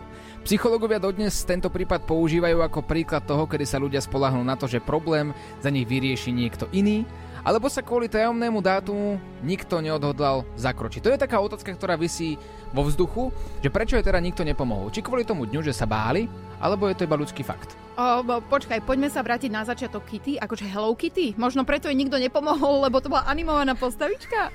Psychológovia 0.47 0.95
dodnes 0.95 1.43
tento 1.43 1.67
prípad 1.67 2.07
používajú 2.07 2.63
ako 2.63 2.79
príklad 2.87 3.19
toho, 3.27 3.43
kedy 3.43 3.67
sa 3.67 3.83
ľudia 3.83 3.99
spolahnú 3.99 4.39
na 4.47 4.55
to, 4.55 4.63
že 4.63 4.79
problém 4.79 5.35
za 5.59 5.67
nich 5.67 5.83
vyrieši 5.83 6.31
niekto 6.31 6.71
iný, 6.71 7.03
alebo 7.43 7.67
sa 7.67 7.83
kvôli 7.83 8.07
tajomnému 8.07 8.63
dátumu 8.63 9.19
nikto 9.43 9.83
neodhodlal 9.83 10.47
zakročiť. 10.55 11.03
To 11.03 11.11
je 11.11 11.19
taká 11.19 11.43
otázka, 11.43 11.75
ktorá 11.75 11.99
vysí 11.99 12.39
vo 12.71 12.87
vzduchu, 12.87 13.27
že 13.59 13.67
prečo 13.67 13.99
je 13.99 14.07
teda 14.07 14.23
nikto 14.23 14.47
nepomohol. 14.47 14.87
Či 14.87 15.03
kvôli 15.03 15.27
tomu 15.27 15.43
dňu, 15.43 15.67
že 15.67 15.75
sa 15.75 15.83
báli, 15.83 16.31
alebo 16.57 16.89
je 16.89 16.95
to 16.97 17.05
iba 17.05 17.17
ľudský 17.17 17.45
fakt. 17.45 17.77
O, 17.97 18.21
bo, 18.21 18.45
počkaj, 18.45 18.85
poďme 18.85 19.09
sa 19.09 19.25
vrátiť 19.25 19.49
na 19.49 19.65
začiatok 19.65 20.05
Kitty, 20.05 20.37
akože 20.37 20.69
Hello 20.69 20.93
Kitty. 20.93 21.33
Možno 21.33 21.65
preto 21.65 21.89
jej 21.89 21.97
nikto 21.97 22.21
nepomohol, 22.21 22.79
lebo 22.85 23.01
to 23.01 23.09
bola 23.09 23.25
animovaná 23.25 23.73
postavička. 23.73 24.53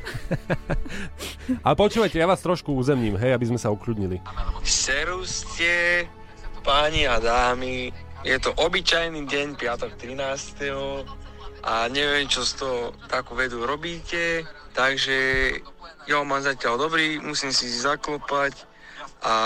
Ale 1.67 1.75
počúvajte, 1.75 2.23
ja 2.23 2.31
vás 2.31 2.39
trošku 2.39 2.71
uzemním, 2.71 3.19
hej, 3.19 3.35
aby 3.35 3.51
sme 3.51 3.59
sa 3.59 3.75
ukľudnili. 3.75 4.23
Seruste, 4.63 6.07
páni 6.63 7.11
a 7.11 7.19
dámy, 7.19 7.91
je 8.23 8.39
to 8.39 8.55
obyčajný 8.55 9.27
deň, 9.27 9.59
piatok 9.59 9.99
13. 9.99 10.71
a 11.67 11.91
neviem, 11.91 12.31
čo 12.31 12.47
z 12.47 12.63
toho 12.63 12.95
takú 13.11 13.35
vedu 13.35 13.67
robíte, 13.67 14.47
takže 14.71 15.59
ja 16.07 16.23
mám 16.23 16.43
zatiaľ 16.47 16.79
dobrý, 16.79 17.19
musím 17.19 17.51
si 17.51 17.67
zaklopať 17.67 18.55
a 19.27 19.37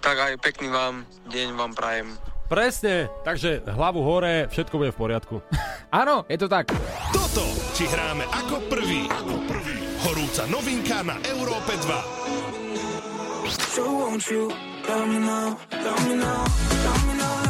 tak 0.00 0.16
aj 0.18 0.32
pekný 0.40 0.72
vám 0.72 1.04
deň 1.28 1.48
vám 1.56 1.72
prajem. 1.76 2.08
Presne, 2.50 3.06
takže 3.22 3.62
hlavu 3.62 4.02
hore, 4.02 4.50
všetko 4.50 4.74
bude 4.74 4.90
v 4.90 4.98
poriadku. 4.98 5.38
Áno, 6.02 6.26
je 6.26 6.34
to 6.34 6.50
tak. 6.50 6.74
Toto 7.14 7.46
ti 7.78 7.86
hráme 7.86 8.26
ako 8.26 8.66
prvý. 8.66 9.06
Horúca 10.02 10.50
novinka 10.50 11.06
na 11.06 11.14
Európe 11.30 11.78
2. 11.78 12.50
So 13.70 13.86
won't 13.86 14.26
you 14.26 14.50
love 14.88 15.06
me 15.06 15.18
now, 15.22 15.54
love 15.70 16.02
me 16.06 16.14
now, 16.18 16.42
love 16.82 17.02
me 17.06 17.14
now, 17.18 17.49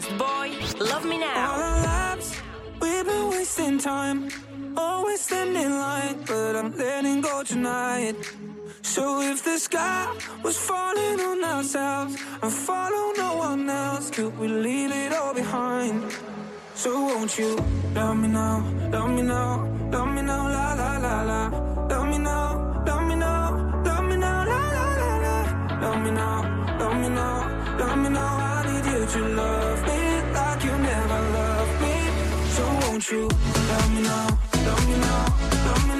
fast 0.00 0.18
boy. 0.18 0.84
Love 0.84 1.04
me 1.04 1.16
All 1.22 1.60
our 1.60 1.82
lives, 1.82 2.40
we've 2.80 3.04
been 3.04 3.30
wasting 3.30 3.78
time, 3.78 4.28
always 4.76 5.20
standing 5.20 5.62
in 5.62 5.70
line, 5.70 6.24
but 6.26 6.56
I'm 6.56 6.76
letting 6.76 7.20
go 7.20 7.42
tonight. 7.42 8.16
So 8.82 9.20
if 9.20 9.44
the 9.44 9.58
sky 9.58 10.06
was 10.44 10.56
falling 10.56 11.20
on 11.20 11.44
ourselves 11.44 12.16
and 12.42 12.52
follow 12.52 13.12
no 13.16 13.36
one 13.36 13.68
else, 13.68 14.10
could 14.10 14.38
we 14.38 14.48
leave 14.48 14.92
it 14.92 15.12
all 15.12 15.34
behind? 15.34 16.12
So 16.74 16.90
won't 17.08 17.38
you 17.38 17.56
love 17.94 18.16
me 18.16 18.28
now, 18.28 18.56
love 18.92 19.10
me 19.10 19.22
now, 19.22 19.66
love 19.92 20.08
me 20.14 20.22
now, 20.22 20.48
la 20.56 20.74
la 20.80 20.90
la 20.98 21.22
la. 21.30 21.40
Love 21.90 22.08
me 22.08 22.18
now, 22.18 22.84
love 22.86 23.02
me 23.08 23.14
now, 23.16 23.82
love 23.84 24.04
me 24.04 24.16
now, 24.16 24.44
la 24.52 24.60
la 24.76 24.86
la 25.02 25.10
la. 25.24 25.36
Love 25.82 26.00
me 26.04 26.10
now, 26.10 26.78
love 26.80 26.96
me 27.02 27.08
now, 27.08 27.57
love 27.78 27.98
me 27.98 28.08
now. 28.10 28.36
I 28.36 28.66
need 28.66 28.86
you 28.92 29.06
to 29.06 29.20
love 29.40 29.80
me 29.88 30.00
like 30.34 30.64
you 30.64 30.72
never 30.78 31.20
loved 31.36 31.74
me. 31.82 31.94
So 32.56 32.62
won't 32.80 33.10
you 33.10 33.28
me 33.28 33.58
me 33.58 34.02
me 34.02 34.02
me 34.02 34.08
me 35.84 35.86
me 35.86 35.94
me 35.94 35.98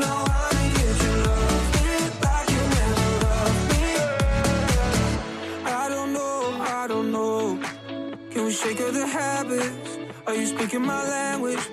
me. 0.00 0.06
I 0.34 0.36
need 0.58 0.76
you 0.80 0.90
to 1.02 1.10
love 1.26 1.66
me 1.76 1.90
like 2.24 2.48
you 2.54 2.62
never 2.76 3.08
loved 3.24 3.62
me. 3.70 3.84
I 5.64 5.88
don't 5.94 6.12
know, 6.12 6.36
I 6.60 6.86
don't 6.88 7.12
know. 7.12 7.58
Can 8.30 8.44
we 8.46 8.52
shake 8.52 8.80
of 8.80 8.94
the 8.94 9.06
habits? 9.06 9.98
Are 10.26 10.34
you 10.34 10.46
speaking 10.46 10.82
my 10.82 11.02
language? 11.08 11.71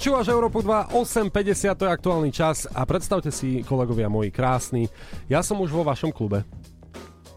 Počúvaš 0.00 0.32
Európu 0.32 0.64
2, 0.64 0.96
8.50, 0.96 1.76
to 1.76 1.84
je 1.84 1.92
aktuálny 1.92 2.32
čas 2.32 2.64
a 2.72 2.88
predstavte 2.88 3.28
si, 3.28 3.60
kolegovia 3.60 4.08
moji 4.08 4.32
krásni, 4.32 4.88
ja 5.28 5.44
som 5.44 5.60
už 5.60 5.68
vo 5.76 5.84
vašom 5.84 6.08
klube. 6.08 6.40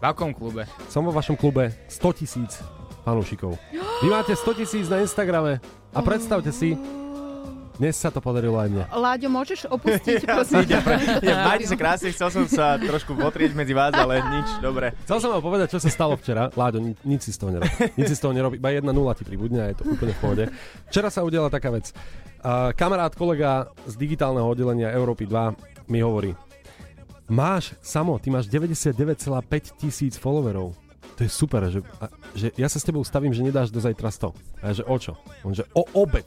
akom 0.00 0.32
klube? 0.32 0.64
Som 0.88 1.04
vo 1.04 1.12
vašom 1.12 1.36
klube 1.36 1.76
100 1.92 2.24
tisíc 2.24 2.64
fanúšikov. 3.04 3.60
Vy 4.00 4.08
máte 4.08 4.32
100 4.32 4.64
tisíc 4.64 4.88
na 4.88 5.04
Instagrame 5.04 5.60
a 5.92 6.00
predstavte 6.00 6.56
si, 6.56 6.72
dnes 7.74 7.98
sa 7.98 8.08
to 8.14 8.22
podarilo 8.22 8.54
aj 8.54 8.68
mne. 8.70 8.84
Láďo, 8.86 9.28
môžeš 9.30 9.66
opustiť, 9.66 10.22
prosím. 10.30 10.62
Idem, 10.62 10.82
idem, 11.18 11.38
majte 11.42 11.66
sa 11.66 11.76
krásne, 11.76 12.08
chcel 12.14 12.28
som 12.30 12.44
sa 12.46 12.78
trošku 12.78 13.18
potrieť 13.18 13.50
medzi 13.58 13.74
vás, 13.74 13.90
ale 13.94 14.22
nič, 14.22 14.48
dobre. 14.62 14.94
Chcel 15.02 15.18
som 15.18 15.34
vám 15.34 15.42
povedať, 15.42 15.74
čo 15.74 15.82
sa 15.82 15.90
stalo 15.90 16.14
včera. 16.14 16.54
Láďo, 16.54 16.78
ni- 16.78 16.98
nič 17.02 17.26
si 17.26 17.32
z 17.34 17.42
toho 17.42 17.50
nerobí. 17.50 17.74
Nič 17.98 18.06
si 18.14 18.16
z 18.16 18.22
toho 18.22 18.30
nerobí. 18.30 18.62
Iba 18.62 18.70
1-0 18.78 19.18
ti 19.18 19.24
pribudne 19.26 19.60
a 19.64 19.66
je 19.74 19.76
to 19.82 19.84
úplne 19.90 20.14
v 20.14 20.20
pohode. 20.22 20.44
Včera 20.86 21.10
sa 21.10 21.26
udiala 21.26 21.50
taká 21.50 21.74
vec. 21.74 21.90
Uh, 22.44 22.70
kamarát, 22.76 23.10
kolega 23.16 23.66
z 23.88 23.94
digitálneho 23.98 24.46
oddelenia 24.46 24.94
Európy 24.94 25.26
2 25.26 25.90
mi 25.90 25.98
hovorí, 25.98 26.30
máš, 27.26 27.74
Samo, 27.82 28.20
ty 28.22 28.30
máš 28.30 28.46
99,5 28.46 29.80
tisíc 29.80 30.14
followerov. 30.14 30.76
To 31.14 31.20
je 31.22 31.30
super, 31.30 31.62
že, 31.70 31.78
a, 32.02 32.10
že 32.34 32.50
ja 32.58 32.66
sa 32.66 32.82
s 32.82 32.86
tebou 32.86 33.06
stavím, 33.06 33.30
že 33.30 33.46
nedáš 33.46 33.70
do 33.70 33.78
zajtra 33.78 34.10
100. 34.10 34.34
A 34.60 34.64
ja, 34.70 34.72
že 34.82 34.84
o 34.84 34.96
čo? 34.98 35.14
On, 35.46 35.54
že 35.54 35.62
o 35.70 35.86
obed. 35.94 36.26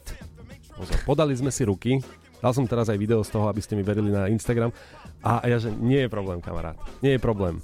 Pozor, 0.78 0.96
podali 1.02 1.34
sme 1.34 1.50
si 1.50 1.66
ruky, 1.66 1.98
dal 2.38 2.54
som 2.54 2.62
teraz 2.62 2.86
aj 2.86 2.96
video 2.96 3.18
z 3.20 3.34
toho, 3.34 3.50
aby 3.50 3.58
ste 3.58 3.74
mi 3.74 3.82
verili 3.82 4.08
na 4.08 4.30
Instagram. 4.30 4.70
A 5.20 5.42
ja, 5.44 5.58
že 5.58 5.74
nie 5.74 6.06
je 6.06 6.08
problém, 6.08 6.38
kamarát. 6.38 6.78
Nie 7.02 7.18
je 7.18 7.20
problém. 7.20 7.58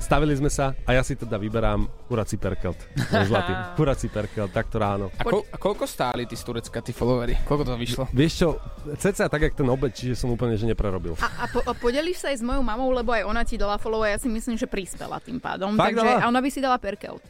Stavili 0.00 0.32
sme 0.32 0.48
sa 0.48 0.72
a 0.88 0.96
ja 0.96 1.04
si 1.04 1.12
teda 1.12 1.36
vyberám 1.36 1.84
kurací 2.08 2.40
perkelt. 2.40 2.80
Zlatý. 3.28 3.52
Kurací 3.76 4.08
perkelt, 4.08 4.48
takto 4.48 4.80
ráno. 4.80 5.12
A, 5.12 5.28
ko- 5.28 5.44
a 5.44 5.60
koľko 5.60 5.84
stáli 5.84 6.24
tí 6.24 6.32
z 6.32 6.40
Turecka, 6.40 6.80
tí 6.80 6.96
followery? 6.96 7.36
Koľko 7.44 7.68
to 7.68 7.76
vyšlo? 7.76 8.04
Vieš 8.08 8.32
čo, 8.32 8.48
ceca 8.96 9.28
tak, 9.28 9.40
jak 9.44 9.52
ten 9.52 9.68
obed, 9.68 9.92
čiže 9.92 10.16
som 10.16 10.32
úplne, 10.32 10.56
že 10.56 10.64
neprerobil. 10.64 11.20
A, 11.20 11.44
a, 11.44 11.52
po, 11.52 11.60
a 11.60 11.76
podelíš 11.76 12.24
sa 12.24 12.32
aj 12.32 12.40
s 12.40 12.44
mojou 12.48 12.64
mamou, 12.64 12.88
lebo 12.96 13.12
aj 13.12 13.28
ona 13.28 13.44
ti 13.44 13.60
dala 13.60 13.76
follow 13.76 14.00
a 14.00 14.08
ja 14.08 14.16
si 14.16 14.32
myslím, 14.32 14.56
že 14.56 14.64
prispela 14.64 15.20
tým 15.20 15.36
pádom. 15.36 15.76
Fakt 15.76 15.92
Takže 15.92 16.00
dala? 16.00 16.24
a 16.24 16.32
ona 16.32 16.40
by 16.40 16.48
si 16.48 16.60
dala 16.64 16.80
perkelt. 16.80 17.20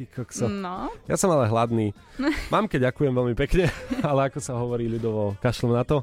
Ty 0.00 0.08
kokso. 0.16 0.48
No. 0.48 0.88
Ja 1.04 1.20
som 1.20 1.28
ale 1.28 1.44
hladný. 1.44 1.92
Mamke 2.48 2.80
ďakujem 2.80 3.12
veľmi 3.12 3.36
pekne, 3.36 3.68
ale 4.08 4.32
ako 4.32 4.40
sa 4.40 4.56
hovorí 4.56 4.88
ľudovo, 4.88 5.36
kašlem 5.44 5.76
na 5.76 5.84
to, 5.84 6.00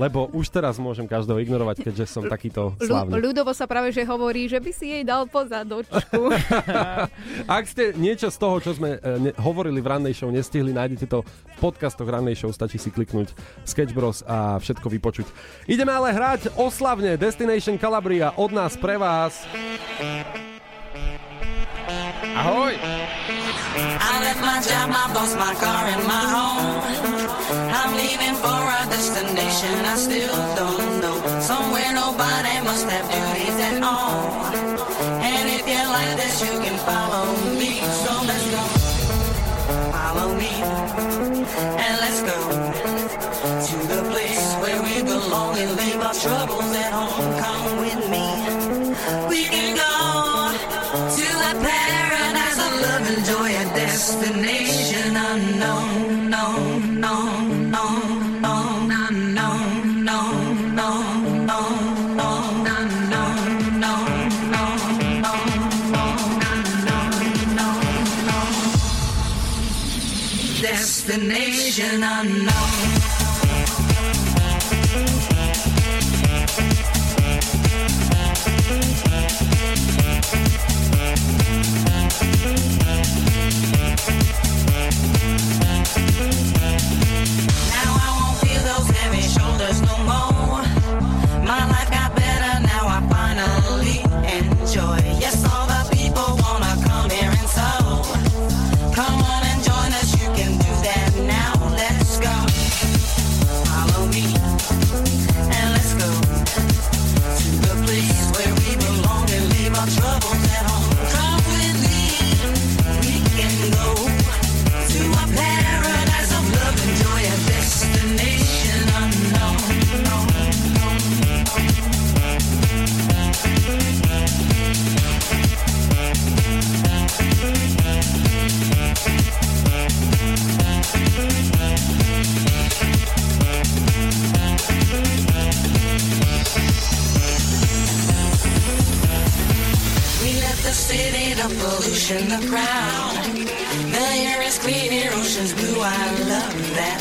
lebo 0.00 0.32
už 0.32 0.48
teraz 0.48 0.80
môžem 0.80 1.04
každého 1.04 1.36
ignorovať, 1.44 1.84
keďže 1.84 2.08
som 2.08 2.24
takýto 2.24 2.72
slávny. 2.80 3.20
ľudovo 3.20 3.52
sa 3.52 3.68
práve 3.68 3.92
že 3.92 4.00
hovorí, 4.08 4.48
že 4.48 4.56
by 4.56 4.70
si 4.72 4.96
jej 4.96 5.04
dal 5.04 5.28
pozadočku. 5.28 6.32
Ak 7.60 7.68
ste 7.68 7.92
niečo 8.00 8.32
z 8.32 8.40
toho, 8.40 8.64
čo 8.64 8.72
sme 8.72 8.96
e, 8.96 9.28
ne- 9.28 9.36
hovorili 9.36 9.84
v 9.84 9.88
rannej 9.92 10.16
show, 10.16 10.32
nestihli, 10.32 10.72
nájdete 10.72 11.04
to 11.04 11.20
v 11.20 11.56
podcastoch 11.60 12.08
rannej 12.08 12.32
show, 12.32 12.48
stačí 12.48 12.80
si 12.80 12.88
kliknúť 12.88 13.36
Sketch 13.68 13.92
Bros 13.92 14.24
a 14.24 14.56
všetko 14.56 14.88
vypočuť. 14.88 15.28
Ideme 15.68 15.92
ale 15.92 16.16
hrať 16.16 16.56
oslavne 16.56 17.20
Destination 17.20 17.76
Calabria 17.76 18.32
od 18.40 18.56
nás 18.56 18.72
pre 18.80 18.96
vás. 18.96 19.44
Ahoj! 22.38 23.17
I 24.10 24.12
left 24.24 24.40
my 24.40 24.58
job, 24.60 24.90
my 24.90 25.06
boss, 25.14 25.34
my 25.36 25.54
car, 25.62 25.84
and 25.94 26.04
my 26.06 26.24
home. 26.34 27.28
I'm 27.78 27.92
leaving 27.96 28.36
for 28.42 28.60
a 28.78 28.82
destination 28.90 29.74
I 29.86 29.96
still 29.96 30.38
don't 30.56 31.00
know. 31.02 31.16
Somewhere 31.40 31.92
nobody 31.94 32.54
must 32.64 32.86
have 32.90 33.06
duties 33.10 33.58
at 33.68 33.82
all. 33.82 34.44
And 35.22 35.44
if 35.56 35.64
you 35.66 35.82
like 35.96 36.16
this, 36.16 36.40
you 36.42 36.54
can 36.64 36.76
follow 36.88 37.26
me. 37.60 37.80
So 38.02 38.12
let's 38.28 38.46
go. 38.54 38.62
Follow 39.94 40.34
me. 40.34 40.50
And 41.84 41.94
let's 42.02 42.20
go 42.22 42.38
to 43.68 43.76
the 43.94 44.02
place 44.10 44.46
where 44.62 44.82
we 44.82 45.02
belong 45.02 45.56
and 45.58 45.70
leave 45.76 46.00
our 46.00 46.14
troubles 46.14 46.74
at 46.84 46.92
home. 46.92 47.30
Come 47.44 47.64
with 47.84 48.02
me. 48.10 48.26
We 49.28 49.44
can 49.44 49.76
go 49.76 50.52
to 51.16 51.26
a 51.50 51.52
paradise 51.64 52.58
of 52.66 52.72
love 52.84 53.04
and 53.12 53.24
joy, 53.24 53.50
destination 54.08 55.14
unknown, 55.14 56.30
known, 56.30 56.98
known, 56.98 57.70
known, 57.70 58.90
unknown, 58.90 60.08
unknown, 60.08 60.48
destination 70.62 72.02
unknown. 72.02 72.97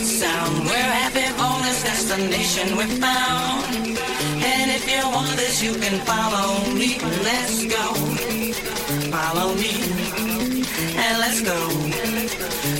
Sound. 0.08 0.66
We're 0.66 0.91
happy 1.03 1.28
for 1.36 1.53
this 1.68 1.84
destination 1.84 2.78
we 2.78 2.86
found. 2.95 3.76
And 4.39 4.72
if 4.72 4.88
you 4.89 5.03
want 5.12 5.36
this, 5.36 5.62
you 5.62 5.74
can 5.76 5.99
follow 6.08 6.64
me. 6.74 6.97
Let's 7.28 7.66
go. 7.66 7.86
Follow 9.12 9.53
me. 9.55 9.74
And 11.03 11.14
let's 11.20 11.41
go 11.41 11.60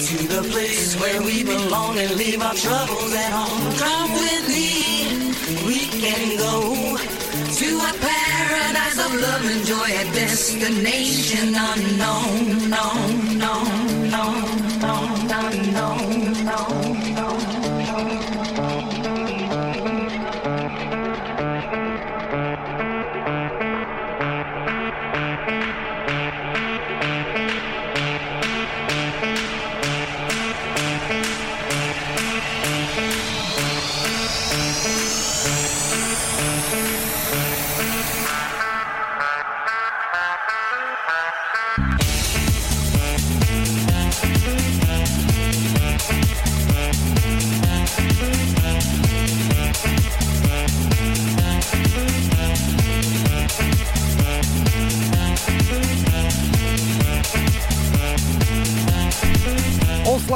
to 0.08 0.18
the 0.34 0.42
place 0.52 0.96
where 1.02 1.22
we 1.22 1.44
belong 1.44 1.98
and 2.00 2.16
leave 2.16 2.42
our 2.42 2.54
troubles 2.54 3.14
at 3.14 3.32
home. 3.32 3.76
Come 3.76 4.12
with 4.14 4.46
me. 4.48 4.68
We 5.68 5.80
can 6.00 6.38
go 6.38 6.98
to 7.60 7.70
a 7.90 7.94
paradise 8.08 9.00
of 9.06 9.12
love 9.22 9.46
and 9.52 9.66
joy, 9.66 9.90
a 10.00 10.06
destination 10.14 11.56
unknown, 11.56 12.70
no, 12.70 12.86
no, 13.44 13.56
no, 14.16 14.26
no, 14.80 14.94
no, 15.28 15.42
no, 16.44 16.97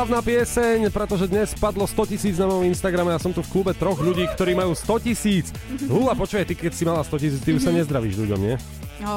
Oslavná 0.02 0.26
pieseň, 0.26 0.90
pretože 0.90 1.30
dnes 1.30 1.54
spadlo 1.54 1.86
100 1.86 2.10
tisíc 2.10 2.42
na 2.42 2.50
mojom 2.50 2.66
Instagrame 2.66 3.14
a 3.14 3.22
som 3.22 3.30
tu 3.30 3.46
v 3.46 3.54
klube 3.54 3.70
troch 3.78 4.02
ľudí, 4.02 4.26
ktorí 4.34 4.58
majú 4.58 4.74
100 4.74 4.98
tisíc. 5.06 5.54
Hula, 5.86 6.18
počuj, 6.18 6.42
ty 6.42 6.58
keď 6.58 6.74
si 6.74 6.90
mala 6.90 7.06
100 7.06 7.22
tisíc, 7.22 7.42
ty 7.46 7.54
už 7.54 7.62
sa 7.62 7.70
nezdravíš 7.70 8.18
ľuďom, 8.18 8.40
nie? 8.42 8.58
O, 9.02 9.14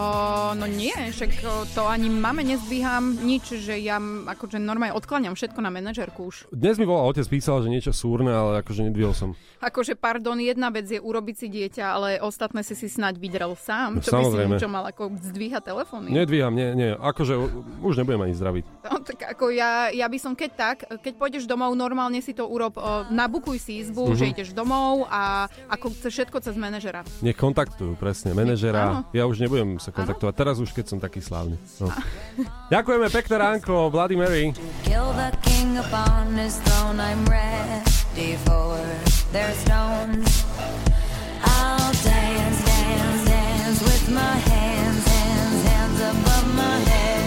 no 0.55 0.65
nie, 0.65 0.89
však 0.91 1.45
to 1.71 1.85
ani 1.85 2.09
mame 2.09 2.41
nezbíham 2.41 3.21
nič, 3.21 3.53
že 3.61 3.77
ja 3.77 4.01
akože 4.01 4.57
normálne 4.57 4.97
odkláňam 4.97 5.33
všetko 5.33 5.61
na 5.61 5.69
manažerku 5.69 6.33
už. 6.33 6.49
Dnes 6.49 6.81
mi 6.81 6.85
volal 6.85 7.05
otec, 7.07 7.29
písal, 7.29 7.61
že 7.61 7.69
niečo 7.69 7.93
súrne, 7.93 8.33
ale 8.33 8.65
akože 8.65 8.89
nedvihol 8.89 9.13
som. 9.13 9.37
Akože, 9.61 9.93
pardon, 9.93 10.37
jedna 10.37 10.69
vec 10.69 10.85
je 10.87 10.97
urobiť 10.97 11.37
si 11.37 11.47
dieťa, 11.49 11.85
ale 11.85 12.09
ostatné 12.19 12.61
si 12.61 12.73
si 12.73 12.89
snáď 12.89 13.17
vydrel 13.17 13.53
sám. 13.55 13.97
No, 13.97 14.01
čo 14.01 14.09
by 14.09 14.17
si 14.17 14.25
samozrejme. 14.25 14.55
čo 14.57 14.69
mal 14.69 14.85
ako 14.85 15.03
zdvíhať 15.21 15.63
telefóny. 15.63 16.09
Nedvíham, 16.11 16.53
nie, 16.53 16.73
nie, 16.73 16.91
akože 16.93 17.37
už 17.81 17.95
nebudem 17.97 18.25
ani 18.25 18.35
zdraviť. 18.35 18.65
No, 18.85 19.01
tak 19.01 19.21
ako 19.31 19.53
ja, 19.53 19.89
ja 19.91 20.09
by 20.09 20.17
som 20.17 20.33
keď 20.33 20.51
tak, 20.57 20.77
keď 21.01 21.13
pôjdeš 21.15 21.45
domov, 21.45 21.77
normálne 21.77 22.25
si 22.25 22.33
to 22.33 22.49
urob, 22.49 22.77
o, 22.77 22.83
nabukuj 23.09 23.61
si 23.61 23.85
izbu, 23.85 24.13
Mhm. 24.13 24.17
že 24.17 24.25
ideš 24.27 24.49
domov 24.53 25.05
a 25.09 25.45
ako 25.69 25.93
všetko 25.93 26.41
cez 26.41 26.57
manažera. 26.57 27.05
Nech 27.21 27.37
kontaktujú, 27.37 27.97
presne, 27.97 28.33
manažera. 28.33 29.05
Ja 29.13 29.25
už 29.25 29.41
nebudem 29.41 29.74
sa 29.79 29.95
kontaktovať. 29.95 30.33
Ano? 30.35 30.41
Teraz 30.43 30.57
už, 30.61 30.71
keď 30.75 30.85
som 30.91 30.99
taký 30.99 31.21
slávny. 31.23 31.57
No. 31.79 31.89
Ďakujeme, 32.75 33.07
pekné 33.11 33.37
ránko, 33.39 33.89
Bloody 33.91 34.17
Mary. 34.19 34.53
Dance, 42.05 42.65
dance, 42.65 43.25
dance 43.25 43.81
with 43.83 44.11
my 44.15 44.21
hands, 44.21 45.07
hands, 45.07 45.65
hands 45.65 46.01
above 46.01 46.55
my 46.55 46.79
head. 46.91 47.24